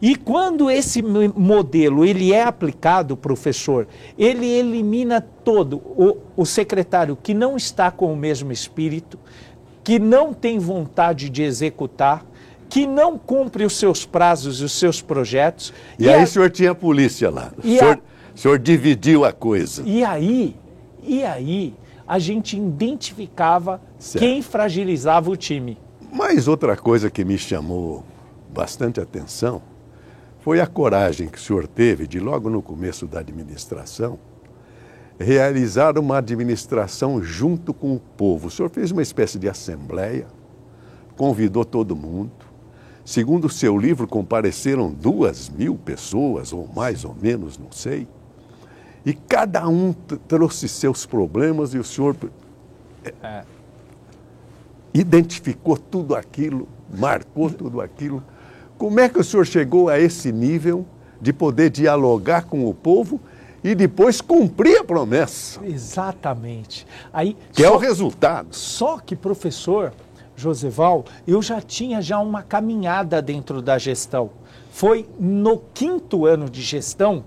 E 0.00 0.16
quando 0.16 0.70
esse 0.70 1.02
modelo 1.02 2.04
ele 2.04 2.32
é 2.32 2.42
aplicado, 2.42 3.16
professor, 3.16 3.86
ele 4.18 4.46
elimina 4.46 5.20
todo 5.20 5.76
o, 5.76 6.16
o 6.36 6.46
secretário 6.46 7.16
que 7.16 7.34
não 7.34 7.56
está 7.56 7.90
com 7.90 8.12
o 8.12 8.16
mesmo 8.16 8.52
espírito, 8.52 9.18
que 9.82 9.98
não 9.98 10.32
tem 10.32 10.58
vontade 10.58 11.28
de 11.28 11.42
executar, 11.42 12.24
que 12.68 12.86
não 12.86 13.18
cumpre 13.18 13.64
os 13.64 13.76
seus 13.76 14.04
prazos 14.04 14.60
e 14.60 14.64
os 14.64 14.72
seus 14.72 15.00
projetos. 15.00 15.72
E, 15.98 16.04
e 16.04 16.08
aí 16.08 16.20
a... 16.20 16.24
o 16.24 16.26
senhor 16.26 16.50
tinha 16.50 16.74
polícia 16.74 17.30
lá. 17.30 17.52
O 17.58 17.62
senhor, 17.62 17.94
a... 17.94 18.34
o 18.34 18.38
senhor 18.38 18.58
dividiu 18.58 19.24
a 19.24 19.32
coisa. 19.32 19.82
E 19.84 20.04
aí, 20.04 20.56
e 21.02 21.22
aí 21.24 21.74
a 22.06 22.18
gente 22.18 22.56
identificava 22.56 23.80
certo. 23.98 24.22
quem 24.22 24.42
fragilizava 24.42 25.30
o 25.30 25.36
time. 25.36 25.78
Mas 26.12 26.46
outra 26.46 26.76
coisa 26.76 27.10
que 27.10 27.24
me 27.24 27.36
chamou 27.36 28.04
bastante 28.52 29.00
atenção 29.00 29.62
foi 30.40 30.60
a 30.60 30.66
coragem 30.66 31.28
que 31.28 31.38
o 31.38 31.40
senhor 31.40 31.66
teve 31.66 32.06
de, 32.06 32.20
logo 32.20 32.50
no 32.50 32.60
começo 32.60 33.06
da 33.06 33.20
administração, 33.20 34.18
realizar 35.18 35.98
uma 35.98 36.18
administração 36.18 37.22
junto 37.22 37.72
com 37.72 37.94
o 37.94 37.98
povo. 37.98 38.48
O 38.48 38.50
senhor 38.50 38.68
fez 38.68 38.90
uma 38.90 39.02
espécie 39.02 39.38
de 39.38 39.48
assembleia, 39.48 40.26
convidou 41.16 41.64
todo 41.64 41.96
mundo, 41.96 42.32
Segundo 43.04 43.46
o 43.46 43.50
seu 43.50 43.76
livro, 43.76 44.08
compareceram 44.08 44.90
duas 44.90 45.50
mil 45.50 45.76
pessoas, 45.76 46.52
ou 46.52 46.68
mais 46.74 47.04
ou 47.04 47.14
menos, 47.20 47.58
não 47.58 47.70
sei. 47.70 48.08
E 49.04 49.12
cada 49.12 49.68
um 49.68 49.92
trouxe 50.26 50.66
seus 50.66 51.04
problemas 51.04 51.74
e 51.74 51.78
o 51.78 51.84
senhor 51.84 52.16
é, 53.04 53.12
é. 53.22 53.44
identificou 54.94 55.76
tudo 55.76 56.16
aquilo, 56.16 56.66
marcou 56.96 57.50
tudo 57.50 57.82
aquilo. 57.82 58.22
Como 58.78 58.98
é 58.98 59.08
que 59.08 59.18
o 59.18 59.24
senhor 59.24 59.46
chegou 59.46 59.90
a 59.90 60.00
esse 60.00 60.32
nível 60.32 60.86
de 61.20 61.32
poder 61.32 61.68
dialogar 61.68 62.44
com 62.44 62.66
o 62.66 62.72
povo 62.72 63.20
e 63.62 63.74
depois 63.74 64.22
cumprir 64.22 64.78
a 64.78 64.84
promessa? 64.84 65.60
Exatamente. 65.62 66.86
Aí, 67.12 67.36
que 67.52 67.62
só, 67.62 67.68
é 67.68 67.70
o 67.70 67.76
resultado. 67.76 68.48
Só 68.56 68.98
que, 68.98 69.14
professor, 69.14 69.92
Joseval, 70.36 71.04
eu 71.26 71.40
já 71.40 71.60
tinha 71.60 72.02
já 72.02 72.18
uma 72.18 72.42
caminhada 72.42 73.20
dentro 73.22 73.62
da 73.62 73.78
gestão. 73.78 74.30
Foi 74.70 75.08
no 75.18 75.58
quinto 75.72 76.26
ano 76.26 76.50
de 76.50 76.60
gestão 76.60 77.24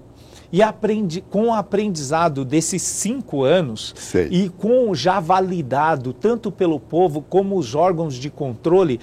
e 0.52 0.62
aprendi, 0.62 1.22
com 1.22 1.48
o 1.48 1.54
aprendizado 1.54 2.46
desses 2.46 2.82
cinco 2.82 3.44
anos 3.44 3.94
Sei. 3.98 4.28
e 4.30 4.50
com 4.50 4.94
já 4.94 5.20
validado 5.20 6.14
tanto 6.14 6.52
pelo 6.52 6.80
povo 6.80 7.22
como 7.22 7.58
os 7.58 7.76
órgãos 7.76 8.16
de 8.16 8.30
controle, 8.30 9.00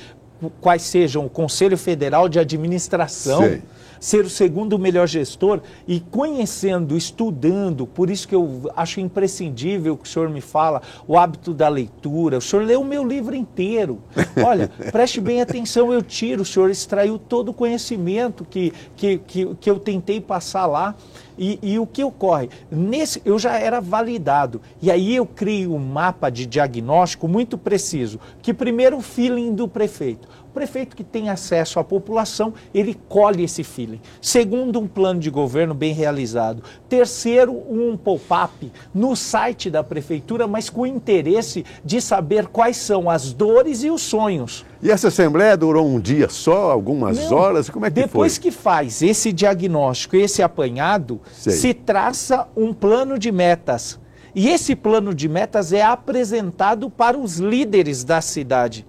quais 0.60 0.82
sejam 0.82 1.26
o 1.26 1.30
Conselho 1.30 1.76
Federal 1.76 2.28
de 2.28 2.38
Administração, 2.38 3.42
Sei. 3.42 3.62
Ser 4.00 4.24
o 4.24 4.30
segundo 4.30 4.78
melhor 4.78 5.06
gestor 5.06 5.60
e 5.86 6.00
conhecendo, 6.00 6.96
estudando, 6.96 7.86
por 7.86 8.10
isso 8.10 8.26
que 8.28 8.34
eu 8.34 8.70
acho 8.76 9.00
imprescindível 9.00 9.96
que 9.96 10.08
o 10.08 10.10
senhor 10.10 10.28
me 10.28 10.40
fala, 10.40 10.82
o 11.06 11.18
hábito 11.18 11.52
da 11.52 11.68
leitura. 11.68 12.38
O 12.38 12.40
senhor 12.40 12.64
leu 12.64 12.80
o 12.80 12.84
meu 12.84 13.06
livro 13.06 13.34
inteiro. 13.34 14.00
Olha, 14.44 14.70
preste 14.90 15.20
bem 15.20 15.40
atenção, 15.40 15.92
eu 15.92 16.02
tiro, 16.02 16.42
o 16.42 16.44
senhor 16.44 16.70
extraiu 16.70 17.18
todo 17.18 17.50
o 17.50 17.54
conhecimento 17.54 18.44
que, 18.44 18.72
que, 18.96 19.18
que, 19.18 19.54
que 19.56 19.70
eu 19.70 19.78
tentei 19.78 20.20
passar 20.20 20.66
lá. 20.66 20.94
E, 21.36 21.58
e, 21.62 21.78
o 21.80 21.86
que 21.86 22.04
ocorre? 22.04 22.48
Nesse, 22.70 23.20
eu 23.24 23.38
já 23.38 23.58
era 23.58 23.80
validado. 23.80 24.60
E 24.80 24.90
aí 24.90 25.16
eu 25.16 25.26
crio 25.26 25.74
um 25.74 25.78
mapa 25.80 26.30
de 26.30 26.46
diagnóstico 26.46 27.26
muito 27.26 27.58
preciso. 27.58 28.20
Que 28.40 28.54
primeiro 28.54 28.98
o 28.98 29.02
feeling 29.02 29.52
do 29.52 29.66
prefeito 29.66 30.28
prefeito 30.54 30.94
que 30.94 31.02
tem 31.02 31.28
acesso 31.28 31.80
à 31.80 31.84
população, 31.84 32.54
ele 32.72 32.96
colhe 33.08 33.42
esse 33.42 33.64
feeling. 33.64 34.00
Segundo, 34.22 34.78
um 34.78 34.86
plano 34.86 35.18
de 35.18 35.28
governo 35.28 35.74
bem 35.74 35.92
realizado. 35.92 36.62
Terceiro, 36.88 37.52
um 37.68 37.96
pop-up 37.96 38.72
no 38.94 39.16
site 39.16 39.68
da 39.68 39.82
prefeitura, 39.82 40.46
mas 40.46 40.70
com 40.70 40.86
interesse 40.86 41.64
de 41.84 42.00
saber 42.00 42.46
quais 42.46 42.76
são 42.76 43.10
as 43.10 43.32
dores 43.32 43.82
e 43.82 43.90
os 43.90 44.00
sonhos. 44.00 44.64
E 44.80 44.90
essa 44.90 45.08
assembleia 45.08 45.56
durou 45.56 45.86
um 45.86 45.98
dia 45.98 46.28
só, 46.28 46.70
algumas 46.70 47.18
Não, 47.18 47.36
horas? 47.36 47.68
Como 47.68 47.84
é 47.84 47.90
que 47.90 47.96
depois 48.02 48.36
foi? 48.36 48.42
que 48.42 48.50
faz 48.50 49.02
esse 49.02 49.32
diagnóstico, 49.32 50.16
esse 50.16 50.42
apanhado, 50.42 51.20
Sei. 51.32 51.52
se 51.52 51.74
traça 51.74 52.46
um 52.56 52.72
plano 52.72 53.18
de 53.18 53.32
metas. 53.32 53.98
E 54.34 54.48
esse 54.48 54.74
plano 54.74 55.14
de 55.14 55.28
metas 55.28 55.72
é 55.72 55.82
apresentado 55.82 56.90
para 56.90 57.16
os 57.16 57.38
líderes 57.38 58.04
da 58.04 58.20
cidade. 58.20 58.84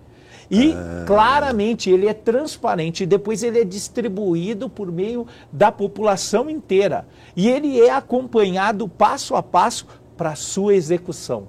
E 0.50 0.74
ah. 0.74 1.04
claramente 1.06 1.90
ele 1.90 2.08
é 2.08 2.14
transparente 2.14 3.06
depois 3.06 3.44
ele 3.44 3.60
é 3.60 3.64
distribuído 3.64 4.70
por 4.70 4.92
meio 4.92 5.26
da 5.52 5.72
população 5.72 6.50
inteira. 6.50 7.08
E 7.36 7.48
ele 7.50 7.80
é 7.80 7.92
acompanhado 7.92 8.88
passo 8.88 9.36
a 9.36 9.44
passo 9.44 9.88
para 10.16 10.36
sua 10.36 10.76
execução. 10.76 11.48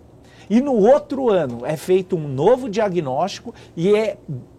E 0.49 0.61
no 0.61 0.75
outro 0.75 1.29
ano 1.29 1.65
é 1.65 1.77
feito 1.77 2.17
um 2.17 2.29
novo 2.29 2.69
diagnóstico 2.69 3.55
e 3.77 3.95
é 3.95 4.17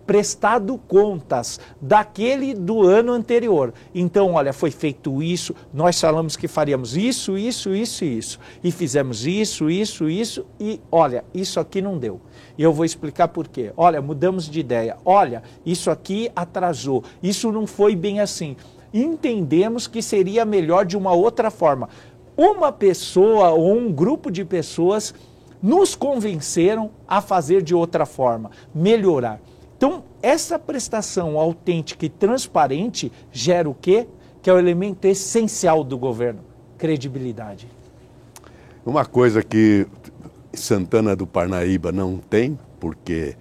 prestado 0.07 0.77
contas 0.87 1.59
daquele 1.81 2.53
do 2.53 2.81
ano 2.81 3.11
anterior. 3.11 3.73
Então, 3.93 4.33
olha, 4.33 4.53
foi 4.53 4.71
feito 4.71 5.21
isso, 5.21 5.53
nós 5.73 5.99
falamos 5.99 6.37
que 6.37 6.47
faríamos 6.47 6.95
isso, 6.95 7.37
isso, 7.37 7.75
isso 7.75 8.05
e 8.05 8.17
isso. 8.17 8.39
E 8.63 8.71
fizemos 8.71 9.27
isso, 9.27 9.69
isso, 9.69 10.09
isso 10.09 10.45
e 10.57 10.79
olha, 10.89 11.25
isso 11.33 11.59
aqui 11.59 11.81
não 11.81 11.97
deu. 11.97 12.21
E 12.57 12.63
eu 12.63 12.71
vou 12.71 12.85
explicar 12.85 13.27
por 13.27 13.49
quê. 13.49 13.71
Olha, 13.75 14.01
mudamos 14.01 14.49
de 14.49 14.61
ideia. 14.61 14.97
Olha, 15.03 15.43
isso 15.65 15.91
aqui 15.91 16.31
atrasou. 16.35 17.03
Isso 17.21 17.51
não 17.51 17.67
foi 17.67 17.95
bem 17.95 18.21
assim. 18.21 18.55
Entendemos 18.93 19.85
que 19.85 20.01
seria 20.01 20.45
melhor 20.45 20.85
de 20.85 20.97
uma 20.97 21.11
outra 21.11 21.51
forma. 21.51 21.89
Uma 22.35 22.71
pessoa 22.71 23.49
ou 23.49 23.75
um 23.75 23.91
grupo 23.91 24.31
de 24.31 24.45
pessoas 24.45 25.13
nos 25.61 25.95
convenceram 25.95 26.91
a 27.07 27.19
fazer 27.19 27.61
de 27.61 27.75
outra 27.75 28.05
forma, 28.05 28.51
melhorar. 28.73 29.39
Então, 29.77 30.03
essa 30.23 30.57
prestação 30.57 31.37
autêntica 31.37 32.03
e 32.03 32.09
transparente 32.09 33.11
gera 33.31 33.69
o 33.69 33.75
quê? 33.75 34.07
Que 34.41 34.49
é 34.49 34.53
o 34.53 34.57
elemento 34.57 35.05
essencial 35.05 35.83
do 35.83 35.97
governo: 35.99 36.41
credibilidade. 36.79 37.67
Uma 38.83 39.05
coisa 39.05 39.43
que 39.43 39.85
Santana 40.51 41.15
do 41.15 41.27
Parnaíba 41.27 41.91
não 41.91 42.17
tem, 42.17 42.57
porque 42.79 43.35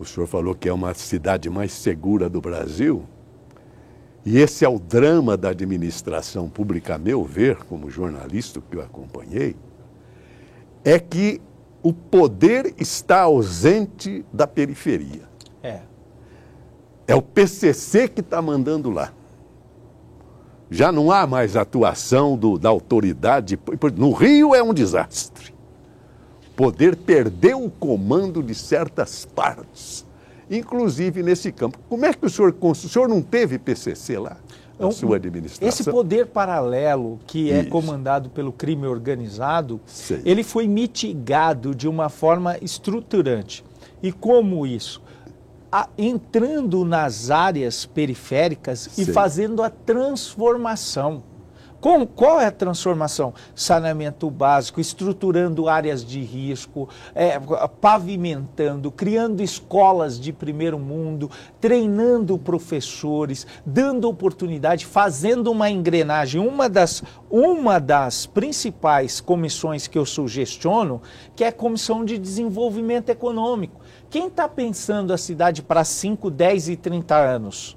o 0.00 0.04
senhor 0.04 0.26
falou 0.26 0.54
que 0.54 0.68
é 0.68 0.72
uma 0.72 0.94
cidade 0.94 1.48
mais 1.48 1.72
segura 1.72 2.28
do 2.28 2.40
Brasil. 2.40 3.04
E 4.24 4.38
esse 4.38 4.64
é 4.64 4.68
o 4.68 4.80
drama 4.80 5.36
da 5.36 5.50
administração 5.50 6.48
pública, 6.48 6.96
a 6.96 6.98
meu 6.98 7.24
ver, 7.24 7.56
como 7.64 7.88
jornalista 7.88 8.60
que 8.68 8.76
eu 8.76 8.82
acompanhei, 8.82 9.54
é 10.84 10.98
que 10.98 11.40
o 11.82 11.92
poder 11.92 12.74
está 12.78 13.20
ausente 13.20 14.24
da 14.32 14.46
periferia. 14.46 15.27
É. 15.62 15.80
É 17.06 17.14
o 17.14 17.22
PCC 17.22 18.08
que 18.08 18.20
está 18.20 18.40
mandando 18.42 18.90
lá. 18.90 19.12
Já 20.70 20.92
não 20.92 21.10
há 21.10 21.26
mais 21.26 21.56
atuação 21.56 22.36
do, 22.36 22.58
da 22.58 22.68
autoridade. 22.68 23.58
No 23.96 24.12
Rio 24.12 24.54
é 24.54 24.62
um 24.62 24.74
desastre 24.74 25.58
poder 26.58 26.96
perdeu 26.96 27.64
o 27.64 27.70
comando 27.70 28.42
de 28.42 28.52
certas 28.52 29.24
partes, 29.24 30.04
inclusive 30.50 31.22
nesse 31.22 31.52
campo. 31.52 31.78
Como 31.88 32.04
é 32.04 32.12
que 32.12 32.26
o 32.26 32.28
senhor, 32.28 32.52
o 32.60 32.74
senhor 32.74 33.08
não 33.08 33.22
teve 33.22 33.60
PCC 33.60 34.18
lá? 34.18 34.30
Na 34.30 34.86
então, 34.86 34.90
sua 34.90 35.16
administração? 35.16 35.68
Esse 35.68 35.84
poder 35.84 36.26
paralelo 36.26 37.20
que 37.28 37.52
é 37.52 37.60
Isso. 37.60 37.70
comandado 37.70 38.28
pelo 38.28 38.52
crime 38.52 38.88
organizado, 38.88 39.80
Sei. 39.86 40.20
ele 40.24 40.42
foi 40.42 40.66
mitigado 40.66 41.76
de 41.76 41.86
uma 41.86 42.08
forma 42.08 42.58
estruturante. 42.60 43.64
E 44.02 44.10
como 44.10 44.66
isso? 44.66 45.00
A, 45.70 45.88
entrando 45.98 46.84
nas 46.84 47.30
áreas 47.30 47.84
periféricas 47.84 48.88
Sei. 48.92 49.04
e 49.04 49.06
fazendo 49.12 49.62
a 49.62 49.68
transformação. 49.68 51.22
Com, 51.80 52.04
qual 52.04 52.40
é 52.40 52.46
a 52.46 52.50
transformação? 52.50 53.32
Saneamento 53.54 54.28
básico, 54.28 54.80
estruturando 54.80 55.68
áreas 55.68 56.04
de 56.04 56.20
risco, 56.20 56.88
é, 57.14 57.38
pavimentando, 57.80 58.90
criando 58.90 59.40
escolas 59.40 60.18
de 60.18 60.32
primeiro 60.32 60.76
mundo, 60.76 61.30
treinando 61.60 62.36
professores, 62.36 63.46
dando 63.64 64.08
oportunidade, 64.08 64.84
fazendo 64.86 65.52
uma 65.52 65.70
engrenagem. 65.70 66.40
Uma 66.40 66.68
das, 66.68 67.00
uma 67.30 67.78
das 67.78 68.26
principais 68.26 69.20
comissões 69.20 69.86
que 69.86 69.96
eu 69.96 70.04
sugestiono, 70.04 71.00
que 71.36 71.44
é 71.44 71.48
a 71.48 71.52
Comissão 71.52 72.04
de 72.04 72.18
Desenvolvimento 72.18 73.10
Econômico. 73.10 73.80
Quem 74.10 74.28
está 74.28 74.48
pensando 74.48 75.12
a 75.12 75.18
cidade 75.18 75.62
para 75.62 75.84
5, 75.84 76.30
10 76.30 76.70
e 76.70 76.76
30 76.76 77.14
anos? 77.14 77.76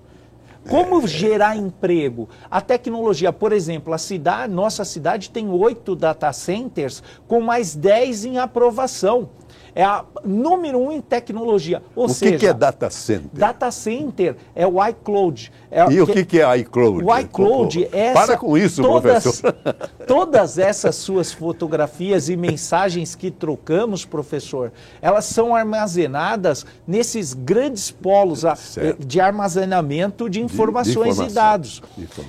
Como 0.70 1.06
gerar 1.06 1.58
emprego? 1.58 2.30
A 2.50 2.62
tecnologia, 2.62 3.34
por 3.34 3.52
exemplo, 3.52 3.94
a 3.94 3.98
cidade, 3.98 4.54
nossa 4.54 4.86
cidade 4.86 5.30
tem 5.30 5.50
oito 5.50 5.94
data 5.94 6.32
centers 6.32 7.04
com 7.28 7.42
mais 7.42 7.76
dez 7.76 8.24
em 8.24 8.38
aprovação 8.38 9.30
é 9.74 9.84
a 9.84 10.04
número 10.24 10.80
um 10.80 10.92
em 10.92 11.02
tecnologia. 11.02 11.82
Ou 11.96 12.06
o 12.06 12.10
seja, 12.10 12.38
que, 12.38 12.48
é 12.48 12.54
data 12.54 12.90
center? 12.90 13.30
Data 13.34 13.72
center 13.72 14.36
é 14.56 14.68
o 14.68 14.86
iCloud. 14.88 15.52
É, 15.70 15.90
e 15.92 16.02
o 16.02 16.08
que, 16.08 16.26
que 16.26 16.42
é 16.42 16.58
iCloud? 16.58 17.04
O 17.04 17.18
iCloud 17.20 17.90
é 17.92 18.08
essa, 18.08 18.28
Para 18.28 18.38
com 18.38 18.58
isso, 18.58 18.82
todas, 18.82 19.24
professor. 19.24 19.56
Todas 20.08 20.58
essas 20.58 20.96
suas 20.96 21.32
fotografias 21.32 22.28
e 22.28 22.36
mensagens 22.36 23.16
que 23.16 23.32
trocamos, 23.32 24.04
professor, 24.04 24.74
elas 25.02 25.26
são 25.26 25.56
armazenadas 25.56 26.66
nesses 26.86 27.34
grandes 27.34 27.90
polos 27.90 28.44
certo. 28.56 29.06
de 29.06 29.20
armazenamento 29.20 30.30
de 30.30 30.42
informações 30.42 31.16
de, 31.18 31.26
de 31.26 31.32
e 31.32 31.34
dados. 31.34 31.82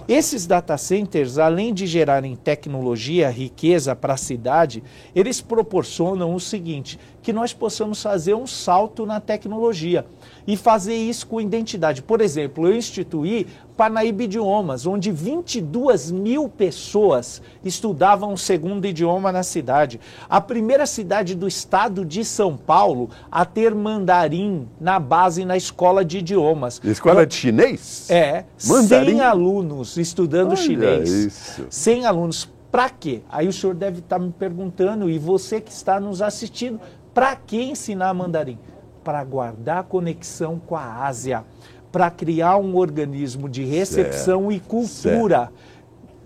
Esses 0.07 0.47
data 0.47 0.77
centers, 0.77 1.39
além 1.39 1.75
de 1.75 1.87
gerarem 1.87 2.37
tecnologia, 2.37 3.31
riqueza 3.31 3.97
para 3.97 4.15
a 4.15 4.17
cidade, 4.17 4.83
eles 5.15 5.41
proporcionam 5.41 6.35
o 6.35 6.41
seguinte, 6.41 6.99
que 7.23 7.33
nós 7.33 7.53
possamos 7.53 8.03
fazer 8.03 8.35
um 8.35 8.47
salto 8.47 9.07
na 9.07 9.21
tecnologia 9.21 10.05
e 10.47 10.57
fazer 10.57 10.97
isso 10.97 11.27
com 11.27 11.41
identidade. 11.41 12.03
Por 12.03 12.21
exemplo, 12.21 12.67
eu 12.67 12.77
instituí 12.77 13.47
Parnaíba 13.77 14.25
Idiomas, 14.25 14.87
onde 14.87 15.11
22 15.11 16.11
mil 16.11 16.49
pessoas 16.49 17.41
estudavam 17.65 18.33
o 18.33 18.39
segundo 18.39 18.85
idioma 18.87 19.31
na 19.31 19.43
cidade. 19.43 20.01
A 20.29 20.41
primeira 20.41 20.85
cidade 20.85 21.35
do 21.35 21.47
estado 21.47 22.05
de 22.05 22.25
São 22.25 22.57
Paulo 22.57 23.09
a 23.31 23.45
ter 23.45 23.75
mandarim 23.75 24.69
na 24.81 24.99
base 24.99 25.45
na 25.45 25.57
escola 25.57 26.05
de 26.05 26.19
idiomas. 26.19 26.81
Escola 26.85 27.27
de 27.27 27.35
chinês? 27.35 28.11
É, 28.11 28.45
mandarim? 28.67 29.13
100 29.13 29.21
alunos 29.21 29.97
estudando 29.97 30.49
Olha 30.49 30.57
chinês. 30.57 31.09
Isso. 31.09 31.67
100 31.71 32.07
alunos. 32.07 32.51
Para 32.71 32.89
quê? 32.89 33.21
Aí 33.29 33.47
o 33.47 33.53
senhor 33.53 33.75
deve 33.75 33.99
estar 33.99 34.19
me 34.19 34.33
perguntando, 34.33 35.11
e 35.11 35.19
você 35.19 35.61
que 35.61 35.71
está 35.71 36.01
nos 36.01 36.23
assistindo, 36.23 36.81
para 37.15 37.37
que 37.37 37.63
ensinar 37.63 38.13
mandarim? 38.15 38.59
Para 39.05 39.23
guardar 39.25 39.85
conexão 39.85 40.59
com 40.59 40.77
a 40.77 41.05
Ásia, 41.05 41.45
para 41.91 42.11
criar 42.11 42.57
um 42.57 42.77
organismo 42.77 43.49
de 43.49 43.65
recepção 43.65 44.49
certo. 44.49 44.53
e 44.53 44.61
cultura, 44.61 45.39
certo. 45.39 45.55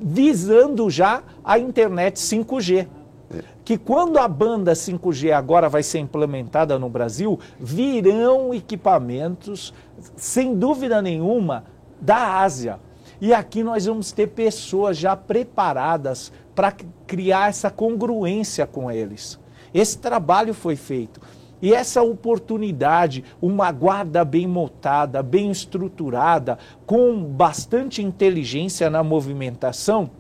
visando 0.01 0.88
já 0.88 1.22
a 1.44 1.59
internet 1.59 2.16
5G. 2.16 2.87
Que 3.64 3.77
quando 3.77 4.18
a 4.18 4.29
banda 4.29 4.72
5G 4.75 5.33
agora 5.33 5.68
vai 5.68 5.83
ser 5.83 5.99
implementada 5.99 6.79
no 6.79 6.88
Brasil, 6.88 7.40
virão 7.59 8.55
equipamentos, 8.55 9.75
sem 10.14 10.55
dúvida 10.55 11.03
nenhuma, 11.03 11.64
da 12.01 12.38
Ásia. 12.38 12.79
E 13.20 13.35
aqui 13.35 13.64
nós 13.64 13.87
vamos 13.87 14.12
ter 14.12 14.29
pessoas 14.29 14.96
já 14.96 15.16
preparadas 15.16 16.31
para 16.55 16.72
criar 17.07 17.49
essa 17.49 17.68
congruência 17.68 18.66
com 18.66 18.88
eles. 18.88 19.40
Esse 19.76 19.98
trabalho 19.98 20.54
foi 20.54 20.74
feito. 20.74 21.20
E 21.60 21.74
essa 21.74 22.02
oportunidade, 22.02 23.22
uma 23.42 23.70
guarda 23.70 24.24
bem 24.24 24.46
montada, 24.46 25.22
bem 25.22 25.50
estruturada, 25.50 26.58
com 26.86 27.22
bastante 27.22 28.02
inteligência 28.02 28.88
na 28.88 29.02
movimentação, 29.02 30.10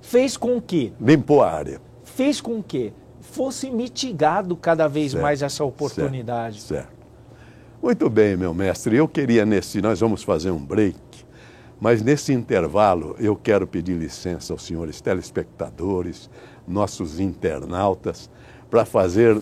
fez 0.00 0.36
com 0.36 0.60
que. 0.60 0.92
Limpou 1.00 1.42
a 1.42 1.50
área. 1.50 1.80
Fez 2.04 2.40
com 2.40 2.62
que 2.62 2.92
fosse 3.20 3.70
mitigado 3.70 4.54
cada 4.54 4.86
vez 4.86 5.12
certo, 5.12 5.22
mais 5.22 5.42
essa 5.42 5.64
oportunidade. 5.64 6.60
Certo, 6.60 6.86
certo. 6.86 6.94
Muito 7.82 8.08
bem, 8.08 8.36
meu 8.36 8.54
mestre. 8.54 8.96
Eu 8.96 9.08
queria 9.08 9.44
nesse. 9.44 9.82
Nós 9.82 9.98
vamos 9.98 10.22
fazer 10.22 10.52
um 10.52 10.64
break, 10.64 10.96
mas 11.80 12.02
nesse 12.02 12.32
intervalo 12.32 13.16
eu 13.18 13.34
quero 13.34 13.66
pedir 13.66 13.96
licença 13.96 14.52
aos 14.52 14.62
senhores 14.62 15.00
telespectadores, 15.00 16.30
nossos 16.66 17.18
internautas, 17.18 18.30
para 18.74 18.84
fazer. 18.84 19.40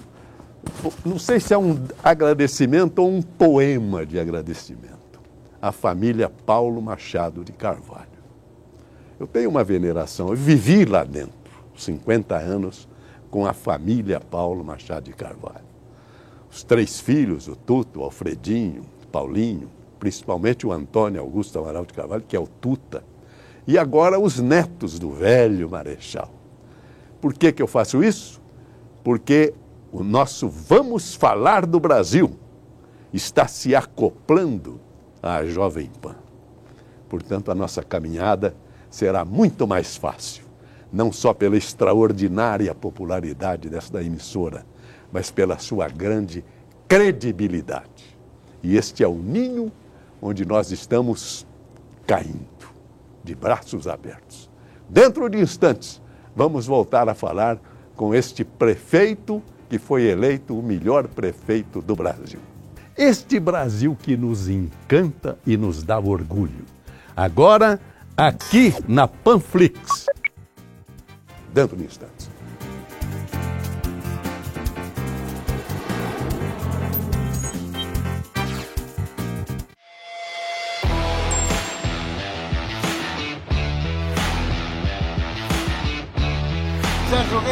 Não 1.07 1.19
sei 1.19 1.41
se 1.41 1.55
é 1.55 1.59
um 1.59 1.83
agradecimento 2.05 2.99
ou 2.99 3.09
um 3.09 3.23
poema 3.23 4.05
de 4.05 4.21
agradecimento 4.21 4.93
à 5.61 5.73
família 5.73 6.29
Paulo 6.29 6.83
Machado 6.83 7.43
de 7.43 7.51
Carvalho. 7.51 8.11
Eu 9.19 9.27
tenho 9.27 9.49
uma 9.49 9.65
veneração, 9.65 10.29
eu 10.29 10.37
vivi 10.37 10.85
lá 10.85 11.03
dentro, 11.03 11.33
50 11.75 12.37
anos, 12.37 12.87
com 13.31 13.47
a 13.47 13.55
família 13.55 14.21
Paulo 14.21 14.63
Machado 14.63 15.05
de 15.05 15.15
Carvalho. 15.15 15.65
Os 16.51 16.63
três 16.63 17.01
filhos, 17.01 17.49
o 17.49 17.57
Tuto, 17.57 18.01
o 18.01 18.05
Alfredinho, 18.05 18.83
o 19.03 19.07
Paulinho, 19.07 19.71
principalmente 19.99 20.67
o 20.67 20.73
Antônio 20.73 21.23
Augusto 21.23 21.59
Amaral 21.59 21.87
de 21.87 21.95
Carvalho, 21.95 22.25
que 22.29 22.37
é 22.37 22.39
o 22.39 22.47
Tuta, 22.47 23.03
e 23.67 23.79
agora 23.79 24.21
os 24.21 24.39
netos 24.39 24.99
do 24.99 25.11
velho 25.11 25.71
Marechal. 25.71 26.31
Por 27.19 27.33
que, 27.33 27.51
que 27.51 27.63
eu 27.63 27.67
faço 27.67 28.05
isso? 28.05 28.42
Porque 29.03 29.55
o 29.91 30.03
nosso 30.03 30.49
Vamos 30.49 31.15
Falar 31.15 31.67
do 31.67 31.79
Brasil 31.81 32.31
está 33.13 33.47
se 33.47 33.75
acoplando 33.75 34.81
à 35.23 35.45
Jovem 35.45 35.91
Pan. 36.01 36.17
Portanto, 37.09 37.51
a 37.51 37.55
nossa 37.55 37.83
caminhada 37.83 38.55
será 38.91 39.25
muito 39.25 39.67
mais 39.67 39.97
fácil 39.97 40.53
não 40.93 41.11
só 41.11 41.33
pela 41.33 41.57
extraordinária 41.57 42.75
popularidade 42.75 43.71
desta 43.71 44.03
emissora, 44.03 44.67
mas 45.11 45.31
pela 45.31 45.59
sua 45.59 45.89
grande 45.89 46.45
credibilidade. 46.87 48.19
E 48.63 48.77
este 48.77 49.03
é 49.03 49.09
o 49.09 49.15
ninho 49.15 49.73
onde 50.21 50.45
nós 50.45 50.71
estamos 50.71 51.47
caindo, 52.07 52.69
de 53.25 53.35
braços 53.35 53.89
abertos. 53.89 54.51
Dentro 54.89 55.29
de 55.31 55.39
instantes, 55.39 56.03
vamos 56.37 56.67
voltar 56.67 57.09
a 57.09 57.15
falar 57.15 57.59
com 58.03 58.13
este 58.13 58.45
prefeito 58.45 59.41
que 59.71 59.79
foi 59.79 60.03
eleito 60.07 60.59
o 60.59 60.61
melhor 60.61 61.07
prefeito 61.07 61.81
do 61.81 61.95
Brasil. 61.95 62.41
Este 62.99 63.39
Brasil 63.39 63.97
que 64.03 64.17
nos 64.17 64.49
encanta 64.49 65.39
e 65.47 65.57
nos 65.57 65.85
dá 65.85 66.01
orgulho. 66.01 66.65
Agora, 67.15 67.79
aqui 68.17 68.75
na 68.89 69.07
Panflix 69.07 70.07
dentro 71.55 71.77
de 71.77 71.85
instantes. 71.85 72.22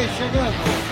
Chegando. 0.07 0.90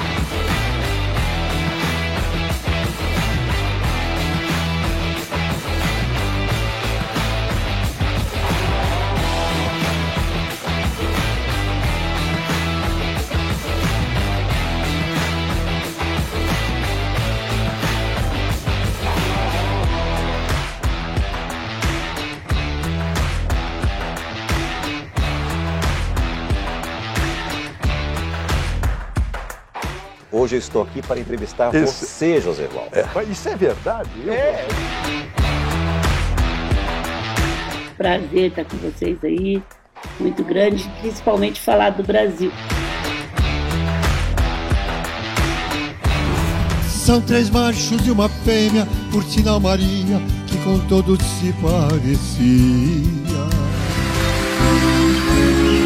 Hoje 30.50 30.56
eu 30.56 30.60
estou 30.62 30.82
aqui 30.82 31.00
para 31.04 31.20
entrevistar 31.20 31.76
Esse... 31.76 32.06
você, 32.08 32.42
José 32.42 32.68
Valdo. 32.74 32.90
É, 32.92 33.24
isso 33.32 33.48
é 33.48 33.56
verdade? 33.56 34.10
Eu... 34.26 34.34
É. 34.34 34.66
Prazer 37.96 38.50
estar 38.50 38.66
com 38.66 38.78
vocês 38.78 39.24
aí, 39.24 39.62
muito 40.20 40.44
grande, 40.44 40.90
principalmente 41.02 41.62
falar 41.62 41.92
do 41.92 42.02
Brasil. 42.02 42.52
São 46.88 47.22
três 47.22 47.52
machos 47.52 48.08
e 48.08 48.10
uma 48.10 48.28
fêmea, 48.28 48.88
por 49.12 49.24
sinal 49.26 49.60
Maria, 49.60 50.20
que 50.48 50.58
com 50.64 50.80
todos 50.88 51.20
se 51.24 51.54
parecia. 51.62 53.20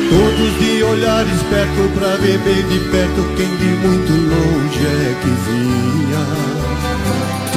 Todos 0.10 0.60
de 0.60 0.84
olhar 0.84 1.26
esperto 1.28 1.90
pra 1.98 2.16
ver 2.18 2.38
bem 2.40 2.68
de 2.68 2.80
perto 2.92 3.24
quem 3.36 3.56
de 3.58 3.66
muito 3.66 4.12
longe 4.12 4.86
é 4.86 5.16
que 5.22 5.30
vinha. 5.50 6.24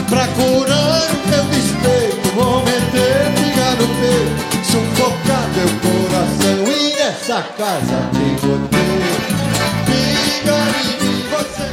Pra 0.09 0.26
curar 0.28 1.11
o 1.11 1.16
teu 1.30 1.44
despeito, 1.44 2.28
vou 2.35 2.62
meter 2.64 3.32
briga 3.35 3.70
no 3.80 3.87
peito, 4.00 4.64
sufocar 4.64 5.46
teu 5.54 5.70
coração 5.82 6.59
e 6.72 6.94
nessa 6.96 7.42
casa 7.42 7.98
tem 8.12 8.32
roteiro. 8.48 9.16
Briga 9.87 10.59
em 10.80 10.90
mim, 11.04 11.18
você. 11.30 11.68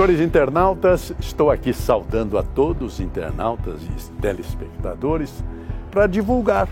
Senhores 0.00 0.20
internautas, 0.22 1.12
estou 1.20 1.50
aqui 1.50 1.74
saudando 1.74 2.38
a 2.38 2.42
todos 2.42 2.94
os 2.94 3.00
internautas 3.00 3.82
e 3.82 4.12
telespectadores 4.12 5.44
para 5.90 6.06
divulgar 6.06 6.66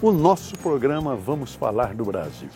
o 0.00 0.10
nosso 0.10 0.56
programa 0.56 1.14
Vamos 1.14 1.54
Falar 1.54 1.94
do 1.94 2.06
Brasil, 2.06 2.48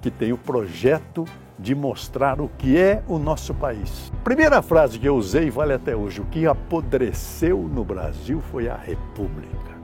que 0.00 0.10
tem 0.10 0.32
o 0.32 0.38
projeto 0.38 1.26
de 1.58 1.74
mostrar 1.74 2.40
o 2.40 2.48
que 2.48 2.78
é 2.78 3.02
o 3.06 3.18
nosso 3.18 3.52
país. 3.52 4.10
Primeira 4.24 4.62
frase 4.62 4.98
que 4.98 5.06
eu 5.06 5.16
usei 5.16 5.50
vale 5.50 5.74
até 5.74 5.94
hoje: 5.94 6.22
o 6.22 6.24
que 6.24 6.46
apodreceu 6.46 7.58
no 7.58 7.84
Brasil 7.84 8.40
foi 8.50 8.70
a 8.70 8.76
República. 8.76 9.76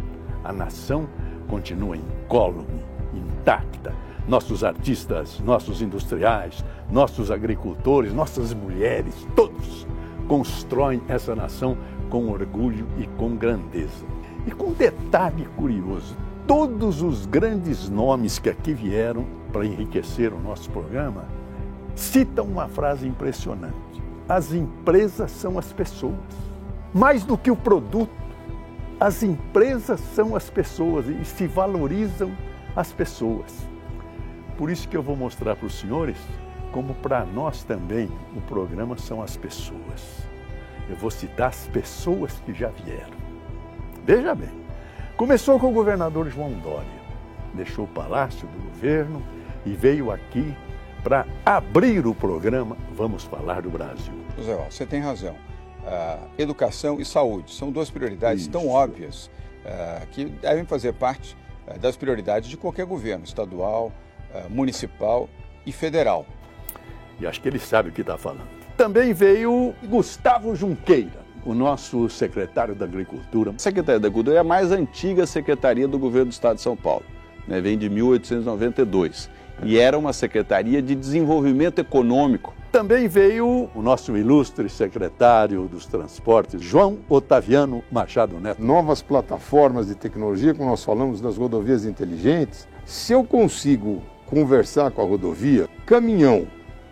A 0.43 0.51
nação 0.51 1.07
continua 1.47 1.95
incólume, 1.95 2.83
intacta 3.15 3.93
nossos 4.29 4.63
artistas, 4.63 5.41
nossos 5.41 5.83
industriais, 5.83 6.65
nossos 6.91 7.31
agricultores, 7.31 8.13
nossas 8.13 8.55
mulheres, 8.55 9.27
todos 9.35 9.87
constroem 10.29 11.03
essa 11.09 11.35
nação 11.35 11.77
com 12.09 12.29
orgulho 12.29 12.87
e 12.99 13.07
com 13.19 13.37
grandeza. 13.37 14.07
E 14.47 14.51
com 14.51 14.69
um 14.69 14.73
detalhe 14.73 15.47
curioso: 15.57 16.17
todos 16.47 17.03
os 17.03 17.27
grandes 17.27 17.89
nomes 17.89 18.39
que 18.39 18.49
aqui 18.49 18.73
vieram 18.73 19.27
para 19.53 19.67
enriquecer 19.67 20.33
o 20.33 20.41
nosso 20.41 20.71
programa 20.71 21.25
citam 21.95 22.47
uma 22.47 22.69
frase 22.69 23.07
impressionante: 23.07 24.03
as 24.29 24.53
empresas 24.53 25.31
são 25.31 25.59
as 25.59 25.73
pessoas. 25.73 26.17
Mais 26.95 27.25
do 27.25 27.37
que 27.39 27.51
o 27.51 27.57
produto, 27.57 28.23
As 29.01 29.25
empresas 29.25 29.99
são 30.15 30.37
as 30.37 30.49
pessoas 30.49 31.09
e 31.09 31.25
se 31.25 31.49
valorizam 31.49 32.31
as 32.77 32.93
pessoas. 32.93 33.53
Por 34.57 34.71
isso 34.71 34.89
que 34.89 34.97
eu 34.97 35.03
vou 35.03 35.17
mostrar 35.17 35.57
para 35.57 35.67
os 35.67 35.79
senhores 35.79 36.17
como 36.73 36.95
para 36.95 37.25
nós 37.25 37.63
também 37.63 38.11
o 38.35 38.41
programa 38.41 38.97
são 38.97 39.23
as 39.23 39.37
pessoas. 39.37 40.27
Eu 40.89 40.97
vou 40.97 41.11
citar 41.11 41.51
as 41.51 41.69
pessoas 41.69 42.33
que 42.45 42.53
já 42.53 42.69
vieram. 42.69 43.17
Veja 44.05 44.35
bem, 44.35 44.51
começou 45.17 45.59
com 45.61 45.69
o 45.69 45.73
governador 45.73 46.29
João 46.29 46.53
Dória. 46.53 47.03
Deixou 47.55 47.85
o 47.85 47.89
palácio 47.89 48.49
do 48.49 48.71
governo 48.71 49.23
e 49.65 49.71
veio 49.71 50.11
aqui 50.11 50.57
para 51.03 51.27
abrir 51.45 52.07
o 52.07 52.15
programa 52.15 52.77
Vamos 52.95 53.25
Falar 53.25 53.63
do 53.63 53.71
Brasil. 53.71 54.15
José, 54.37 54.57
você 54.71 54.87
tem 54.87 55.01
razão. 55.01 55.35
Uh, 55.83 56.29
educação 56.39 57.01
e 57.01 57.05
saúde 57.05 57.53
são 57.53 57.73
duas 57.73 57.91
prioridades 57.91 58.43
Isso. 58.43 58.51
tão 58.51 58.69
óbvias 58.69 59.27
uh, 59.65 60.07
que 60.13 60.27
devem 60.27 60.65
fazer 60.65 60.93
parte 60.93 61.37
uh, 61.67 61.79
das 61.79 61.97
prioridades 61.97 62.49
de 62.49 62.57
qualquer 62.57 62.87
governo, 62.87 63.25
estadual, 63.25 63.93
municipal 64.49 65.29
e 65.65 65.73
federal. 65.73 66.27
E 67.21 67.27
acho 67.27 67.41
que 67.41 67.49
ele 67.49 67.59
sabe 67.59 67.91
o 67.91 67.93
que 67.93 68.01
está 68.01 68.19
falando. 68.19 68.49
Também 68.77 69.13
veio 69.13 69.75
Gustavo 69.85 70.57
Junqueira, 70.57 71.23
o 71.45 71.55
nosso 71.55 72.09
secretário 72.09 72.75
da 72.75 72.85
Agricultura. 72.85 73.51
A 73.51 73.59
Secretaria 73.59 74.01
da 74.01 74.09
Agricultura 74.09 74.37
é 74.37 74.41
a 74.41 74.45
mais 74.45 74.73
antiga 74.73 75.27
secretaria 75.27 75.87
do 75.87 75.99
governo 75.99 76.31
do 76.31 76.33
Estado 76.33 76.57
de 76.57 76.63
São 76.63 76.77
Paulo. 76.77 77.05
Né? 77.47 77.61
Vem 77.61 77.77
de 77.77 77.89
1892 77.89 79.31
e 79.63 79.79
era 79.79 79.99
uma 79.99 80.13
secretaria 80.13 80.83
de 80.83 80.95
desenvolvimento 80.95 81.79
econômico. 81.79 82.55
Também 82.73 83.07
veio 83.07 83.69
o 83.75 83.83
nosso 83.83 84.17
ilustre 84.17 84.69
secretário 84.69 85.69
dos 85.69 85.85
Transportes, 85.87 86.63
João 86.63 86.99
Otaviano 87.09 87.85
Machado 87.93 88.41
Neto. 88.41 88.65
Novas 88.65 89.03
plataformas 89.03 89.89
de 89.89 89.95
tecnologia, 89.95 90.55
como 90.55 90.71
nós 90.71 90.83
falamos 90.83 91.21
das 91.21 91.37
rodovias 91.37 91.85
inteligentes. 91.85 92.67
Se 92.87 93.13
eu 93.13 93.23
consigo 93.23 94.03
conversar 94.33 94.91
com 94.91 95.03
a 95.03 95.05
rodovia, 95.05 95.69
caminhão, 95.85 96.47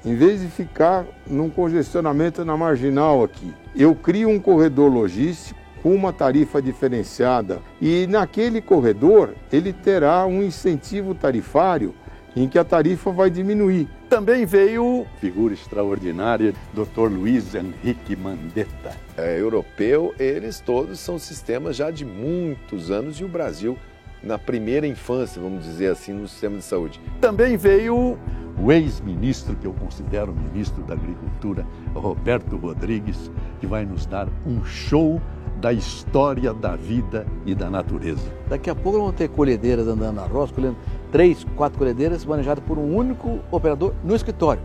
em 0.04 0.14
vez 0.14 0.42
de 0.42 0.48
ficar 0.48 1.06
num 1.26 1.48
congestionamento 1.48 2.44
na 2.44 2.54
marginal 2.54 3.24
aqui, 3.24 3.50
eu 3.74 3.94
crio 3.94 4.28
um 4.28 4.38
corredor 4.38 4.92
logístico 4.92 5.58
com 5.82 5.94
uma 5.94 6.12
tarifa 6.12 6.60
diferenciada 6.60 7.62
e 7.80 8.06
naquele 8.06 8.60
corredor 8.60 9.30
ele 9.50 9.72
terá 9.72 10.26
um 10.26 10.42
incentivo 10.42 11.14
tarifário 11.14 11.94
em 12.36 12.46
que 12.46 12.58
a 12.58 12.64
tarifa 12.64 13.10
vai 13.10 13.30
diminuir. 13.30 13.88
Também 14.10 14.44
veio 14.44 15.06
figura 15.18 15.54
extraordinária, 15.54 16.52
Dr. 16.74 17.08
Luiz 17.10 17.54
Henrique 17.54 18.14
Mandetta. 18.16 18.92
É, 19.16 19.40
europeu, 19.40 20.14
eles 20.18 20.60
todos 20.60 21.00
são 21.00 21.18
sistemas 21.18 21.74
já 21.74 21.90
de 21.90 22.04
muitos 22.04 22.90
anos 22.90 23.16
e 23.16 23.24
o 23.24 23.28
Brasil 23.28 23.78
na 24.22 24.38
primeira 24.38 24.86
infância, 24.86 25.40
vamos 25.40 25.64
dizer 25.64 25.90
assim, 25.90 26.12
no 26.12 26.28
sistema 26.28 26.56
de 26.56 26.62
saúde. 26.62 27.00
Também 27.20 27.56
veio 27.56 28.18
o 28.58 28.72
ex-ministro, 28.72 29.56
que 29.56 29.66
eu 29.66 29.72
considero 29.72 30.34
ministro 30.34 30.82
da 30.82 30.94
Agricultura, 30.94 31.66
Roberto 31.94 32.56
Rodrigues, 32.56 33.30
que 33.58 33.66
vai 33.66 33.84
nos 33.84 34.04
dar 34.06 34.28
um 34.46 34.64
show 34.64 35.20
da 35.60 35.72
história 35.72 36.52
da 36.52 36.76
vida 36.76 37.26
e 37.44 37.54
da 37.54 37.70
natureza. 37.70 38.30
Daqui 38.48 38.70
a 38.70 38.74
pouco 38.74 38.98
vão 38.98 39.12
ter 39.12 39.28
colhedeiras 39.28 39.86
andando 39.86 40.16
na 40.16 40.26
roça, 40.26 40.52
colhendo 40.52 40.76
três, 41.12 41.44
quatro 41.56 41.78
colhedeiras 41.78 42.24
manejadas 42.24 42.62
por 42.64 42.78
um 42.78 42.94
único 42.94 43.40
operador 43.50 43.94
no 44.04 44.14
escritório, 44.14 44.62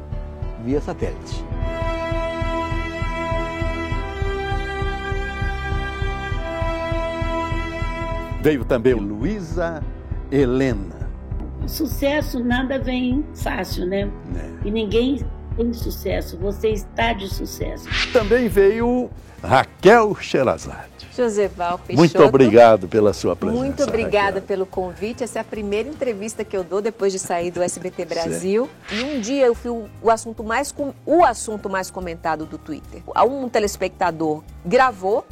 via 0.63 0.81
satélite. 0.81 1.43
Veio 8.45 8.63
também 8.63 8.93
Luísa 8.93 9.81
Helena. 10.31 11.09
O 11.63 11.67
sucesso 11.67 12.43
nada 12.43 12.77
vem 12.77 13.25
fácil, 13.33 13.87
né? 13.87 14.07
É. 14.35 14.67
E 14.67 14.69
ninguém 14.69 15.25
tem 15.57 15.73
sucesso, 15.73 16.37
você 16.37 16.69
está 16.69 17.13
de 17.13 17.27
sucesso. 17.27 17.89
Também 18.13 18.47
veio 18.47 19.09
Raquel 19.41 20.15
Sherazade. 20.21 21.07
Joseval 21.15 21.79
Peixoto. 21.79 21.97
Muito 21.97 22.21
obrigado 22.21 22.87
pela 22.87 23.13
sua 23.13 23.35
presença. 23.35 23.59
Muito 23.59 23.81
obrigada 23.81 24.35
Raquel. 24.35 24.43
pelo 24.43 24.67
convite. 24.67 25.23
Essa 25.23 25.39
é 25.39 25.41
a 25.41 25.43
primeira 25.43 25.89
entrevista 25.89 26.45
que 26.45 26.55
eu 26.55 26.63
dou 26.63 26.83
depois 26.83 27.11
de 27.11 27.17
sair 27.17 27.49
do 27.49 27.63
SBT 27.63 28.05
Brasil. 28.05 28.69
E 28.91 29.01
um 29.01 29.21
dia 29.21 29.47
eu 29.47 29.55
fui 29.55 29.71
o 30.03 30.11
assunto 30.11 30.43
mais 30.43 30.71
o 31.03 31.25
assunto 31.25 31.67
mais 31.67 31.89
comentado 31.89 32.45
do 32.45 32.59
Twitter. 32.59 33.01
Um 33.27 33.49
telespectador 33.49 34.43
gravou, 34.63 35.25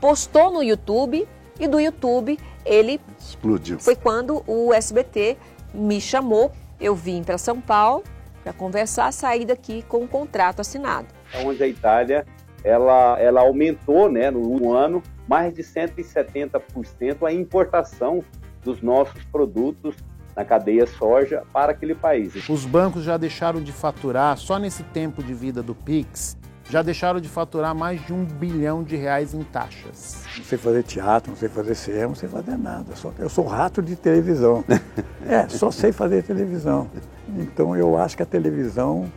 postou 0.00 0.50
no 0.50 0.62
YouTube 0.62 1.28
e 1.58 1.66
do 1.66 1.80
YouTube 1.80 2.38
ele 2.64 3.00
explodiu. 3.18 3.78
Foi 3.78 3.96
quando 3.96 4.42
o 4.46 4.72
SBT 4.72 5.36
me 5.72 6.00
chamou, 6.00 6.50
eu 6.80 6.94
vim 6.94 7.22
para 7.22 7.38
São 7.38 7.60
Paulo 7.60 8.04
para 8.42 8.52
conversar, 8.52 9.12
sair 9.12 9.46
daqui 9.46 9.82
com 9.88 10.02
um 10.02 10.06
contrato 10.06 10.60
assinado. 10.60 11.08
Onde 11.44 11.62
a 11.62 11.66
Itália 11.66 12.26
ela, 12.62 13.18
ela 13.18 13.40
aumentou 13.40 14.10
né, 14.10 14.30
no 14.30 14.72
ano 14.72 15.02
mais 15.28 15.54
de 15.54 15.62
170% 15.62 17.26
a 17.26 17.32
importação 17.32 18.22
dos 18.62 18.82
nossos 18.82 19.22
produtos 19.24 19.96
na 20.34 20.44
cadeia 20.44 20.86
soja 20.86 21.42
para 21.52 21.72
aquele 21.72 21.94
país. 21.94 22.48
Os 22.48 22.64
bancos 22.64 23.04
já 23.04 23.16
deixaram 23.16 23.62
de 23.62 23.72
faturar, 23.72 24.36
só 24.36 24.58
nesse 24.58 24.82
tempo 24.82 25.22
de 25.22 25.32
vida 25.32 25.62
do 25.62 25.74
PIX, 25.74 26.36
já 26.70 26.82
deixaram 26.82 27.20
de 27.20 27.28
faturar 27.28 27.74
mais 27.74 28.04
de 28.04 28.12
um 28.12 28.24
bilhão 28.24 28.82
de 28.82 28.96
reais 28.96 29.34
em 29.34 29.42
taxas. 29.42 30.24
Não 30.36 30.44
sei 30.44 30.58
fazer 30.58 30.82
teatro, 30.82 31.30
não 31.30 31.38
sei 31.38 31.48
fazer 31.48 31.74
cinema, 31.74 32.08
não 32.08 32.14
sei 32.14 32.28
fazer 32.28 32.56
nada. 32.56 32.96
Só, 32.96 33.12
eu 33.18 33.28
sou 33.28 33.46
rato 33.46 33.82
de 33.82 33.96
televisão. 33.96 34.64
é, 35.26 35.48
só 35.48 35.70
sei 35.70 35.92
fazer 35.92 36.22
televisão. 36.22 36.90
Então 37.36 37.76
eu 37.76 37.96
acho 37.98 38.16
que 38.16 38.22
a 38.22 38.26
televisão 38.26 39.10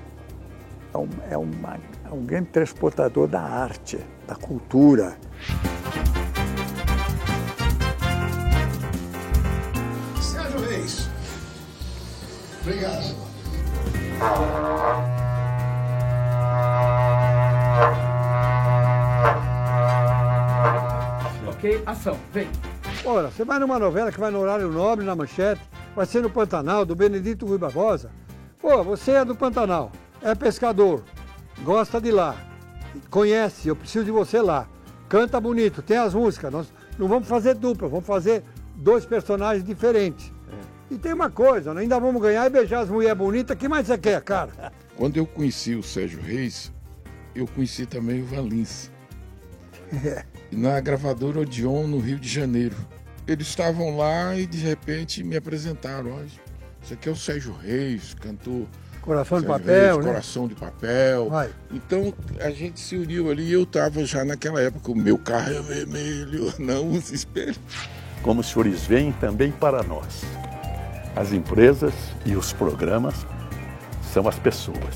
é, 0.94 0.98
um, 0.98 1.10
é, 1.32 1.38
uma, 1.38 1.78
é 2.06 2.14
um 2.14 2.26
grande 2.26 2.50
transportador 2.50 3.28
da 3.28 3.42
arte, 3.42 4.00
da 4.28 4.36
cultura. 4.36 5.18
Sérgio 10.22 10.60
Reis. 10.70 11.10
Obrigado. 12.62 13.16
Ok, 21.58 21.82
ação, 21.88 22.16
vem. 22.32 22.48
Ora, 23.04 23.32
você 23.32 23.44
vai 23.44 23.58
numa 23.58 23.80
novela 23.80 24.12
que 24.12 24.20
vai 24.20 24.30
no 24.30 24.40
horário 24.40 24.72
nobre, 24.72 25.04
na 25.04 25.16
manchete, 25.16 25.60
vai 25.96 26.06
ser 26.06 26.22
no 26.22 26.30
Pantanal, 26.30 26.86
do 26.86 26.96
Benedito 26.96 27.48
Rui 27.48 27.58
Barbosa. 27.58 28.12
Pô, 28.60 28.84
você 28.84 29.14
é 29.14 29.26
do 29.26 29.36
Pantanal, 29.36 29.92
é 30.22 30.36
pescador, 30.36 31.04
gosta 31.64 32.00
de 32.00 32.12
lá, 32.12 32.36
conhece, 33.10 33.68
eu 33.70 33.76
preciso 33.76 34.06
de 34.06 34.12
você 34.12 34.40
lá. 34.40 34.70
Canta 35.10 35.42
bonito, 35.42 35.82
tem 35.82 35.98
as 35.98 36.14
músicas. 36.14 36.52
Nós 36.52 36.74
não 36.96 37.08
vamos 37.08 37.28
fazer 37.28 37.56
dupla, 37.56 37.88
vamos 37.88 38.06
fazer 38.06 38.44
dois 38.76 39.04
personagens 39.04 39.66
diferentes. 39.66 40.32
É. 40.92 40.94
E 40.94 40.98
tem 41.00 41.12
uma 41.12 41.32
coisa, 41.32 41.74
nós 41.74 41.82
ainda 41.82 42.00
vamos 42.00 42.22
ganhar 42.22 42.46
e 42.46 42.52
beijar 42.52 42.82
as 42.82 42.90
mulheres 42.90 43.18
bonitas. 43.18 43.56
O 43.56 43.60
que 43.60 43.68
mais 43.68 43.88
você 43.88 43.98
quer, 43.98 44.22
cara? 44.22 44.72
Quando 44.96 45.18
eu 45.18 45.26
conheci 45.26 45.74
o 45.74 45.82
Sérgio 45.82 46.22
Reis, 46.22 46.72
eu 47.34 47.48
conheci 47.48 47.88
também 47.88 48.22
o 48.22 48.26
Valins. 48.28 48.92
É. 50.06 50.37
Na 50.52 50.80
gravadora 50.80 51.40
Odeon, 51.40 51.88
no 51.88 52.00
Rio 52.00 52.20
de 52.20 52.28
Janeiro. 52.28 52.76
Eles 53.28 53.48
estavam 53.48 53.98
lá 53.98 54.36
e 54.38 54.46
de 54.46 54.58
repente 54.58 55.24
me 55.24 55.36
apresentaram. 55.36 56.12
Olha, 56.12 56.28
isso 56.82 56.94
aqui 56.94 57.10
é 57.10 57.12
o 57.12 57.16
Sérgio 57.16 57.54
Reis, 57.54 58.14
cantor 58.14 58.66
Coração 59.08 59.40
de 59.40 59.48
papel, 59.48 59.94
Reis, 59.94 60.06
né? 60.06 60.12
Coração 60.12 60.48
de 60.50 60.56
papel. 60.56 61.30
Vai. 61.30 61.50
Então 61.72 62.14
a 62.42 62.50
gente 62.50 62.78
se 62.80 62.98
uniu 62.98 63.32
ali 63.32 63.44
e 63.44 63.54
eu 63.54 63.64
estava 63.64 64.04
já 64.04 64.26
naquela 64.26 64.62
época, 64.62 64.92
o 64.92 64.96
meu 64.96 65.18
carro 65.18 65.54
é 65.54 65.62
vermelho, 65.62 66.54
não 66.60 66.92
os 66.92 67.10
espelhos. 67.12 67.58
Como 68.22 68.42
os 68.42 68.48
senhores 68.48 68.86
veem 68.86 69.14
também 69.14 69.50
para 69.50 69.82
nós, 69.82 70.24
as 71.16 71.32
empresas 71.32 71.94
e 72.26 72.36
os 72.36 72.52
programas 72.52 73.26
são 74.14 74.28
as 74.28 74.38
pessoas. 74.38 74.96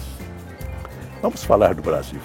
Vamos 1.22 1.44
falar 1.44 1.74
do 1.74 1.82
Brasil. 1.82 2.20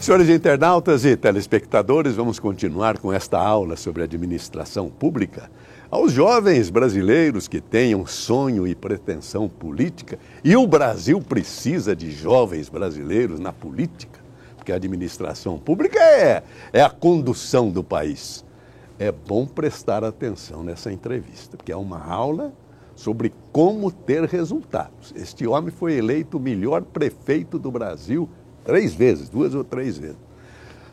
Senhores 0.00 0.30
internautas 0.30 1.04
e 1.04 1.14
telespectadores, 1.14 2.14
vamos 2.14 2.38
continuar 2.38 2.96
com 2.96 3.12
esta 3.12 3.38
aula 3.38 3.76
sobre 3.76 4.02
administração 4.02 4.88
pública 4.88 5.50
aos 5.90 6.10
jovens 6.10 6.70
brasileiros 6.70 7.46
que 7.46 7.60
tenham 7.60 8.06
sonho 8.06 8.66
e 8.66 8.74
pretensão 8.74 9.46
política. 9.46 10.18
E 10.42 10.56
o 10.56 10.66
Brasil 10.66 11.20
precisa 11.20 11.94
de 11.94 12.10
jovens 12.10 12.70
brasileiros 12.70 13.38
na 13.38 13.52
política, 13.52 14.18
porque 14.56 14.72
a 14.72 14.76
administração 14.76 15.58
pública 15.58 15.98
é, 15.98 16.42
é 16.72 16.80
a 16.80 16.88
condução 16.88 17.68
do 17.68 17.84
país. 17.84 18.42
É 18.98 19.12
bom 19.12 19.46
prestar 19.46 20.02
atenção 20.02 20.64
nessa 20.64 20.90
entrevista, 20.90 21.58
porque 21.58 21.72
é 21.72 21.76
uma 21.76 22.02
aula 22.02 22.54
sobre 22.94 23.34
como 23.52 23.92
ter 23.92 24.24
resultados. 24.24 25.12
Este 25.14 25.46
homem 25.46 25.70
foi 25.70 25.92
eleito 25.92 26.38
o 26.38 26.40
melhor 26.40 26.80
prefeito 26.82 27.58
do 27.58 27.70
Brasil 27.70 28.30
Três 28.64 28.94
vezes, 28.94 29.28
duas 29.28 29.54
ou 29.54 29.64
três 29.64 29.98
vezes. 29.98 30.30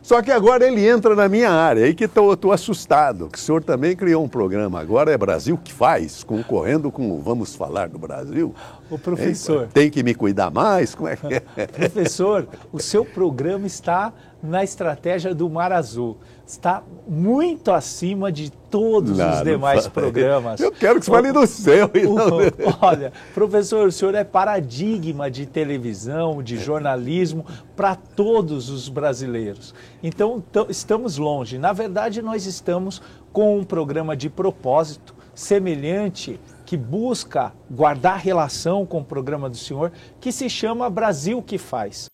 Só 0.08 0.22
que 0.22 0.30
agora 0.30 0.66
ele 0.66 0.88
entra 0.88 1.14
na 1.14 1.28
minha 1.28 1.50
área, 1.50 1.84
aí 1.84 1.92
que 1.92 2.04
estou 2.04 2.50
assustado, 2.50 3.28
que 3.28 3.36
o 3.36 3.40
senhor 3.40 3.62
também 3.62 3.94
criou 3.94 4.24
um 4.24 4.28
programa, 4.28 4.80
agora 4.80 5.12
é 5.12 5.18
Brasil 5.18 5.60
que 5.62 5.70
faz, 5.70 6.24
concorrendo 6.24 6.90
com 6.90 7.10
o 7.10 7.20
Vamos 7.20 7.54
Falar 7.54 7.90
do 7.90 7.98
Brasil. 7.98 8.54
O 8.88 8.98
professor. 8.98 9.68
Tem 9.68 9.90
que 9.90 10.02
me 10.02 10.14
cuidar 10.14 10.50
mais? 10.50 10.94
Como 10.94 11.10
é 11.10 11.16
que 11.16 11.26
é? 11.34 11.40
professor, 11.68 12.48
o 12.72 12.80
seu 12.80 13.04
programa 13.04 13.66
está 13.66 14.10
na 14.42 14.64
estratégia 14.64 15.34
do 15.34 15.50
Mar 15.50 15.72
Azul. 15.72 16.16
Está 16.48 16.82
muito 17.06 17.70
acima 17.70 18.32
de 18.32 18.50
todos 18.50 19.18
não, 19.18 19.30
os 19.30 19.42
demais 19.42 19.86
programas. 19.86 20.58
Eu 20.58 20.72
quero 20.72 20.98
que 20.98 21.04
você 21.04 21.10
fale 21.10 21.30
do 21.30 21.46
céu. 21.46 21.90
olha, 22.80 23.12
professor, 23.34 23.88
o 23.88 23.92
senhor 23.92 24.14
é 24.14 24.24
paradigma 24.24 25.30
de 25.30 25.44
televisão, 25.44 26.42
de 26.42 26.56
jornalismo 26.56 27.44
para 27.76 27.94
todos 27.94 28.70
os 28.70 28.88
brasileiros. 28.88 29.74
Então, 30.02 30.42
estamos 30.70 31.18
longe. 31.18 31.58
Na 31.58 31.74
verdade, 31.74 32.22
nós 32.22 32.46
estamos 32.46 33.02
com 33.30 33.58
um 33.58 33.62
programa 33.62 34.16
de 34.16 34.30
propósito 34.30 35.14
semelhante 35.34 36.40
que 36.64 36.78
busca 36.78 37.52
guardar 37.70 38.20
relação 38.20 38.86
com 38.86 39.00
o 39.00 39.04
programa 39.04 39.50
do 39.50 39.56
senhor, 39.58 39.92
que 40.18 40.32
se 40.32 40.48
chama 40.48 40.88
Brasil 40.88 41.42
que 41.42 41.58
faz. 41.58 42.08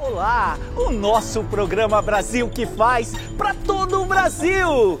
Olá, 0.00 0.56
o 0.76 0.92
nosso 0.92 1.42
programa 1.42 2.00
Brasil 2.00 2.48
que 2.48 2.64
faz 2.64 3.14
para 3.36 3.52
todo 3.52 4.00
o 4.00 4.06
Brasil. 4.06 5.00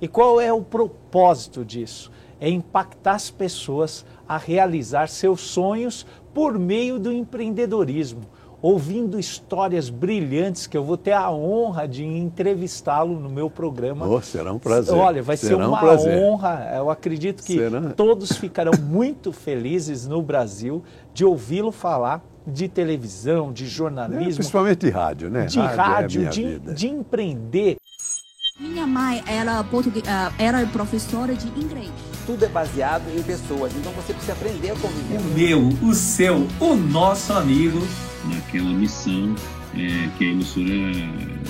E 0.00 0.06
qual 0.06 0.40
é 0.40 0.52
o 0.52 0.62
propósito 0.62 1.64
disso? 1.64 2.12
É 2.40 2.48
impactar 2.48 3.14
as 3.14 3.32
pessoas 3.32 4.06
a 4.28 4.38
realizar 4.38 5.08
seus 5.08 5.40
sonhos 5.40 6.06
por 6.32 6.56
meio 6.56 7.00
do 7.00 7.10
empreendedorismo 7.10 8.22
ouvindo 8.64 9.20
histórias 9.20 9.90
brilhantes 9.90 10.66
que 10.66 10.74
eu 10.74 10.82
vou 10.82 10.96
ter 10.96 11.12
a 11.12 11.30
honra 11.30 11.86
de 11.86 12.02
entrevistá-lo 12.02 13.20
no 13.20 13.28
meu 13.28 13.50
programa. 13.50 14.08
Oh, 14.08 14.22
será 14.22 14.54
um 14.54 14.58
prazer. 14.58 14.94
Olha, 14.94 15.22
vai 15.22 15.36
será 15.36 15.56
ser 15.56 15.62
uma 15.62 15.82
um 15.82 16.22
honra. 16.22 16.72
Eu 16.74 16.88
acredito 16.88 17.44
que 17.44 17.58
será? 17.58 17.90
todos 17.90 18.32
ficarão 18.32 18.72
muito 18.80 19.34
felizes 19.34 20.06
no 20.06 20.22
Brasil 20.22 20.82
de 21.12 21.26
ouvi-lo 21.26 21.70
falar 21.70 22.24
de 22.46 22.66
televisão, 22.66 23.52
de 23.52 23.66
jornalismo. 23.66 24.30
É, 24.30 24.34
principalmente 24.34 24.78
de 24.78 24.90
rádio, 24.90 25.28
né? 25.28 25.44
De 25.44 25.58
rádio, 25.58 25.76
rádio 25.76 26.26
é 26.26 26.30
de, 26.30 26.58
de 26.58 26.88
empreender. 26.88 27.76
Minha 28.58 28.86
mãe 28.86 29.22
era, 29.26 29.60
ah, 29.60 30.32
era 30.38 30.66
professora 30.68 31.34
de 31.34 31.48
inglês. 31.48 32.13
Tudo 32.26 32.44
é 32.44 32.48
baseado 32.48 33.04
em 33.14 33.22
pessoas, 33.22 33.72
então 33.76 33.92
você 33.92 34.12
precisa 34.12 34.32
aprender 34.32 34.70
a 34.70 34.76
conviver. 34.76 35.18
O 35.18 35.24
meu, 35.24 35.68
o 35.82 35.94
seu, 35.94 36.48
o 36.58 36.74
nosso 36.74 37.32
amigo 37.32 37.86
naquela 38.24 38.70
missão 38.70 39.34
é, 39.76 40.08
que 40.16 40.24
a 40.24 40.28
emissora 40.28 40.68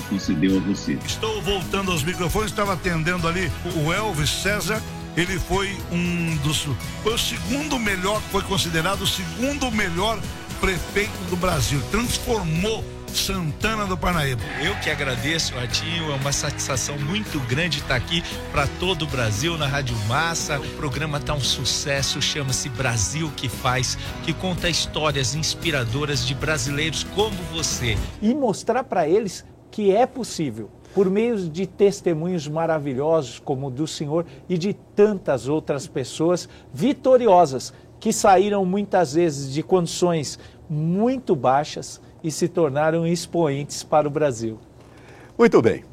concedeu 0.09 0.57
a 0.57 0.59
você. 0.61 0.97
Estou 1.05 1.41
voltando 1.41 1.91
aos 1.91 2.03
microfones, 2.03 2.51
estava 2.51 2.73
atendendo 2.73 3.27
ali 3.27 3.51
o 3.75 3.93
Elvis 3.93 4.29
César. 4.29 4.81
Ele 5.15 5.39
foi 5.39 5.77
um 5.91 6.35
dos. 6.43 6.67
Foi 7.01 7.13
o 7.13 7.17
segundo 7.17 7.79
melhor, 7.79 8.21
foi 8.31 8.41
considerado 8.41 9.01
o 9.01 9.07
segundo 9.07 9.71
melhor 9.71 10.19
prefeito 10.59 11.17
do 11.29 11.37
Brasil. 11.37 11.81
Transformou 11.89 12.83
Santana 13.15 13.85
do 13.85 13.97
Parnaíba. 13.97 14.41
Eu 14.63 14.75
que 14.81 14.89
agradeço, 14.89 15.53
Ratinho, 15.55 16.11
é 16.11 16.15
uma 16.15 16.31
satisfação 16.31 16.97
muito 16.99 17.39
grande 17.47 17.79
estar 17.79 17.95
aqui 17.95 18.23
para 18.51 18.67
todo 18.79 19.03
o 19.03 19.07
Brasil 19.07 19.57
na 19.57 19.65
Rádio 19.65 19.95
Massa. 20.07 20.59
O 20.59 20.69
programa 20.75 21.17
está 21.17 21.33
um 21.33 21.39
sucesso, 21.39 22.21
chama-se 22.21 22.69
Brasil 22.69 23.31
que 23.35 23.47
faz, 23.47 23.97
que 24.23 24.33
conta 24.33 24.69
histórias 24.69 25.33
inspiradoras 25.33 26.25
de 26.27 26.35
brasileiros 26.35 27.03
como 27.15 27.35
você 27.53 27.97
e 28.21 28.33
mostrar 28.33 28.83
para 28.83 29.07
eles 29.07 29.45
que 29.71 29.91
é 29.91 30.05
possível 30.05 30.69
por 30.93 31.09
meio 31.09 31.49
de 31.49 31.65
testemunhos 31.65 32.47
maravilhosos 32.47 33.39
como 33.39 33.67
o 33.67 33.71
do 33.71 33.87
Senhor 33.87 34.25
e 34.47 34.57
de 34.57 34.73
tantas 34.73 35.47
outras 35.47 35.87
pessoas 35.87 36.47
vitoriosas 36.73 37.73
que 37.99 38.13
saíram 38.13 38.65
muitas 38.65 39.13
vezes 39.13 39.51
de 39.51 39.63
condições 39.63 40.39
muito 40.69 41.35
baixas 41.35 42.01
e 42.25 42.31
se 42.31 42.47
tornaram 42.47 43.05
expoentes 43.05 43.83
para 43.83 44.07
o 44.07 44.11
Brasil. 44.11 44.57
Muito 45.37 45.61
bem. 45.61 45.83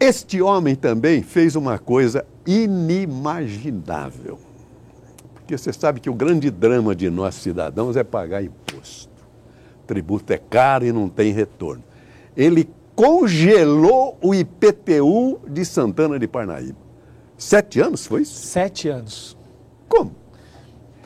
Este 0.00 0.40
homem 0.40 0.74
também 0.74 1.22
fez 1.22 1.54
uma 1.54 1.78
coisa 1.78 2.24
inimaginável. 2.46 4.38
Porque 5.34 5.58
você 5.58 5.70
sabe 5.70 6.00
que 6.00 6.08
o 6.08 6.14
grande 6.14 6.50
drama 6.50 6.94
de 6.94 7.10
nós 7.10 7.34
cidadãos 7.34 7.94
é 7.94 8.02
pagar 8.02 8.42
imposto. 8.42 9.12
O 9.82 9.86
tributo 9.86 10.32
é 10.32 10.38
caro 10.38 10.86
e 10.86 10.92
não 10.92 11.10
tem 11.10 11.30
retorno. 11.30 11.84
Ele 12.34 12.66
congelou 12.96 14.16
o 14.22 14.34
IPTU 14.34 15.40
de 15.46 15.62
Santana 15.66 16.18
de 16.18 16.26
Parnaíba. 16.26 16.78
Sete 17.36 17.80
anos 17.80 18.06
foi 18.06 18.22
isso? 18.22 18.46
Sete 18.46 18.88
anos. 18.88 19.36
Como? 19.90 20.12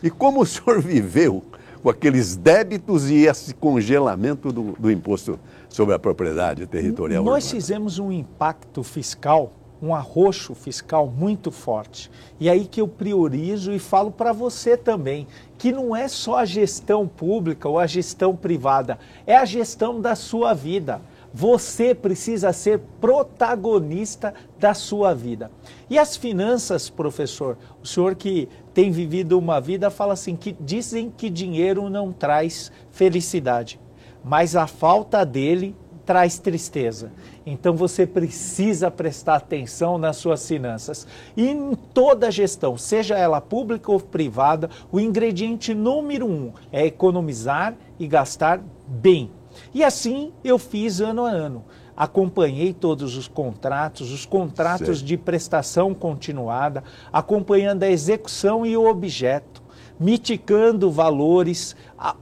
E 0.01 0.11
como 0.11 0.43
o 0.43 0.47
senhor 0.47 0.81
viveu 0.81 1.43
com 1.87 1.91
aqueles 1.91 2.35
débitos 2.35 3.09
e 3.09 3.27
esse 3.27 3.55
congelamento 3.55 4.53
do, 4.53 4.73
do 4.73 4.91
imposto 4.91 5.39
sobre 5.69 5.95
a 5.95 5.99
propriedade 6.01 6.67
territorial. 6.67 7.23
Nós 7.23 7.45
urbana. 7.45 7.61
fizemos 7.61 8.01
um 8.01 8.11
impacto 8.11 8.83
fiscal, 8.83 9.53
um 9.81 9.95
arroxo 9.95 10.53
fiscal 10.53 11.07
muito 11.07 11.53
forte. 11.53 12.11
E 12.41 12.51
aí 12.51 12.65
que 12.65 12.81
eu 12.81 12.89
priorizo 12.89 13.73
e 13.73 13.79
falo 13.79 14.11
para 14.11 14.33
você 14.33 14.77
também, 14.77 15.29
que 15.57 15.71
não 15.71 15.95
é 15.95 16.09
só 16.09 16.39
a 16.39 16.45
gestão 16.45 17.07
pública 17.07 17.69
ou 17.69 17.79
a 17.79 17.87
gestão 17.87 18.35
privada, 18.35 18.99
é 19.25 19.37
a 19.37 19.45
gestão 19.45 20.01
da 20.01 20.17
sua 20.17 20.53
vida. 20.55 21.01
Você 21.39 21.95
precisa 21.95 22.51
ser 22.51 22.79
protagonista 22.99 24.33
da 24.59 24.73
sua 24.73 25.13
vida. 25.13 25.51
E 25.91 25.99
as 25.99 26.17
finanças, 26.17 26.89
professor? 26.89 27.59
O 27.83 27.87
senhor 27.87 28.15
que 28.15 28.49
tem 28.73 28.91
vivido 28.91 29.39
uma 29.39 29.61
vida 29.61 29.91
fala 29.91 30.15
assim 30.15 30.35
que 30.35 30.57
dizem 30.59 31.13
que 31.15 31.29
dinheiro 31.29 31.91
não 31.91 32.11
traz 32.11 32.73
felicidade, 32.91 33.79
mas 34.25 34.57
a 34.57 34.67
falta 34.67 35.27
dele 35.27 35.77
traz 36.07 36.39
tristeza. 36.39 37.13
Então 37.45 37.77
você 37.77 38.07
precisa 38.07 38.91
prestar 38.91 39.35
atenção 39.35 39.99
nas 39.99 40.17
suas 40.17 40.49
finanças. 40.49 41.07
E 41.37 41.51
em 41.51 41.75
toda 41.75 42.31
gestão, 42.31 42.79
seja 42.79 43.15
ela 43.15 43.43
pública 43.43 43.93
ou 43.93 44.01
privada, 44.01 44.71
o 44.91 44.99
ingrediente 44.99 45.75
número 45.75 46.27
um 46.27 46.51
é 46.73 46.87
economizar 46.87 47.77
e 47.99 48.07
gastar 48.07 48.59
bem. 48.89 49.31
E 49.73 49.85
assim 49.85 50.33
eu 50.43 50.59
fiz 50.59 51.01
ano 51.01 51.25
a 51.25 51.31
ano. 51.31 51.65
Acompanhei 51.97 52.75
todos 52.75 53.17
os 53.17 53.27
contratos, 53.27 54.13
os 54.13 54.27
contratos 54.27 55.03
de 55.03 55.17
prestação 55.17 55.95
continuada, 55.95 56.85
acompanhando 57.11 57.85
a 57.85 57.91
execução 57.91 58.67
e 58.67 58.77
o 58.77 58.87
objeto, 58.87 59.63
mitigando 59.99 60.91
valores 60.91 61.75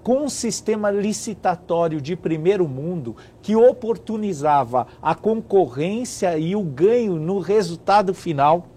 com 0.05 0.19
um 0.19 0.29
sistema 0.29 0.93
licitatório 0.93 2.01
de 2.01 2.15
primeiro 2.15 2.69
mundo 2.69 3.17
que 3.43 3.57
oportunizava 3.57 4.87
a 5.03 5.13
concorrência 5.13 6.39
e 6.39 6.55
o 6.55 6.63
ganho 6.63 7.17
no 7.17 7.41
resultado 7.41 8.15
final. 8.15 8.69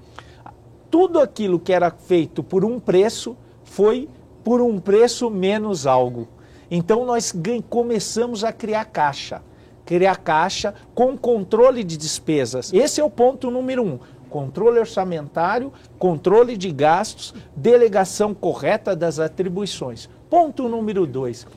Tudo 0.90 1.20
aquilo 1.20 1.60
que 1.60 1.74
era 1.74 1.92
feito 1.92 2.42
por 2.42 2.66
um 2.66 2.80
preço 2.80 3.38
foi 3.64 4.10
por 4.44 4.62
um 4.62 4.80
preço 4.80 5.30
menos 5.30 5.86
algo. 5.86 6.28
Então 6.70 7.06
nós 7.06 7.34
começamos 7.70 8.44
a 8.44 8.52
criar 8.52 8.86
caixa, 8.86 9.42
criar 9.86 10.18
caixa 10.18 10.74
com 10.94 11.18
controle 11.18 11.84
de 11.84 11.98
despesas. 11.98 12.74
Esse 12.74 13.00
é 13.00 13.04
o 13.04 13.10
ponto 13.10 13.50
número 13.50 13.84
um. 13.84 14.00
Controle 14.30 14.80
orçamentário, 14.80 15.72
controle 15.98 16.58
de 16.58 16.70
gastos, 16.72 17.34
delegação 17.56 18.34
correta 18.34 18.94
das 18.96 19.20
atribuições. 19.20 20.10
Ponto 20.30 20.68
número 20.68 21.08
dois. 21.08 21.48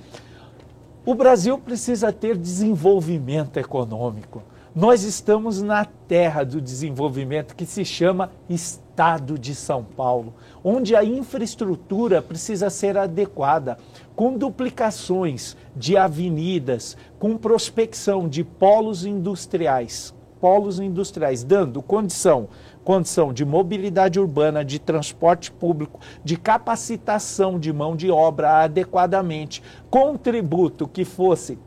O 1.04 1.14
Brasil 1.14 1.58
precisa 1.58 2.12
ter 2.12 2.36
desenvolvimento 2.36 3.56
econômico. 3.56 4.42
Nós 4.72 5.02
estamos 5.02 5.60
na 5.60 5.84
terra 5.84 6.44
do 6.44 6.60
desenvolvimento 6.60 7.56
que 7.56 7.66
se 7.66 7.84
chama 7.84 8.30
Estado 8.48 9.36
de 9.36 9.52
São 9.52 9.82
Paulo, 9.82 10.32
onde 10.62 10.94
a 10.94 11.02
infraestrutura 11.02 12.22
precisa 12.22 12.70
ser 12.70 12.96
adequada, 12.96 13.78
com 14.20 14.36
duplicações 14.36 15.56
de 15.74 15.96
avenidas, 15.96 16.94
com 17.18 17.38
prospecção 17.38 18.28
de 18.28 18.44
polos 18.44 19.06
industriais, 19.06 20.14
polos 20.38 20.78
industriais, 20.78 21.42
dando 21.42 21.80
condição, 21.80 22.46
condição 22.84 23.32
de 23.32 23.46
mobilidade 23.46 24.20
urbana, 24.20 24.62
de 24.62 24.78
transporte 24.78 25.50
público, 25.50 26.00
de 26.22 26.36
capacitação 26.36 27.58
de 27.58 27.72
mão 27.72 27.96
de 27.96 28.10
obra 28.10 28.62
adequadamente, 28.64 29.62
com 29.88 30.18
tributo 30.18 30.86
que 30.86 31.02
fosse 31.02 31.58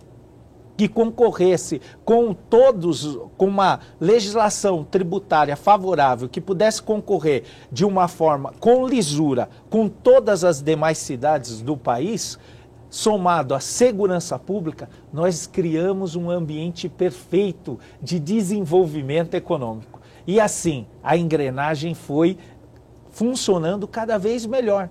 que 0.83 0.87
concorresse 0.89 1.79
com 2.03 2.33
todos, 2.33 3.17
com 3.37 3.45
uma 3.45 3.79
legislação 4.01 4.83
tributária 4.83 5.55
favorável, 5.55 6.27
que 6.27 6.41
pudesse 6.41 6.81
concorrer 6.81 7.43
de 7.71 7.85
uma 7.85 8.09
forma 8.09 8.53
com 8.59 8.85
lisura 8.85 9.47
com 9.69 9.87
todas 9.87 10.43
as 10.43 10.61
demais 10.61 10.97
cidades 10.97 11.61
do 11.61 11.77
país, 11.77 12.37
somado 12.89 13.55
à 13.55 13.61
segurança 13.61 14.37
pública, 14.37 14.89
nós 15.13 15.47
criamos 15.47 16.17
um 16.17 16.29
ambiente 16.29 16.89
perfeito 16.89 17.79
de 18.01 18.19
desenvolvimento 18.19 19.35
econômico. 19.35 20.01
E 20.27 20.37
assim, 20.37 20.85
a 21.01 21.15
engrenagem 21.15 21.93
foi 21.93 22.37
funcionando 23.09 23.87
cada 23.87 24.17
vez 24.17 24.45
melhor 24.45 24.89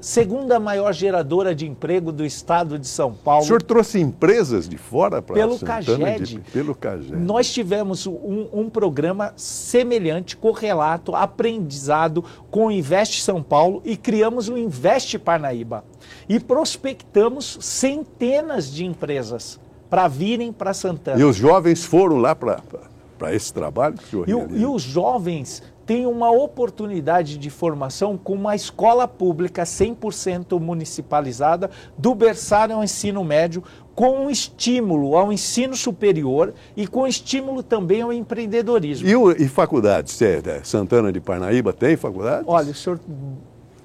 segunda 0.00 0.58
maior 0.58 0.92
geradora 0.92 1.54
de 1.54 1.66
emprego 1.66 2.10
do 2.10 2.24
estado 2.24 2.78
de 2.78 2.86
São 2.86 3.12
Paulo. 3.12 3.42
O 3.42 3.46
senhor 3.46 3.62
trouxe 3.62 4.00
empresas 4.00 4.68
de 4.68 4.76
fora 4.76 5.22
para 5.22 5.34
pelo 5.34 5.58
Santana 5.58 6.12
Caged. 6.12 6.40
De, 6.40 6.50
pelo 6.50 6.74
Caged. 6.74 7.16
Nós 7.16 7.52
tivemos 7.52 8.06
um, 8.06 8.48
um, 8.52 8.68
programa 8.68 9.32
semelhante, 9.36 10.36
correlato, 10.36 11.14
aprendizado 11.14 12.24
com 12.50 12.66
o 12.66 12.70
Investe 12.70 13.22
São 13.22 13.42
Paulo 13.42 13.80
e 13.84 13.96
criamos 13.96 14.48
o 14.48 14.58
Investe 14.58 15.18
Parnaíba. 15.18 15.84
E 16.28 16.40
prospectamos 16.40 17.58
centenas 17.60 18.72
de 18.72 18.84
empresas 18.84 19.60
para 19.88 20.08
virem 20.08 20.52
para 20.52 20.74
Santana. 20.74 21.20
E 21.20 21.24
os 21.24 21.36
jovens 21.36 21.84
foram 21.84 22.16
lá 22.16 22.34
para 22.34 23.34
esse 23.34 23.52
trabalho? 23.52 23.96
E, 24.26 24.60
e 24.60 24.66
os 24.66 24.82
jovens 24.82 25.62
tem 25.90 26.06
uma 26.06 26.30
oportunidade 26.30 27.36
de 27.36 27.50
formação 27.50 28.16
com 28.16 28.34
uma 28.34 28.54
escola 28.54 29.08
pública 29.08 29.64
100% 29.64 30.60
municipalizada, 30.60 31.68
do 31.98 32.14
berçário 32.14 32.76
ao 32.76 32.84
ensino 32.84 33.24
médio, 33.24 33.64
com 33.92 34.26
um 34.26 34.30
estímulo 34.30 35.16
ao 35.16 35.32
ensino 35.32 35.74
superior 35.74 36.54
e 36.76 36.86
com 36.86 37.08
estímulo 37.08 37.60
também 37.60 38.02
ao 38.02 38.12
empreendedorismo. 38.12 39.08
E, 39.08 39.16
o, 39.16 39.32
e 39.32 39.48
faculdades? 39.48 40.22
É, 40.22 40.60
Santana 40.62 41.10
de 41.10 41.20
Parnaíba 41.20 41.72
tem 41.72 41.96
faculdade? 41.96 42.44
Olha, 42.46 42.70
o 42.70 42.74
senhor 42.74 43.00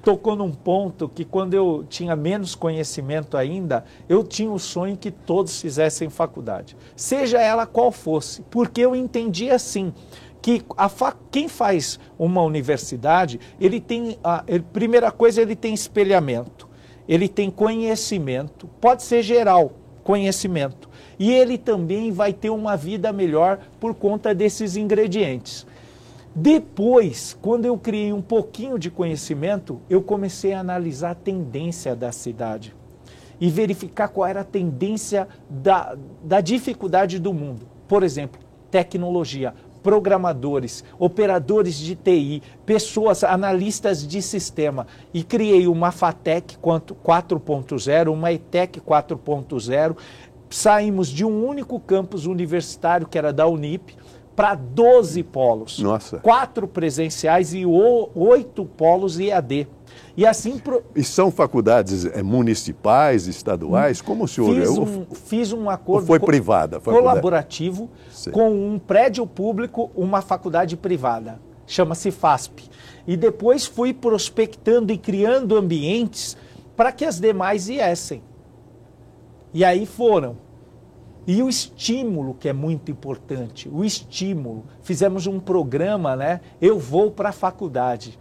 tocou 0.06 0.36
num 0.36 0.52
ponto 0.52 1.08
que 1.08 1.24
quando 1.24 1.54
eu 1.54 1.84
tinha 1.88 2.14
menos 2.14 2.54
conhecimento 2.54 3.36
ainda, 3.36 3.84
eu 4.08 4.22
tinha 4.22 4.52
o 4.52 4.60
sonho 4.60 4.96
que 4.96 5.10
todos 5.10 5.60
fizessem 5.60 6.08
faculdade, 6.08 6.76
seja 6.94 7.40
ela 7.40 7.66
qual 7.66 7.90
fosse, 7.90 8.42
porque 8.42 8.80
eu 8.80 8.94
entendi 8.94 9.50
assim 9.50 9.92
que 10.46 10.62
a 10.76 10.88
quem 11.28 11.48
faz 11.48 11.98
uma 12.16 12.40
universidade, 12.40 13.40
ele 13.60 13.80
tem, 13.80 14.16
a 14.22 14.44
ele, 14.46 14.62
primeira 14.72 15.10
coisa, 15.10 15.42
ele 15.42 15.56
tem 15.56 15.74
espelhamento, 15.74 16.68
ele 17.08 17.26
tem 17.26 17.50
conhecimento, 17.50 18.68
pode 18.80 19.02
ser 19.02 19.24
geral, 19.24 19.72
conhecimento, 20.04 20.88
e 21.18 21.32
ele 21.32 21.58
também 21.58 22.12
vai 22.12 22.32
ter 22.32 22.50
uma 22.50 22.76
vida 22.76 23.12
melhor 23.12 23.58
por 23.80 23.92
conta 23.92 24.32
desses 24.32 24.76
ingredientes. 24.76 25.66
Depois, 26.32 27.36
quando 27.42 27.64
eu 27.64 27.76
criei 27.76 28.12
um 28.12 28.22
pouquinho 28.22 28.78
de 28.78 28.88
conhecimento, 28.88 29.80
eu 29.90 30.00
comecei 30.00 30.52
a 30.52 30.60
analisar 30.60 31.10
a 31.10 31.16
tendência 31.16 31.96
da 31.96 32.12
cidade 32.12 32.72
e 33.40 33.50
verificar 33.50 34.06
qual 34.06 34.28
era 34.28 34.42
a 34.42 34.44
tendência 34.44 35.26
da, 35.50 35.96
da 36.22 36.40
dificuldade 36.40 37.18
do 37.18 37.34
mundo. 37.34 37.66
Por 37.88 38.04
exemplo, 38.04 38.46
tecnologia 38.70 39.54
programadores, 39.86 40.82
operadores 40.98 41.76
de 41.76 41.94
TI, 41.94 42.42
pessoas, 42.66 43.22
analistas 43.22 44.04
de 44.04 44.20
sistema. 44.20 44.84
E 45.14 45.22
criei 45.22 45.68
uma 45.68 45.92
FATEC 45.92 46.56
4.0, 46.58 48.12
uma 48.12 48.32
ETEC 48.32 48.80
4.0. 48.80 49.96
Saímos 50.50 51.06
de 51.06 51.24
um 51.24 51.46
único 51.46 51.78
campus 51.78 52.26
universitário, 52.26 53.06
que 53.06 53.16
era 53.16 53.32
da 53.32 53.46
Unip, 53.46 53.94
para 54.34 54.56
12 54.56 55.22
polos. 55.22 55.78
Nossa. 55.78 56.18
Quatro 56.18 56.66
presenciais 56.66 57.54
e 57.54 57.64
oito 57.64 58.64
polos 58.64 59.20
EAD. 59.20 59.68
E 60.16 60.24
assim. 60.24 60.58
Pro... 60.58 60.82
E 60.94 61.04
são 61.04 61.30
faculdades 61.30 62.06
é, 62.06 62.22
municipais, 62.22 63.26
estaduais? 63.26 64.00
Como 64.00 64.24
o 64.24 64.28
senhor. 64.28 64.54
Fiz 64.54 64.70
um, 64.70 65.04
fiz 65.14 65.52
um 65.52 65.68
acordo. 65.68 66.06
Foi 66.06 66.18
privada? 66.18 66.80
Colaborativo 66.80 67.90
Sim. 68.10 68.30
com 68.30 68.50
um 68.50 68.78
prédio 68.78 69.26
público, 69.26 69.90
uma 69.94 70.22
faculdade 70.22 70.76
privada. 70.76 71.38
Chama-se 71.66 72.10
FASP. 72.10 72.70
E 73.06 73.16
depois 73.16 73.66
fui 73.66 73.92
prospectando 73.92 74.92
e 74.92 74.96
criando 74.96 75.56
ambientes 75.56 76.36
para 76.76 76.92
que 76.92 77.04
as 77.04 77.20
demais 77.20 77.66
viessem. 77.66 78.22
E 79.52 79.64
aí 79.64 79.84
foram. 79.84 80.36
E 81.26 81.42
o 81.42 81.48
estímulo, 81.48 82.34
que 82.34 82.48
é 82.48 82.52
muito 82.52 82.90
importante, 82.90 83.68
o 83.68 83.84
estímulo. 83.84 84.64
Fizemos 84.80 85.26
um 85.26 85.40
programa, 85.40 86.14
né? 86.14 86.40
Eu 86.60 86.78
vou 86.78 87.10
para 87.10 87.30
a 87.30 87.32
faculdade 87.32 88.16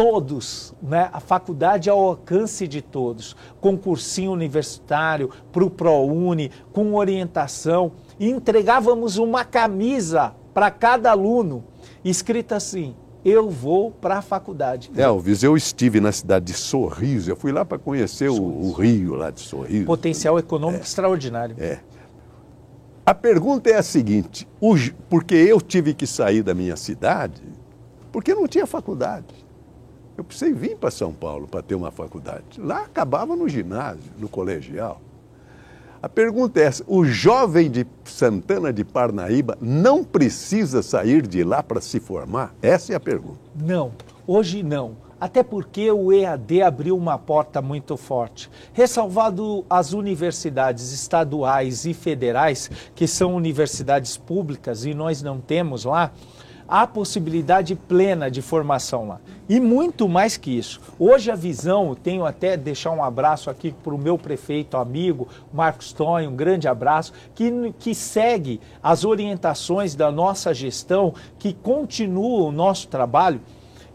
todos, 0.00 0.72
né? 0.82 1.10
a 1.12 1.20
faculdade 1.20 1.90
ao 1.90 1.98
alcance 1.98 2.66
de 2.66 2.80
todos, 2.80 3.36
concursinho 3.60 4.32
universitário, 4.32 5.28
para 5.52 5.62
o 5.62 5.68
ProUni, 5.68 6.50
com 6.72 6.94
orientação, 6.94 7.92
e 8.18 8.30
entregávamos 8.30 9.18
uma 9.18 9.44
camisa 9.44 10.34
para 10.54 10.70
cada 10.70 11.10
aluno, 11.10 11.62
escrita 12.02 12.56
assim, 12.56 12.96
eu 13.22 13.50
vou 13.50 13.90
para 13.90 14.16
a 14.16 14.22
faculdade. 14.22 14.90
Elvis, 14.96 15.42
eu 15.42 15.54
estive 15.54 16.00
na 16.00 16.12
cidade 16.12 16.46
de 16.46 16.54
Sorriso, 16.54 17.30
eu 17.30 17.36
fui 17.36 17.52
lá 17.52 17.62
para 17.62 17.76
conhecer 17.76 18.30
o, 18.30 18.42
o, 18.42 18.72
rio 18.72 19.16
lá 19.16 19.30
de 19.30 19.40
Sorriso. 19.40 19.84
Potencial 19.84 20.38
econômico 20.38 20.82
é. 20.82 20.86
extraordinário. 20.86 21.56
É. 21.58 21.78
A 23.04 23.12
pergunta 23.12 23.68
é 23.68 23.76
a 23.76 23.82
seguinte, 23.82 24.48
porque 25.10 25.34
eu 25.34 25.60
tive 25.60 25.92
que 25.92 26.06
sair 26.06 26.42
da 26.42 26.54
minha 26.54 26.76
cidade, 26.76 27.42
porque 28.10 28.34
não 28.34 28.48
tinha 28.48 28.66
faculdade. 28.66 29.49
Eu 30.20 30.24
precisei 30.24 30.52
vir 30.52 30.76
para 30.76 30.90
São 30.90 31.14
Paulo 31.14 31.48
para 31.48 31.62
ter 31.62 31.74
uma 31.74 31.90
faculdade. 31.90 32.42
Lá 32.58 32.82
acabava 32.82 33.34
no 33.34 33.48
ginásio, 33.48 34.12
no 34.18 34.28
colegial. 34.28 35.00
A 36.02 36.10
pergunta 36.10 36.60
é 36.60 36.64
essa: 36.64 36.84
o 36.86 37.06
jovem 37.06 37.70
de 37.70 37.86
Santana 38.04 38.70
de 38.70 38.84
Parnaíba 38.84 39.56
não 39.62 40.04
precisa 40.04 40.82
sair 40.82 41.26
de 41.26 41.42
lá 41.42 41.62
para 41.62 41.80
se 41.80 41.98
formar? 41.98 42.54
Essa 42.60 42.92
é 42.92 42.96
a 42.96 43.00
pergunta. 43.00 43.38
Não, 43.56 43.92
hoje 44.26 44.62
não. 44.62 44.94
Até 45.18 45.42
porque 45.42 45.90
o 45.90 46.12
EAD 46.12 46.60
abriu 46.60 46.98
uma 46.98 47.18
porta 47.18 47.62
muito 47.62 47.96
forte. 47.96 48.50
Ressalvado 48.74 49.64
as 49.70 49.94
universidades 49.94 50.92
estaduais 50.92 51.86
e 51.86 51.94
federais, 51.94 52.70
que 52.94 53.06
são 53.06 53.34
universidades 53.34 54.18
públicas 54.18 54.84
e 54.84 54.92
nós 54.92 55.22
não 55.22 55.40
temos 55.40 55.86
lá, 55.86 56.12
há 56.70 56.86
possibilidade 56.86 57.74
plena 57.74 58.30
de 58.30 58.40
formação 58.40 59.08
lá. 59.08 59.20
E 59.48 59.58
muito 59.58 60.08
mais 60.08 60.36
que 60.36 60.56
isso. 60.56 60.80
Hoje 60.96 61.28
a 61.28 61.34
visão, 61.34 61.96
tenho 61.96 62.24
até 62.24 62.56
deixar 62.56 62.92
um 62.92 63.02
abraço 63.02 63.50
aqui 63.50 63.72
para 63.72 63.92
o 63.92 63.98
meu 63.98 64.16
prefeito 64.16 64.76
amigo, 64.76 65.26
Marcos 65.52 65.92
Tonho, 65.92 66.30
um 66.30 66.36
grande 66.36 66.68
abraço, 66.68 67.12
que, 67.34 67.74
que 67.80 67.92
segue 67.92 68.60
as 68.80 69.04
orientações 69.04 69.96
da 69.96 70.12
nossa 70.12 70.54
gestão, 70.54 71.12
que 71.40 71.52
continua 71.52 72.44
o 72.44 72.52
nosso 72.52 72.86
trabalho, 72.86 73.40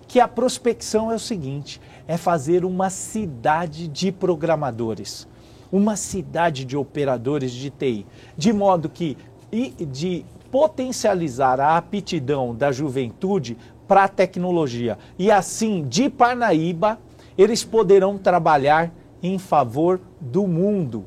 que 0.06 0.20
a 0.20 0.28
prospecção 0.28 1.10
é 1.10 1.16
o 1.16 1.20
seguinte, 1.20 1.80
é 2.06 2.18
fazer 2.18 2.66
uma 2.66 2.90
cidade 2.90 3.88
de 3.88 4.12
programadores, 4.12 5.26
uma 5.72 5.96
cidade 5.96 6.66
de 6.66 6.76
operadores 6.76 7.54
de 7.54 7.70
TI, 7.70 8.06
de 8.38 8.52
modo 8.52 8.90
que 8.90 9.18
de 9.88 10.26
potencializar 10.56 11.60
a 11.60 11.76
aptidão 11.76 12.56
da 12.56 12.72
juventude 12.72 13.58
para 13.86 14.06
a 14.06 14.08
tecnologia. 14.08 14.98
E 15.20 15.30
assim, 15.30 15.86
de 15.86 16.10
Parnaíba, 16.10 16.98
eles 17.38 17.66
poderão 17.66 18.18
trabalhar 18.18 18.90
em 19.22 19.38
favor 19.38 20.00
do 20.22 20.48
mundo. 20.48 21.04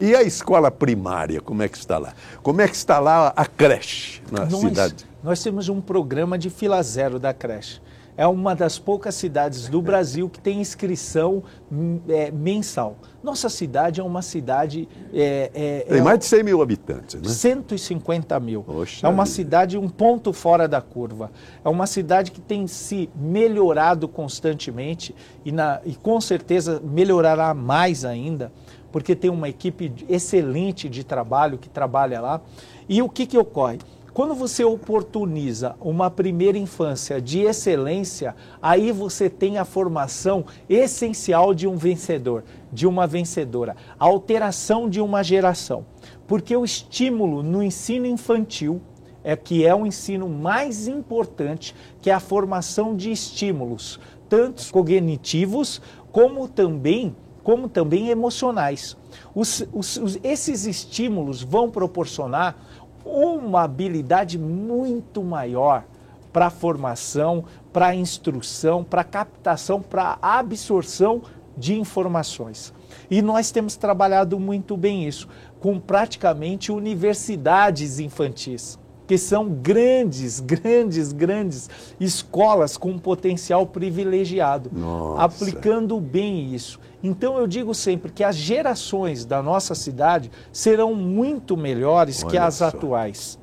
E 0.00 0.12
a 0.12 0.24
escola 0.24 0.72
primária, 0.72 1.40
como 1.40 1.62
é 1.62 1.68
que 1.68 1.76
está 1.76 1.98
lá? 1.98 2.14
Como 2.42 2.60
é 2.60 2.66
que 2.66 2.74
está 2.74 2.98
lá 2.98 3.32
a 3.36 3.46
creche 3.46 4.20
na 4.28 4.44
nós, 4.44 4.60
cidade? 4.60 5.06
Nós 5.22 5.40
temos 5.40 5.68
um 5.68 5.80
programa 5.80 6.36
de 6.36 6.50
fila 6.50 6.82
zero 6.82 7.20
da 7.20 7.32
creche 7.32 7.80
é 8.16 8.26
uma 8.26 8.54
das 8.54 8.78
poucas 8.78 9.14
cidades 9.14 9.68
do 9.68 9.82
Brasil 9.82 10.28
que 10.28 10.38
tem 10.38 10.60
inscrição 10.60 11.42
hum, 11.70 12.00
é, 12.08 12.30
mensal. 12.30 12.96
Nossa 13.22 13.48
cidade 13.48 14.00
é 14.00 14.04
uma 14.04 14.22
cidade. 14.22 14.88
É, 15.12 15.50
é, 15.54 15.80
tem 15.88 15.98
é 15.98 16.02
mais 16.02 16.18
de 16.18 16.26
100 16.26 16.42
mil 16.42 16.62
habitantes, 16.62 17.20
né? 17.20 17.28
150 17.28 18.38
mil. 18.38 18.64
Oxa 18.68 19.06
é 19.06 19.10
uma 19.10 19.24
vida. 19.24 19.34
cidade 19.34 19.78
um 19.78 19.88
ponto 19.88 20.32
fora 20.32 20.68
da 20.68 20.80
curva. 20.80 21.30
É 21.64 21.68
uma 21.68 21.86
cidade 21.86 22.30
que 22.30 22.40
tem 22.40 22.66
se 22.66 23.10
melhorado 23.16 24.06
constantemente 24.06 25.14
e, 25.44 25.50
na, 25.50 25.80
e 25.84 25.94
com 25.94 26.20
certeza 26.20 26.80
melhorará 26.84 27.52
mais 27.54 28.04
ainda, 28.04 28.52
porque 28.92 29.16
tem 29.16 29.30
uma 29.30 29.48
equipe 29.48 29.92
excelente 30.08 30.88
de 30.88 31.02
trabalho 31.02 31.58
que 31.58 31.68
trabalha 31.68 32.20
lá. 32.20 32.40
E 32.88 33.02
o 33.02 33.08
que, 33.08 33.26
que 33.26 33.38
ocorre? 33.38 33.78
Quando 34.14 34.32
você 34.32 34.62
oportuniza 34.62 35.74
uma 35.80 36.08
primeira 36.08 36.56
infância 36.56 37.20
de 37.20 37.40
excelência, 37.40 38.36
aí 38.62 38.92
você 38.92 39.28
tem 39.28 39.58
a 39.58 39.64
formação 39.64 40.44
essencial 40.68 41.52
de 41.52 41.66
um 41.66 41.76
vencedor, 41.76 42.44
de 42.72 42.86
uma 42.86 43.08
vencedora, 43.08 43.74
a 43.98 44.04
alteração 44.04 44.88
de 44.88 45.00
uma 45.00 45.24
geração. 45.24 45.84
Porque 46.28 46.56
o 46.56 46.64
estímulo 46.64 47.42
no 47.42 47.60
ensino 47.60 48.06
infantil 48.06 48.80
é 49.24 49.34
que 49.34 49.66
é 49.66 49.74
o 49.74 49.84
ensino 49.84 50.28
mais 50.28 50.86
importante, 50.86 51.74
que 52.00 52.08
é 52.08 52.14
a 52.14 52.20
formação 52.20 52.94
de 52.94 53.10
estímulos, 53.10 53.98
tanto 54.28 54.70
cognitivos 54.70 55.82
como 56.12 56.46
também, 56.46 57.16
como 57.42 57.68
também 57.68 58.10
emocionais. 58.10 58.96
Os, 59.34 59.66
os, 59.72 59.96
os, 59.96 60.18
esses 60.22 60.66
estímulos 60.66 61.42
vão 61.42 61.68
proporcionar 61.68 62.56
uma 63.04 63.62
habilidade 63.62 64.38
muito 64.38 65.22
maior 65.22 65.84
para 66.32 66.50
formação, 66.50 67.44
para 67.72 67.94
instrução, 67.94 68.82
para 68.82 69.04
captação, 69.04 69.80
para 69.80 70.18
absorção 70.20 71.22
de 71.56 71.78
informações. 71.78 72.72
E 73.10 73.22
nós 73.22 73.50
temos 73.50 73.76
trabalhado 73.76 74.38
muito 74.40 74.76
bem 74.76 75.06
isso, 75.06 75.28
com 75.60 75.78
praticamente 75.78 76.72
universidades 76.72 78.00
infantis 78.00 78.78
que 79.06 79.18
são 79.18 79.48
grandes, 79.48 80.40
grandes, 80.40 81.12
grandes 81.12 81.68
escolas 82.00 82.76
com 82.76 82.98
potencial 82.98 83.66
privilegiado, 83.66 84.70
Nossa. 84.72 85.22
aplicando 85.22 86.00
bem 86.00 86.54
isso. 86.54 86.80
Então 87.04 87.36
eu 87.38 87.46
digo 87.46 87.74
sempre 87.74 88.10
que 88.10 88.24
as 88.24 88.34
gerações 88.34 89.26
da 89.26 89.42
nossa 89.42 89.74
cidade 89.74 90.30
serão 90.50 90.94
muito 90.94 91.54
melhores 91.54 92.22
Olha 92.22 92.30
que 92.30 92.38
as 92.38 92.54
só. 92.54 92.68
atuais. 92.68 93.38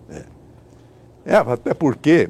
É, 1.23 1.35
até 1.35 1.71
porque 1.75 2.27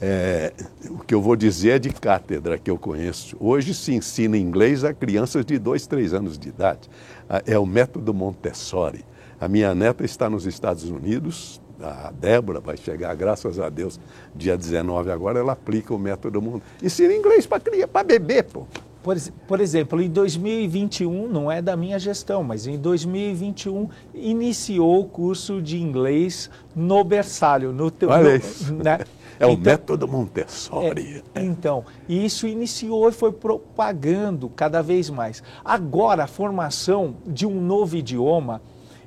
é, 0.00 0.54
o 0.88 0.98
que 1.00 1.14
eu 1.14 1.20
vou 1.20 1.36
dizer 1.36 1.72
é 1.72 1.78
de 1.78 1.90
cátedra 1.90 2.56
que 2.56 2.70
eu 2.70 2.78
conheço. 2.78 3.36
Hoje 3.38 3.74
se 3.74 3.92
ensina 3.94 4.38
inglês 4.38 4.82
a 4.82 4.94
crianças 4.94 5.44
de 5.44 5.58
2, 5.58 5.86
3 5.86 6.14
anos 6.14 6.38
de 6.38 6.48
idade. 6.48 6.88
Ah, 7.28 7.42
É 7.46 7.58
o 7.58 7.66
método 7.66 8.14
Montessori. 8.14 9.04
A 9.38 9.48
minha 9.48 9.74
neta 9.74 10.06
está 10.06 10.30
nos 10.30 10.46
Estados 10.46 10.84
Unidos, 10.84 11.60
a 11.78 12.10
Débora 12.10 12.58
vai 12.58 12.78
chegar, 12.78 13.14
graças 13.14 13.58
a 13.60 13.68
Deus, 13.68 14.00
dia 14.34 14.56
19 14.56 15.10
agora, 15.10 15.38
ela 15.38 15.52
aplica 15.52 15.92
o 15.92 15.98
método 15.98 16.40
Montessori. 16.40 16.64
Ensina 16.82 17.12
inglês 17.12 17.46
para 17.46 18.02
bebê, 18.02 18.42
pô. 18.42 18.66
Por, 19.06 19.16
por 19.46 19.60
exemplo, 19.60 20.02
em 20.02 20.10
2021, 20.10 21.28
não 21.28 21.48
é 21.48 21.62
da 21.62 21.76
minha 21.76 21.96
gestão, 21.96 22.42
mas 22.42 22.66
em 22.66 22.76
2021 22.76 23.88
iniciou 24.12 25.00
o 25.02 25.04
curso 25.04 25.62
de 25.62 25.80
inglês 25.80 26.50
no 26.74 27.04
berçário. 27.04 27.72
No, 27.72 27.88
teu- 27.88 28.10
Olha 28.10 28.30
no- 28.30 28.36
isso. 28.36 28.74
né? 28.74 28.98
É 29.38 29.46
o 29.46 29.50
Então- 29.50 29.64
método 29.64 30.08
Montessori. 30.08 31.22
É, 31.34 31.42
então, 31.44 31.84
e 32.08 32.24
isso 32.24 32.48
iniciou 32.48 33.06
e 33.08 33.12
foi 33.12 33.30
propagando 33.30 34.48
cada 34.48 34.82
vez 34.82 35.08
mais. 35.10 35.42
Agora, 35.62 36.24
a 36.24 36.26
formação 36.26 37.16
de 37.26 37.46
um 37.46 37.60
novo 37.60 37.96
idioma, 37.98 38.62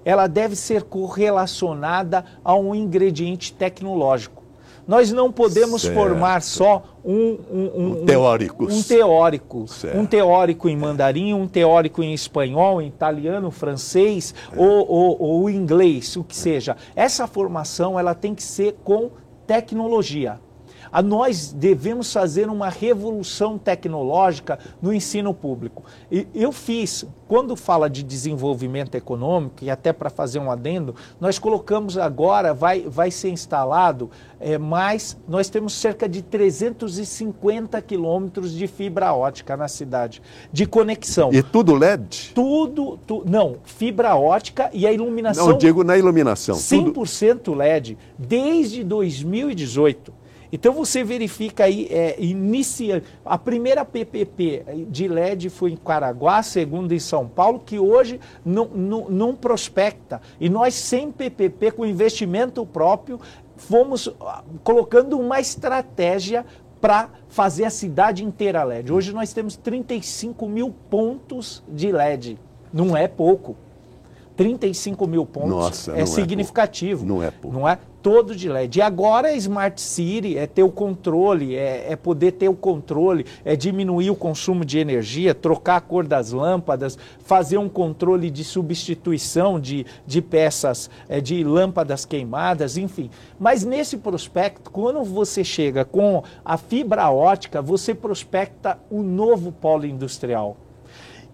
ela 0.05 0.27
deve 0.27 0.55
ser 0.55 0.83
correlacionada 0.83 2.23
a 2.45 2.55
um 2.55 2.75
ingrediente 2.75 3.51
tecnológico. 3.51 4.38
Nós 4.89 5.11
não 5.11 5.31
podemos 5.31 5.83
Certo. 5.83 5.93
formar 5.93 6.41
só 6.41 6.81
um, 7.05 7.37
um, 7.51 7.71
um- 8.01 8.05
teóricos. 8.07 8.73
um 8.75 8.81
teórico, 8.81 9.67
Certo. 9.67 9.95
um 9.95 10.03
teórico 10.03 10.67
em 10.67 10.75
mandarim, 10.75 11.31
um 11.31 11.47
teórico 11.47 12.01
em 12.01 12.11
espanhol, 12.11 12.81
em 12.81 12.87
italiano, 12.87 13.51
francês 13.51 14.33
É. 14.51 14.59
ou, 14.59 14.89
ou, 14.91 15.21
ou 15.21 15.47
inglês, 15.47 16.15
o 16.15 16.23
que 16.23 16.35
seja. 16.35 16.75
Essa 16.95 17.27
formação 17.27 17.99
ela 17.99 18.15
tem 18.15 18.33
que 18.33 18.41
ser 18.41 18.77
com 18.83 19.11
tecnologia. 19.45 20.39
Nós 21.03 21.53
devemos 21.53 22.11
fazer 22.11 22.49
uma 22.49 22.69
revolução 22.69 23.57
tecnológica 23.57 24.57
no 24.81 24.93
ensino 24.93 25.33
público. 25.33 25.83
E 26.11 26.27
eu 26.33 26.51
fiz, 26.51 27.05
quando 27.27 27.55
fala 27.55 27.89
de 27.89 28.03
desenvolvimento 28.03 28.95
econômico, 28.95 29.63
e 29.63 29.69
até 29.69 29.93
para 29.93 30.09
fazer 30.09 30.39
um 30.39 30.49
adendo, 30.49 30.95
nós 31.19 31.37
colocamos 31.37 31.97
agora, 31.97 32.53
vai, 32.53 32.81
vai 32.81 33.11
ser 33.11 33.29
instalado 33.29 34.09
é, 34.39 34.57
mais, 34.57 35.17
nós 35.27 35.49
temos 35.49 35.73
cerca 35.73 36.07
de 36.07 36.21
350 36.21 37.81
quilômetros 37.81 38.51
de 38.53 38.67
fibra 38.67 39.13
ótica 39.13 39.55
na 39.57 39.67
cidade, 39.67 40.21
de 40.51 40.65
conexão. 40.65 41.31
E 41.33 41.43
tudo 41.43 41.75
LED? 41.75 42.31
Tudo, 42.33 42.97
tu- 43.05 43.23
não, 43.25 43.57
fibra 43.63 44.15
ótica 44.15 44.69
e 44.73 44.87
a 44.87 44.91
iluminação 44.91 45.49
Não, 45.49 45.57
digo 45.57 45.83
na 45.83 45.97
iluminação. 45.97 46.55
Tudo, 46.55 47.01
100% 47.01 47.55
LED 47.55 47.97
desde 48.17 48.83
2018. 48.83 50.13
Então 50.51 50.73
você 50.73 51.03
verifica 51.03 51.65
aí, 51.65 51.87
é, 51.91 52.15
inicia, 52.19 53.03
a 53.23 53.37
primeira 53.37 53.85
PPP 53.85 54.87
de 54.89 55.07
LED 55.07 55.49
foi 55.49 55.71
em 55.71 55.77
Caraguá, 55.77 56.37
a 56.37 56.43
segunda 56.43 56.93
em 56.93 56.99
São 56.99 57.27
Paulo, 57.27 57.59
que 57.59 57.77
hoje 57.77 58.19
não, 58.43 58.65
não, 58.65 59.09
não 59.09 59.35
prospecta. 59.35 60.21
E 60.39 60.49
nós, 60.49 60.73
sem 60.73 61.11
PPP, 61.11 61.71
com 61.71 61.85
investimento 61.85 62.65
próprio, 62.65 63.19
fomos 63.55 64.09
ah, 64.21 64.43
colocando 64.63 65.19
uma 65.19 65.39
estratégia 65.39 66.45
para 66.81 67.09
fazer 67.27 67.65
a 67.65 67.69
cidade 67.69 68.23
inteira 68.23 68.63
LED. 68.63 68.91
Hoje 68.91 69.13
nós 69.13 69.33
temos 69.33 69.55
35 69.57 70.47
mil 70.47 70.73
pontos 70.89 71.61
de 71.67 71.91
LED. 71.91 72.39
Não 72.71 72.95
é 72.95 73.07
pouco. 73.07 73.55
35 74.37 75.05
mil 75.05 75.25
pontos 75.25 75.49
Nossa, 75.49 75.97
é 75.97 76.01
é 76.01 76.05
significativo. 76.05 77.05
Não 77.05 77.21
é 77.21 77.29
pouco. 77.29 77.57
Não 77.57 77.67
é? 77.67 77.77
Todo 78.01 78.33
de 78.33 78.47
LED. 78.47 78.79
E 78.79 78.81
agora 78.81 79.29
é 79.29 79.35
Smart 79.35 79.81
City, 79.81 80.37
é 80.37 80.47
ter 80.47 80.63
o 80.63 80.71
controle, 80.71 81.55
é, 81.55 81.91
é 81.91 81.95
poder 81.97 82.31
ter 82.31 82.47
o 82.47 82.55
controle, 82.55 83.25
é 83.43 83.57
diminuir 83.57 84.09
o 84.09 84.15
consumo 84.15 84.63
de 84.63 84.79
energia, 84.79 85.35
trocar 85.35 85.75
a 85.75 85.81
cor 85.81 86.07
das 86.07 86.31
lâmpadas, 86.31 86.97
fazer 87.19 87.57
um 87.57 87.67
controle 87.67 88.29
de 88.29 88.43
substituição 88.45 89.59
de, 89.59 89.85
de 90.07 90.21
peças, 90.21 90.89
é, 91.09 91.19
de 91.19 91.43
lâmpadas 91.43 92.05
queimadas, 92.05 92.77
enfim. 92.77 93.09
Mas 93.37 93.65
nesse 93.65 93.97
prospecto, 93.97 94.71
quando 94.71 95.03
você 95.03 95.43
chega 95.43 95.83
com 95.83 96.23
a 96.45 96.57
fibra 96.57 97.09
ótica, 97.11 97.61
você 97.61 97.93
prospecta 97.93 98.79
o 98.89 99.03
novo 99.03 99.51
polo 99.51 99.85
industrial. 99.85 100.55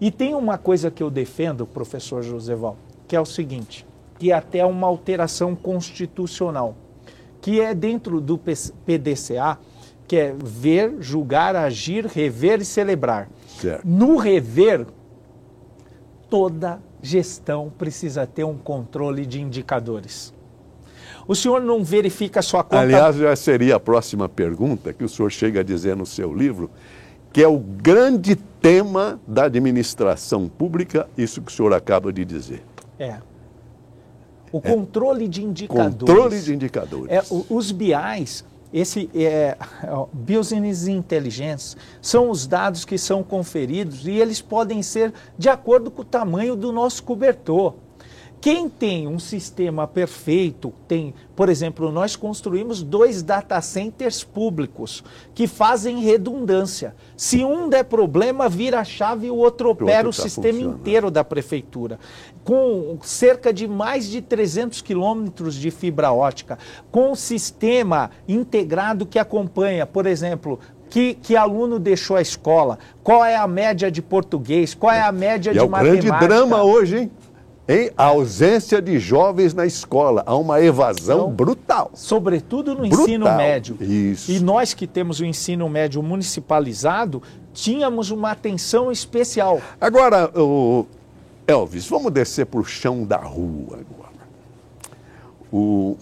E 0.00 0.10
tem 0.10 0.34
uma 0.34 0.58
coisa 0.58 0.90
que 0.90 1.02
eu 1.02 1.10
defendo, 1.10 1.64
professor 1.64 2.22
Joseval, 2.22 2.76
que 3.06 3.16
é 3.16 3.20
o 3.20 3.24
seguinte, 3.24 3.86
que 4.18 4.32
até 4.32 4.64
uma 4.64 4.86
alteração 4.86 5.54
constitucional, 5.54 6.76
que 7.40 7.60
é 7.60 7.74
dentro 7.74 8.20
do 8.20 8.38
PDCA, 8.38 9.58
que 10.06 10.16
é 10.16 10.34
ver, 10.38 10.96
julgar, 11.00 11.56
agir, 11.56 12.06
rever 12.06 12.60
e 12.60 12.64
celebrar. 12.64 13.28
Certo. 13.60 13.86
No 13.86 14.16
rever, 14.16 14.86
toda 16.30 16.80
gestão 17.02 17.72
precisa 17.76 18.26
ter 18.26 18.44
um 18.44 18.56
controle 18.56 19.26
de 19.26 19.40
indicadores. 19.40 20.34
O 21.28 21.34
senhor 21.34 21.60
não 21.60 21.82
verifica 21.82 22.40
sua 22.40 22.62
conta... 22.62 22.78
Aliás, 22.78 23.16
já 23.16 23.34
seria 23.34 23.76
a 23.76 23.80
próxima 23.80 24.28
pergunta 24.28 24.92
que 24.92 25.04
o 25.04 25.08
senhor 25.08 25.30
chega 25.30 25.60
a 25.60 25.62
dizer 25.62 25.96
no 25.96 26.06
seu 26.06 26.32
livro, 26.32 26.70
que 27.32 27.42
é 27.42 27.48
o 27.48 27.58
grande 27.58 28.36
tema 28.36 29.20
da 29.26 29.44
administração 29.44 30.48
pública, 30.48 31.08
isso 31.18 31.42
que 31.42 31.50
o 31.50 31.54
senhor 31.54 31.72
acaba 31.74 32.12
de 32.12 32.24
dizer. 32.24 32.62
É. 32.98 33.16
O 34.56 34.60
controle 34.60 35.28
de 35.28 35.44
indicadores. 35.44 35.98
Controle 35.98 36.40
de 36.40 36.54
indicadores. 36.54 37.10
É, 37.10 37.22
os 37.50 37.72
BIs, 37.72 38.44
esse 38.72 39.08
é, 39.14 39.56
ó, 39.88 40.06
Business 40.12 40.86
Intelligence, 40.86 41.76
são 42.00 42.30
os 42.30 42.46
dados 42.46 42.84
que 42.84 42.98
são 42.98 43.22
conferidos 43.22 44.06
e 44.06 44.12
eles 44.12 44.40
podem 44.40 44.82
ser 44.82 45.12
de 45.38 45.48
acordo 45.48 45.90
com 45.90 46.02
o 46.02 46.04
tamanho 46.04 46.56
do 46.56 46.72
nosso 46.72 47.02
cobertor. 47.02 47.74
Quem 48.40 48.68
tem 48.68 49.08
um 49.08 49.18
sistema 49.18 49.86
perfeito, 49.88 50.72
tem, 50.86 51.12
por 51.34 51.48
exemplo, 51.48 51.90
nós 51.90 52.14
construímos 52.14 52.82
dois 52.82 53.22
data 53.22 53.60
centers 53.60 54.22
públicos 54.22 55.02
que 55.34 55.46
fazem 55.46 56.00
redundância. 56.00 56.94
Se 57.16 57.44
um 57.44 57.68
der 57.68 57.84
problema, 57.84 58.48
vira 58.48 58.80
a 58.80 58.84
chave 58.84 59.26
e 59.26 59.30
o 59.30 59.36
outro 59.36 59.70
opera 59.70 60.08
o 60.08 60.12
tá 60.12 60.22
sistema 60.22 60.52
funcionando. 60.52 60.80
inteiro 60.80 61.10
da 61.10 61.24
prefeitura, 61.24 61.98
com 62.44 62.98
cerca 63.02 63.52
de 63.52 63.66
mais 63.66 64.08
de 64.08 64.22
300 64.22 64.80
quilômetros 64.80 65.54
de 65.54 65.70
fibra 65.70 66.12
ótica, 66.12 66.58
com 66.90 67.10
um 67.10 67.16
sistema 67.16 68.10
integrado 68.28 69.06
que 69.06 69.18
acompanha, 69.18 69.86
por 69.86 70.06
exemplo, 70.06 70.60
que, 70.88 71.14
que 71.14 71.36
aluno 71.36 71.78
deixou 71.78 72.16
a 72.16 72.20
escola, 72.22 72.78
qual 73.02 73.24
é 73.24 73.36
a 73.36 73.46
média 73.46 73.90
de 73.90 74.00
português, 74.00 74.74
qual 74.74 74.92
é 74.92 75.00
a 75.00 75.10
média 75.10 75.50
E 75.50 75.54
de 75.54 75.58
é 75.58 75.62
o 75.62 75.68
grande 75.68 76.08
matemática. 76.08 76.26
drama 76.26 76.62
hoje, 76.62 76.98
hein? 76.98 77.10
Hein? 77.68 77.90
A 77.96 78.04
ausência 78.04 78.80
de 78.80 78.98
jovens 78.98 79.52
na 79.52 79.66
escola. 79.66 80.22
Há 80.24 80.36
uma 80.36 80.60
evasão 80.60 81.30
brutal. 81.32 81.90
Sobretudo 81.94 82.74
no 82.74 82.82
Brutal. 82.82 83.00
ensino 83.00 83.36
médio. 83.36 83.76
Isso. 83.80 84.30
E 84.30 84.38
nós 84.38 84.72
que 84.72 84.86
temos 84.86 85.18
o 85.18 85.24
ensino 85.24 85.68
médio 85.68 86.02
municipalizado, 86.02 87.22
tínhamos 87.52 88.10
uma 88.10 88.30
atenção 88.30 88.92
especial. 88.92 89.60
Agora, 89.80 90.30
o 90.38 90.86
Elvis, 91.46 91.88
vamos 91.88 92.12
descer 92.12 92.46
para 92.46 92.60
o 92.60 92.64
chão 92.64 93.04
da 93.04 93.18
rua 93.18 93.80
agora. 93.80 94.06
O, 95.52 95.96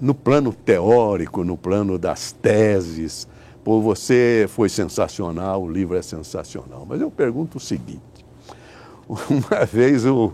no 0.00 0.14
plano 0.14 0.52
teórico, 0.52 1.42
no 1.42 1.56
plano 1.56 1.98
das 1.98 2.32
teses, 2.32 3.26
pô, 3.64 3.80
você 3.80 4.46
foi 4.48 4.68
sensacional, 4.68 5.62
o 5.62 5.70
livro 5.70 5.96
é 5.96 6.02
sensacional. 6.02 6.86
Mas 6.88 7.00
eu 7.00 7.10
pergunto 7.10 7.58
o 7.58 7.60
seguinte: 7.60 8.00
uma 9.08 9.64
vez 9.64 10.04
o, 10.06 10.32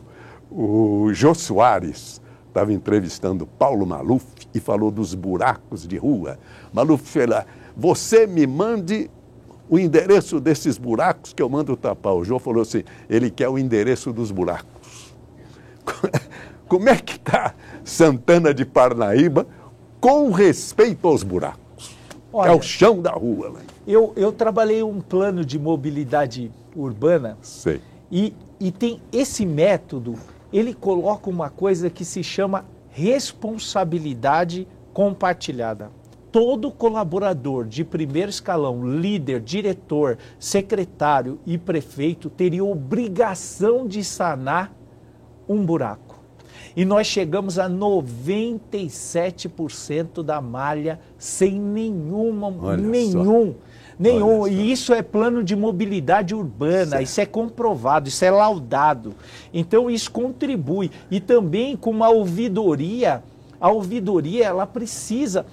o 0.51 1.13
Jô 1.13 1.35
Soares 1.35 2.21
estava 2.49 2.73
entrevistando 2.73 3.47
Paulo 3.47 3.87
Maluf 3.87 4.25
e 4.55 4.61
falou 4.61 4.91
dos 4.91 5.15
buracos 5.15 5.87
de 5.87 5.97
rua. 5.97 6.39
Maluf 6.73 7.03
falou, 7.03 7.45
você 7.77 8.27
me 8.27 8.47
mande 8.47 9.11
o 9.69 9.79
endereço 9.79 10.41
desses 10.41 10.79
buracos 10.79 11.33
que 11.33 11.43
eu 11.43 11.49
mando 11.49 11.77
tapar. 11.77 12.15
O 12.15 12.25
João 12.25 12.39
falou 12.39 12.63
assim, 12.63 12.85
ele 13.11 13.31
quer 13.31 13.49
o 13.49 13.59
endereço 13.59 14.13
dos 14.13 14.31
buracos. 14.31 15.15
Como 16.69 16.89
é 16.89 16.97
que 16.97 17.17
está 17.17 17.55
Santana 17.85 18.53
de 18.53 18.65
Parnaíba 18.65 19.47
com 20.01 20.31
respeito 20.31 21.07
aos 21.07 21.23
buracos? 21.23 21.95
Olha, 22.33 22.51
é 22.51 22.55
o 22.55 22.63
chão 22.63 23.01
da 23.01 23.13
rua. 23.13 23.51
Né? 23.51 23.61
Eu, 23.87 24.13
eu 24.17 24.33
trabalhei 24.33 24.83
um 24.83 25.01
plano 25.01 25.45
de 25.45 25.59
mobilidade 25.59 26.51
urbana 26.75 27.39
Sei. 27.41 27.81
E, 28.11 28.35
e 28.61 28.71
tem 28.71 29.01
esse 29.13 29.47
método, 29.47 30.15
ele 30.53 30.75
coloca 30.75 31.29
uma 31.31 31.51
coisa 31.51 31.91
que 31.91 32.05
se 32.05 32.23
chama 32.23 32.65
responsabilidade 32.91 34.69
compartilhada. 34.93 35.91
Todo 36.33 36.71
colaborador 36.71 37.67
de 37.67 37.85
primeiro 37.85 38.31
escalão, 38.31 38.87
líder, 38.87 39.41
diretor, 39.41 40.19
secretário 40.39 41.41
e 41.47 41.57
prefeito 41.57 42.29
teria 42.29 42.63
obrigação 42.65 43.87
de 43.87 44.05
sanar 44.05 44.71
um 45.49 45.65
buraco. 45.65 46.17
E 46.75 46.85
nós 46.85 47.07
chegamos 47.07 47.59
a 47.59 47.71
97% 47.71 50.23
da 50.23 50.43
malha 50.43 51.01
sem 51.17 51.59
nenhuma, 51.59 52.55
Olha 52.63 52.77
nenhum. 52.77 53.53
só. 53.53 53.59
Nenhum. 53.99 54.47
E 54.47 54.71
isso 54.71 54.93
é 54.93 55.03
plano 55.03 55.43
de 55.43 55.57
mobilidade 55.57 56.35
urbana, 56.35 56.87
Certo. 56.87 57.03
isso 57.03 57.21
é 57.21 57.27
comprovado, 57.27 58.09
isso 58.09 58.25
é 58.25 58.31
laudado. 58.31 59.15
Então 59.53 59.91
isso 59.91 60.11
contribui. 60.11 60.91
E 61.11 61.19
também 61.21 61.77
com 61.77 61.91
uma 61.91 62.09
ouvidoria, 62.11 63.23
a 63.61 63.71
ouvidoria 63.71 64.45
ela 64.45 64.67
precisa. 64.67 65.47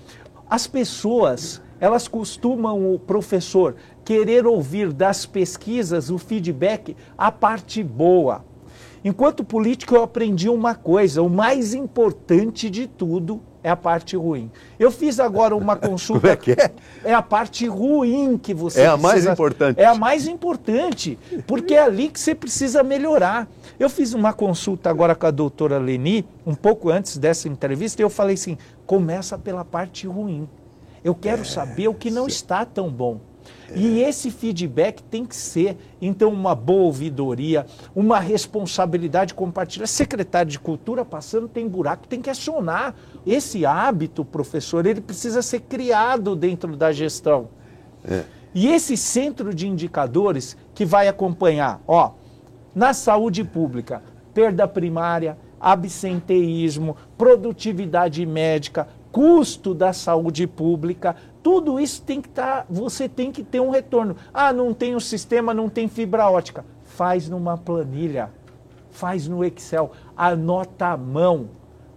As 0.49 0.67
pessoas, 0.67 1.61
elas 1.79 2.07
costumam, 2.07 2.93
o 2.93 2.99
professor, 2.99 3.75
querer 4.03 4.45
ouvir 4.45 4.91
das 4.91 5.25
pesquisas 5.25 6.09
o 6.09 6.17
feedback, 6.17 6.95
a 7.17 7.31
parte 7.31 7.81
boa. 7.81 8.43
Enquanto 9.03 9.43
político, 9.43 9.95
eu 9.95 10.03
aprendi 10.03 10.47
uma 10.49 10.75
coisa: 10.75 11.21
o 11.21 11.29
mais 11.29 11.73
importante 11.73 12.69
de 12.69 12.87
tudo 12.87 13.41
é 13.61 13.69
a 13.69 13.75
parte 13.75 14.15
ruim. 14.15 14.49
Eu 14.79 14.91
fiz 14.91 15.19
agora 15.19 15.55
uma 15.55 15.75
consulta. 15.75 16.21
Como 16.21 16.33
é 16.33 16.35
que 16.37 16.51
é? 16.51 16.71
É 17.03 17.13
a 17.13 17.21
parte 17.21 17.65
ruim 17.67 18.37
que 18.37 18.53
você 18.53 18.81
É 18.81 18.87
a 18.87 18.95
mais 18.97 19.13
precisa- 19.15 19.33
importante. 19.33 19.79
É 19.79 19.85
a 19.85 19.95
mais 19.95 20.27
importante, 20.27 21.17
porque 21.47 21.73
é 21.73 21.81
ali 21.83 22.09
que 22.09 22.19
você 22.19 22.33
precisa 22.35 22.81
melhorar. 22.83 23.47
Eu 23.79 23.89
fiz 23.89 24.13
uma 24.13 24.31
consulta 24.33 24.89
agora 24.89 25.15
com 25.15 25.25
a 25.25 25.31
doutora 25.31 25.77
Leni, 25.77 26.25
um 26.45 26.55
pouco 26.55 26.89
antes 26.89 27.17
dessa 27.17 27.47
entrevista, 27.49 28.01
e 28.01 28.03
eu 28.03 28.09
falei 28.09 28.35
assim: 28.35 28.57
começa 28.85 29.37
pela 29.37 29.65
parte 29.65 30.07
ruim. 30.07 30.47
Eu 31.03 31.13
quero 31.13 31.43
saber 31.43 31.89
o 31.89 31.93
que 31.93 32.09
não 32.09 32.27
está 32.27 32.63
tão 32.65 32.89
bom. 32.89 33.19
E 33.75 34.01
esse 34.01 34.29
feedback 34.29 35.01
tem 35.03 35.25
que 35.25 35.35
ser, 35.35 35.77
então, 36.01 36.29
uma 36.29 36.53
boa 36.53 36.83
ouvidoria, 36.83 37.65
uma 37.95 38.19
responsabilidade 38.19 39.33
compartilhada. 39.33 39.87
Secretário 39.87 40.51
de 40.51 40.59
Cultura 40.59 41.03
passando 41.03 41.47
tem 41.47 41.67
buraco, 41.67 42.07
tem 42.07 42.21
que 42.21 42.29
acionar. 42.29 42.95
Esse 43.25 43.65
hábito, 43.65 44.23
professor, 44.23 44.85
ele 44.85 45.01
precisa 45.01 45.41
ser 45.41 45.61
criado 45.61 46.35
dentro 46.35 46.75
da 46.77 46.91
gestão. 46.91 47.49
E 48.53 48.67
esse 48.67 48.95
centro 48.95 49.53
de 49.53 49.67
indicadores 49.67 50.55
que 50.75 50.85
vai 50.85 51.07
acompanhar, 51.07 51.81
ó, 51.87 52.11
na 52.75 52.93
saúde 52.93 53.43
pública, 53.43 54.03
perda 54.33 54.67
primária, 54.67 55.37
absenteísmo, 55.59 56.97
produtividade 57.17 58.25
médica, 58.25 58.87
custo 59.11 59.73
da 59.73 59.93
saúde 59.93 60.45
pública, 60.47 61.15
tudo 61.43 61.77
isso 61.77 62.01
tem 62.01 62.21
que 62.21 62.29
estar, 62.29 62.65
você 62.69 63.09
tem 63.09 63.29
que 63.29 63.43
ter 63.43 63.59
um 63.59 63.69
retorno. 63.69 64.15
Ah, 64.33 64.53
não 64.53 64.73
tem 64.73 64.95
o 64.95 65.01
sistema, 65.01 65.53
não 65.53 65.67
tem 65.67 65.89
fibra 65.89 66.29
ótica. 66.29 66.65
Faz 66.85 67.27
numa 67.27 67.57
planilha, 67.57 68.31
faz 68.89 69.27
no 69.27 69.43
Excel, 69.43 69.91
anota 70.15 70.87
à 70.87 70.97
mão. 70.97 71.49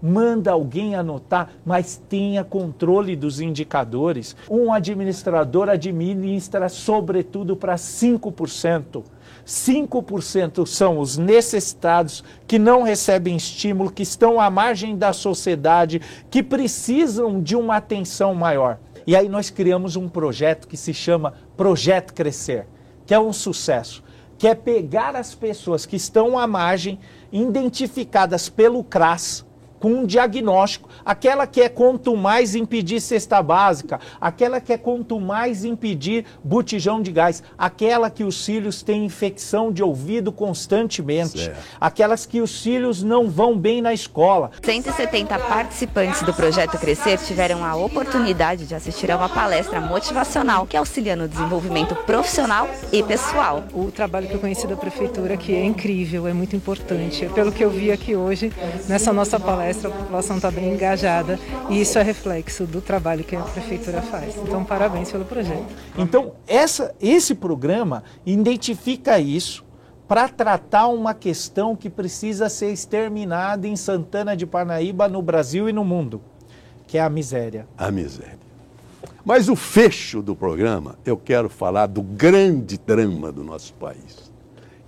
Manda 0.02 0.52
alguém 0.52 0.94
anotar, 0.94 1.50
mas 1.64 1.96
tenha 2.08 2.44
controle 2.44 3.16
dos 3.16 3.40
indicadores. 3.40 4.36
Um 4.48 4.72
administrador 4.72 5.70
administra, 5.70 6.68
sobretudo, 6.68 7.56
para 7.56 7.76
5%. 7.76 9.02
5% 9.46 10.66
são 10.66 10.98
os 10.98 11.16
necessitados 11.16 12.22
que 12.46 12.58
não 12.58 12.82
recebem 12.82 13.36
estímulo, 13.36 13.90
que 13.90 14.02
estão 14.02 14.38
à 14.38 14.50
margem 14.50 14.96
da 14.96 15.12
sociedade, 15.12 16.00
que 16.30 16.42
precisam 16.42 17.40
de 17.40 17.56
uma 17.56 17.76
atenção 17.76 18.34
maior. 18.34 18.78
E 19.06 19.14
aí 19.14 19.28
nós 19.28 19.50
criamos 19.50 19.94
um 19.94 20.08
projeto 20.08 20.66
que 20.66 20.76
se 20.76 20.92
chama 20.92 21.34
Projeto 21.56 22.12
Crescer, 22.12 22.66
que 23.06 23.14
é 23.14 23.20
um 23.20 23.32
sucesso, 23.32 24.02
que 24.36 24.48
é 24.48 24.54
pegar 24.54 25.14
as 25.14 25.32
pessoas 25.32 25.86
que 25.86 25.94
estão 25.94 26.36
à 26.36 26.44
margem, 26.44 26.98
identificadas 27.30 28.48
pelo 28.48 28.82
CRAS, 28.82 29.45
com 29.78 29.88
um 29.90 30.06
diagnóstico, 30.06 30.88
aquela 31.04 31.46
que 31.46 31.60
é 31.60 31.68
quanto 31.68 32.16
mais 32.16 32.54
impedir 32.54 33.00
cesta 33.00 33.42
básica, 33.42 34.00
aquela 34.20 34.60
que 34.60 34.72
é 34.72 34.78
quanto 34.78 35.20
mais 35.20 35.64
impedir 35.64 36.24
botijão 36.42 37.00
de 37.02 37.12
gás, 37.12 37.42
aquela 37.58 38.10
que 38.10 38.24
os 38.24 38.44
cílios 38.44 38.82
têm 38.82 39.04
infecção 39.04 39.72
de 39.72 39.82
ouvido 39.82 40.32
constantemente, 40.32 41.38
Certo. 41.38 41.58
aquelas 41.80 42.26
que 42.26 42.40
os 42.40 42.62
cílios 42.62 43.02
não 43.02 43.28
vão 43.28 43.56
bem 43.58 43.80
na 43.82 43.92
escola. 43.92 44.50
170 44.62 45.38
participantes 45.38 46.22
do 46.22 46.32
Projeto 46.32 46.78
Crescer 46.78 47.18
tiveram 47.18 47.64
a 47.64 47.74
oportunidade 47.76 48.66
de 48.66 48.74
assistir 48.74 49.10
a 49.10 49.16
uma 49.16 49.28
palestra 49.28 49.80
motivacional 49.80 50.66
que 50.66 50.76
auxilia 50.76 51.14
no 51.16 51.28
desenvolvimento 51.28 51.94
profissional 51.94 52.68
e 52.92 53.02
pessoal. 53.02 53.64
O 53.72 53.90
trabalho 53.90 54.28
que 54.28 54.34
eu 54.34 54.40
conheci 54.40 54.66
da 54.66 54.76
prefeitura 54.76 55.36
que 55.36 55.54
é 55.54 55.64
incrível, 55.64 56.26
é 56.26 56.32
muito 56.32 56.56
importante. 56.56 57.26
Pelo 57.34 57.52
que 57.52 57.64
eu 57.64 57.70
vi 57.70 57.90
aqui 57.92 58.14
hoje, 58.16 58.52
nessa 58.88 59.12
nossa 59.12 59.38
palestra, 59.38 59.65
a 59.70 59.90
população 59.90 60.36
está 60.36 60.50
bem 60.50 60.74
engajada 60.74 61.38
e 61.68 61.80
isso 61.80 61.98
é 61.98 62.02
reflexo 62.02 62.64
do 62.66 62.80
trabalho 62.80 63.24
que 63.24 63.34
a 63.34 63.40
prefeitura 63.40 64.02
faz. 64.02 64.36
Então, 64.36 64.64
parabéns 64.64 65.10
pelo 65.10 65.24
projeto. 65.24 65.66
Então, 65.98 66.32
essa, 66.46 66.94
esse 67.00 67.34
programa 67.34 68.04
identifica 68.24 69.18
isso 69.18 69.64
para 70.06 70.28
tratar 70.28 70.86
uma 70.86 71.14
questão 71.14 71.74
que 71.74 71.90
precisa 71.90 72.48
ser 72.48 72.70
exterminada 72.70 73.66
em 73.66 73.74
Santana 73.74 74.36
de 74.36 74.46
Parnaíba, 74.46 75.08
no 75.08 75.20
Brasil 75.20 75.68
e 75.68 75.72
no 75.72 75.84
mundo, 75.84 76.20
que 76.86 76.96
é 76.98 77.00
a 77.00 77.10
miséria. 77.10 77.66
A 77.76 77.90
miséria. 77.90 78.38
Mas 79.24 79.48
o 79.48 79.56
fecho 79.56 80.22
do 80.22 80.36
programa, 80.36 80.96
eu 81.04 81.16
quero 81.16 81.48
falar 81.48 81.86
do 81.86 82.00
grande 82.00 82.78
drama 82.78 83.32
do 83.32 83.42
nosso 83.42 83.74
país, 83.74 84.30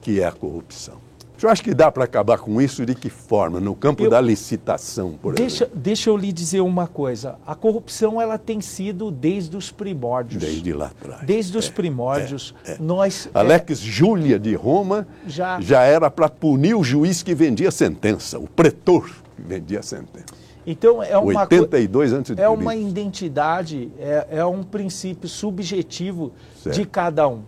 que 0.01 0.21
é 0.21 0.27
a 0.27 0.33
corrupção. 0.33 1.08
Eu 1.41 1.49
acho 1.49 1.63
que 1.63 1.73
dá 1.73 1.91
para 1.91 2.05
acabar 2.05 2.39
com 2.39 2.61
isso 2.61 2.85
de 2.85 2.95
que 2.95 3.09
forma? 3.09 3.61
No 3.61 3.75
campo 3.75 4.09
da 4.11 4.21
licitação, 4.21 5.13
por 5.23 5.35
Deixa, 5.35 5.65
exemplo. 5.65 5.81
deixa 5.81 6.11
eu 6.11 6.17
lhe 6.17 6.33
dizer 6.33 6.61
uma 6.61 6.87
coisa. 6.89 7.37
A 7.47 7.55
corrupção 7.55 8.21
ela 8.21 8.37
tem 8.37 8.61
sido 8.61 9.11
desde 9.11 9.57
os 9.57 9.71
primórdios. 9.71 10.43
Desde 10.43 10.73
lá 10.73 10.87
atrás. 10.87 11.23
Desde 11.25 11.57
os 11.57 11.69
primórdios. 11.69 12.55
Nós 12.81 13.29
é, 13.33 13.39
Alex 13.39 13.79
Júlia 13.79 14.39
de 14.39 14.55
Roma 14.55 15.07
Já- 15.27 15.61
já 15.61 15.83
era 15.83 16.11
para 16.11 16.29
punir 16.29 16.75
o 16.75 16.83
juiz 16.83 17.23
que 17.23 17.35
vendia 17.35 17.71
sentença, 17.71 18.39
o 18.39 18.49
pretor 18.49 19.09
que 19.37 19.43
vendia 19.43 19.83
sentença. 19.83 20.27
Então 20.67 21.03
é 21.03 21.17
uma 21.17 21.47
coi- 21.47 21.61
82 21.61 22.13
antes 22.13 22.35
de 22.37 22.43
é 22.43 22.49
uma 22.49 22.75
identidade, 22.75 23.91
é, 23.99 24.27
é 24.31 24.45
um 24.45 24.63
princípio 24.63 25.29
subjetivo 25.29 26.33
Certo. 26.63 26.75
de 26.77 26.85
cada 26.85 27.27
um, 27.29 27.43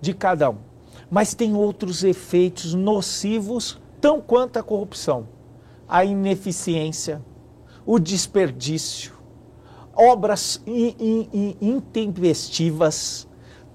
de 0.00 0.14
cada 0.14 0.50
um. 0.50 0.56
Mas 1.14 1.32
tem 1.32 1.54
outros 1.54 2.02
efeitos 2.02 2.74
nocivos, 2.74 3.80
tão 4.00 4.20
quanto 4.20 4.56
a 4.58 4.64
corrupção, 4.64 5.28
a 5.88 6.04
ineficiência, 6.04 7.22
o 7.86 8.00
desperdício, 8.00 9.12
obras 9.94 10.60
in- 10.66 10.96
in- 10.98 11.28
in- 11.32 11.56
intempestivas. 11.60 13.28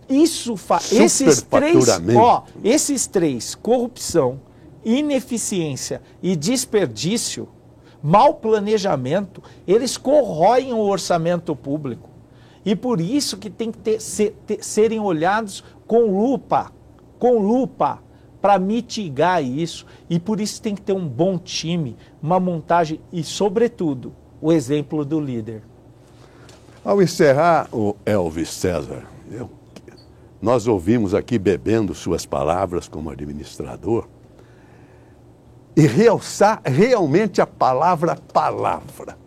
Isso 0.10 0.58
faz 0.58 0.92
esses 0.92 1.42
três, 1.62 1.86
ó, 2.18 2.44
esses 2.62 3.08
três, 3.08 3.56
corrupção, 3.56 4.42
ineficiência 4.84 6.02
e 6.22 6.36
desperdício, 6.36 7.48
mau 8.04 8.34
planejamento, 8.34 9.42
eles 9.66 9.96
corroem 9.96 10.74
o 10.74 10.80
orçamento 10.80 11.56
público. 11.56 12.10
E 12.66 12.76
por 12.76 13.00
isso 13.00 13.38
que 13.38 13.50
tem 13.50 13.72
que 13.72 13.78
ter- 13.78 14.02
ser- 14.02 14.36
ter- 14.46 14.62
serem 14.62 15.00
olhados 15.00 15.64
com 15.88 16.02
lupa, 16.02 16.74
com 17.20 17.38
lupa, 17.38 18.02
para 18.42 18.58
mitigar 18.58 19.44
isso. 19.44 19.86
E 20.10 20.18
por 20.20 20.40
isso 20.40 20.62
tem 20.62 20.74
que 20.74 20.82
ter 20.82 20.94
um 20.94 21.08
bom 21.08 21.38
time, 21.38 21.98
uma 22.24 22.40
montagem 22.40 23.02
e, 23.12 23.22
sobretudo, 23.24 24.14
o 24.42 24.52
exemplo 24.52 25.04
do 25.04 25.20
líder. 25.20 25.62
Ao 26.84 27.02
encerrar 27.02 27.68
o 27.72 27.96
Elvis 28.06 28.50
César, 28.50 29.04
eu- 29.30 29.50
nós 30.42 30.66
ouvimos 30.66 31.14
aqui 31.14 31.38
bebendo 31.38 31.94
suas 31.94 32.26
palavras 32.26 32.88
como 32.88 33.10
administrador. 33.10 34.08
e 35.76 35.88
realçar 35.88 36.62
realmente 36.66 37.40
a 37.42 37.48
palavra 37.48 38.18
palavra. 38.34 39.18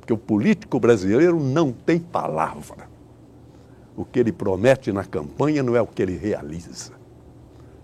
Porque 0.00 0.14
o 0.14 0.16
político 0.16 0.80
brasileiro 0.80 1.38
não 1.38 1.72
tem 1.72 1.98
palavra. 1.98 2.87
O 3.98 4.04
que 4.04 4.20
ele 4.20 4.30
promete 4.30 4.92
na 4.92 5.04
campanha 5.04 5.60
não 5.60 5.74
é 5.74 5.82
o 5.82 5.86
que 5.88 6.00
ele 6.00 6.16
realiza. 6.16 6.92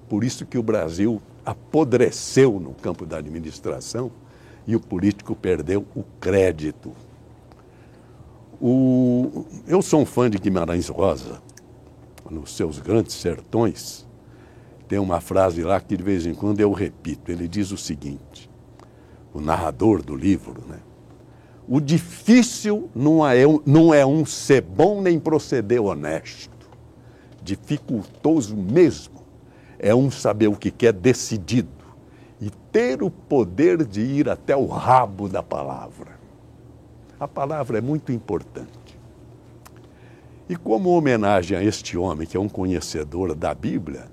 Por 0.08 0.22
isso 0.22 0.46
que 0.46 0.56
o 0.56 0.62
Brasil 0.62 1.20
apodreceu 1.44 2.60
no 2.60 2.72
campo 2.72 3.04
da 3.04 3.18
administração 3.18 4.12
e 4.64 4.76
o 4.76 4.80
político 4.80 5.34
perdeu 5.34 5.84
o 5.92 6.04
crédito. 6.20 6.92
O... 8.60 9.44
Eu 9.66 9.82
sou 9.82 10.02
um 10.02 10.06
fã 10.06 10.30
de 10.30 10.38
Guimarães 10.38 10.86
Rosa, 10.86 11.42
nos 12.30 12.54
seus 12.54 12.78
grandes 12.78 13.16
sertões. 13.16 14.06
Tem 14.86 15.00
uma 15.00 15.20
frase 15.20 15.64
lá 15.64 15.80
que 15.80 15.96
de 15.96 16.02
vez 16.04 16.26
em 16.26 16.34
quando 16.34 16.60
eu 16.60 16.70
repito. 16.70 17.32
Ele 17.32 17.48
diz 17.48 17.72
o 17.72 17.76
seguinte: 17.76 18.48
o 19.32 19.40
narrador 19.40 20.00
do 20.00 20.14
livro, 20.14 20.62
né? 20.68 20.78
O 21.68 21.80
difícil 21.80 22.90
não 22.94 23.26
é, 23.26 23.42
não 23.64 23.94
é 23.94 24.04
um 24.04 24.24
ser 24.24 24.60
bom 24.60 25.00
nem 25.00 25.18
proceder 25.18 25.80
honesto. 25.80 26.52
Dificultoso 27.42 28.56
mesmo 28.56 29.22
é 29.78 29.94
um 29.94 30.10
saber 30.10 30.48
o 30.48 30.56
que 30.56 30.70
quer 30.70 30.92
decidido 30.92 31.68
e 32.40 32.50
ter 32.70 33.02
o 33.02 33.10
poder 33.10 33.84
de 33.84 34.00
ir 34.00 34.28
até 34.28 34.56
o 34.56 34.66
rabo 34.66 35.28
da 35.28 35.42
palavra. 35.42 36.18
A 37.18 37.26
palavra 37.26 37.78
é 37.78 37.80
muito 37.80 38.12
importante. 38.12 38.98
E 40.48 40.56
como 40.56 40.90
homenagem 40.90 41.56
a 41.56 41.62
este 41.62 41.96
homem, 41.96 42.26
que 42.26 42.36
é 42.36 42.40
um 42.40 42.48
conhecedor 42.48 43.34
da 43.34 43.54
Bíblia, 43.54 44.06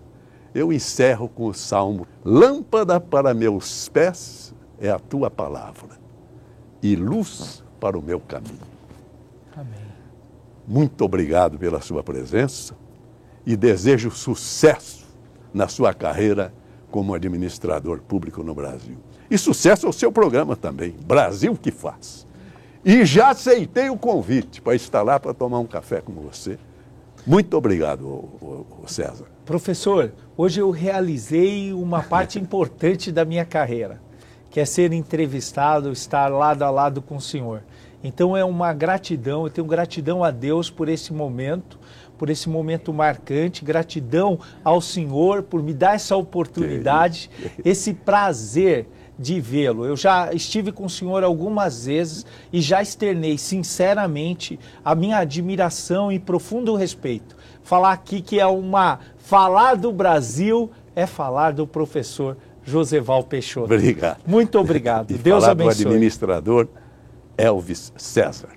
eu 0.55 0.71
encerro 0.71 1.27
com 1.27 1.47
o 1.47 1.53
salmo: 1.53 2.07
Lâmpada 2.23 2.99
para 2.99 3.33
meus 3.33 3.89
pés 3.89 4.53
é 4.79 4.89
a 4.89 4.99
tua 4.99 5.29
palavra, 5.29 6.00
e 6.81 6.95
luz 6.95 7.63
para 7.79 7.97
o 7.97 8.01
meu 8.01 8.19
caminho. 8.19 8.59
Amém. 9.55 9.91
Muito 10.67 11.03
obrigado 11.03 11.57
pela 11.57 11.81
sua 11.81 12.03
presença 12.03 12.75
e 13.45 13.55
desejo 13.55 14.11
sucesso 14.11 15.05
na 15.53 15.67
sua 15.67 15.93
carreira 15.93 16.53
como 16.89 17.13
administrador 17.13 18.01
público 18.01 18.43
no 18.43 18.53
Brasil. 18.53 18.97
E 19.29 19.37
sucesso 19.37 19.87
ao 19.87 19.93
seu 19.93 20.11
programa 20.11 20.55
também, 20.55 20.95
Brasil 21.05 21.55
que 21.55 21.71
faz. 21.71 22.27
E 22.83 23.05
já 23.05 23.29
aceitei 23.29 23.89
o 23.89 23.97
convite 23.97 24.61
para 24.61 24.75
estar 24.75 25.01
lá 25.01 25.19
para 25.19 25.33
tomar 25.33 25.59
um 25.59 25.67
café 25.67 26.01
com 26.01 26.13
você. 26.13 26.57
Muito 27.25 27.55
obrigado, 27.55 28.29
César. 28.87 29.25
Professor, 29.45 30.11
hoje 30.35 30.59
eu 30.59 30.71
realizei 30.71 31.71
uma 31.71 32.01
parte 32.01 32.39
importante 32.41 33.11
da 33.11 33.23
minha 33.23 33.45
carreira, 33.45 34.01
que 34.51 34.59
é 34.59 34.65
ser 34.65 34.91
entrevistado, 34.91 35.91
estar 35.91 36.27
lado 36.27 36.63
a 36.63 36.69
lado 36.69 37.01
com 37.01 37.15
o 37.15 37.21
senhor. 37.21 37.63
Então 38.03 38.35
é 38.35 38.43
uma 38.43 38.73
gratidão, 38.73 39.45
eu 39.45 39.49
tenho 39.49 39.65
gratidão 39.65 40.23
a 40.23 40.29
Deus 40.29 40.69
por 40.69 40.89
esse 40.89 41.13
momento, 41.13 41.79
por 42.17 42.29
esse 42.29 42.49
momento 42.49 42.93
marcante, 42.93 43.63
gratidão 43.63 44.37
ao 44.63 44.81
Senhor 44.81 45.41
por 45.41 45.63
me 45.63 45.73
dar 45.73 45.95
essa 45.95 46.15
oportunidade, 46.15 47.31
esse 47.63 47.93
prazer 47.93 48.87
de 49.17 49.39
vê-lo. 49.39 49.85
Eu 49.85 49.95
já 49.95 50.33
estive 50.33 50.71
com 50.71 50.85
o 50.85 50.89
senhor 50.89 51.23
algumas 51.23 51.85
vezes 51.85 52.25
e 52.51 52.59
já 52.59 52.81
externei 52.81 53.37
sinceramente 53.37 54.59
a 54.83 54.95
minha 54.95 55.17
admiração 55.17 56.11
e 56.11 56.19
profundo 56.19 56.75
respeito. 56.75 57.35
Falar 57.63 57.91
aqui 57.93 58.21
que 58.21 58.39
é 58.39 58.45
uma 58.45 58.99
falar 59.17 59.75
do 59.75 59.91
Brasil 59.91 60.71
é 60.95 61.05
falar 61.05 61.53
do 61.53 61.65
professor 61.65 62.35
Joseval 62.63 63.23
Peixoto. 63.23 63.73
Obrigado. 63.73 64.19
Muito 64.25 64.59
obrigado. 64.59 65.11
E 65.13 65.17
Deus 65.17 65.41
falar 65.41 65.51
abençoe. 65.51 65.83
do 65.85 65.89
administrador 65.89 66.67
Elvis 67.37 67.91
César. 67.97 68.49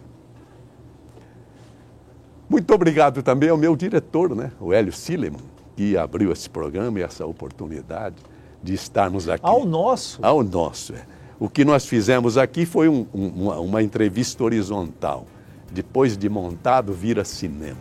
Muito 2.49 2.73
obrigado 2.75 3.23
também 3.23 3.49
ao 3.49 3.57
meu 3.57 3.75
diretor, 3.75 4.35
né, 4.37 4.53
o 4.61 4.73
Hélio 4.73 4.93
Sileman, 4.93 5.41
que 5.75 5.97
abriu 5.97 6.31
esse 6.31 6.49
programa 6.49 7.01
e 7.01 7.03
essa 7.03 7.27
oportunidade 7.27 8.17
de 8.63 8.75
estarmos 8.75 9.29
aqui. 9.29 9.45
Ao 9.45 9.65
nosso? 9.65 10.19
Ao 10.23 10.43
nosso, 10.43 10.95
é. 10.95 11.05
O 11.39 11.49
que 11.49 11.65
nós 11.65 11.85
fizemos 11.85 12.39
aqui 12.39 12.65
foi 12.65 12.89
um, 12.89 13.07
um, 13.13 13.27
uma, 13.29 13.59
uma 13.59 13.83
entrevista 13.83 14.45
horizontal. 14.45 15.27
Depois 15.73 16.17
de 16.17 16.29
montado, 16.29 16.93
vira 16.93 17.25
cinema. 17.25 17.77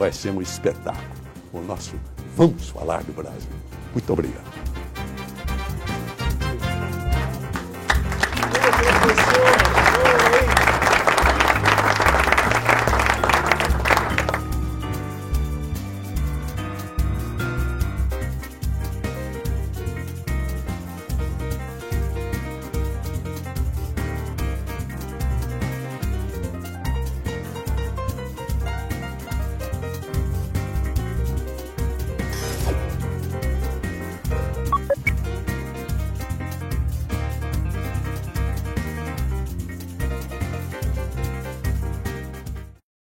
Vai 0.00 0.10
ser 0.10 0.30
um 0.30 0.40
espetáculo. 0.40 1.04
O 1.52 1.60
nosso 1.60 1.94
Vamos 2.34 2.70
Falar 2.70 3.04
do 3.04 3.12
Brasil. 3.12 3.50
Muito 3.92 4.10
obrigado. 4.10 4.69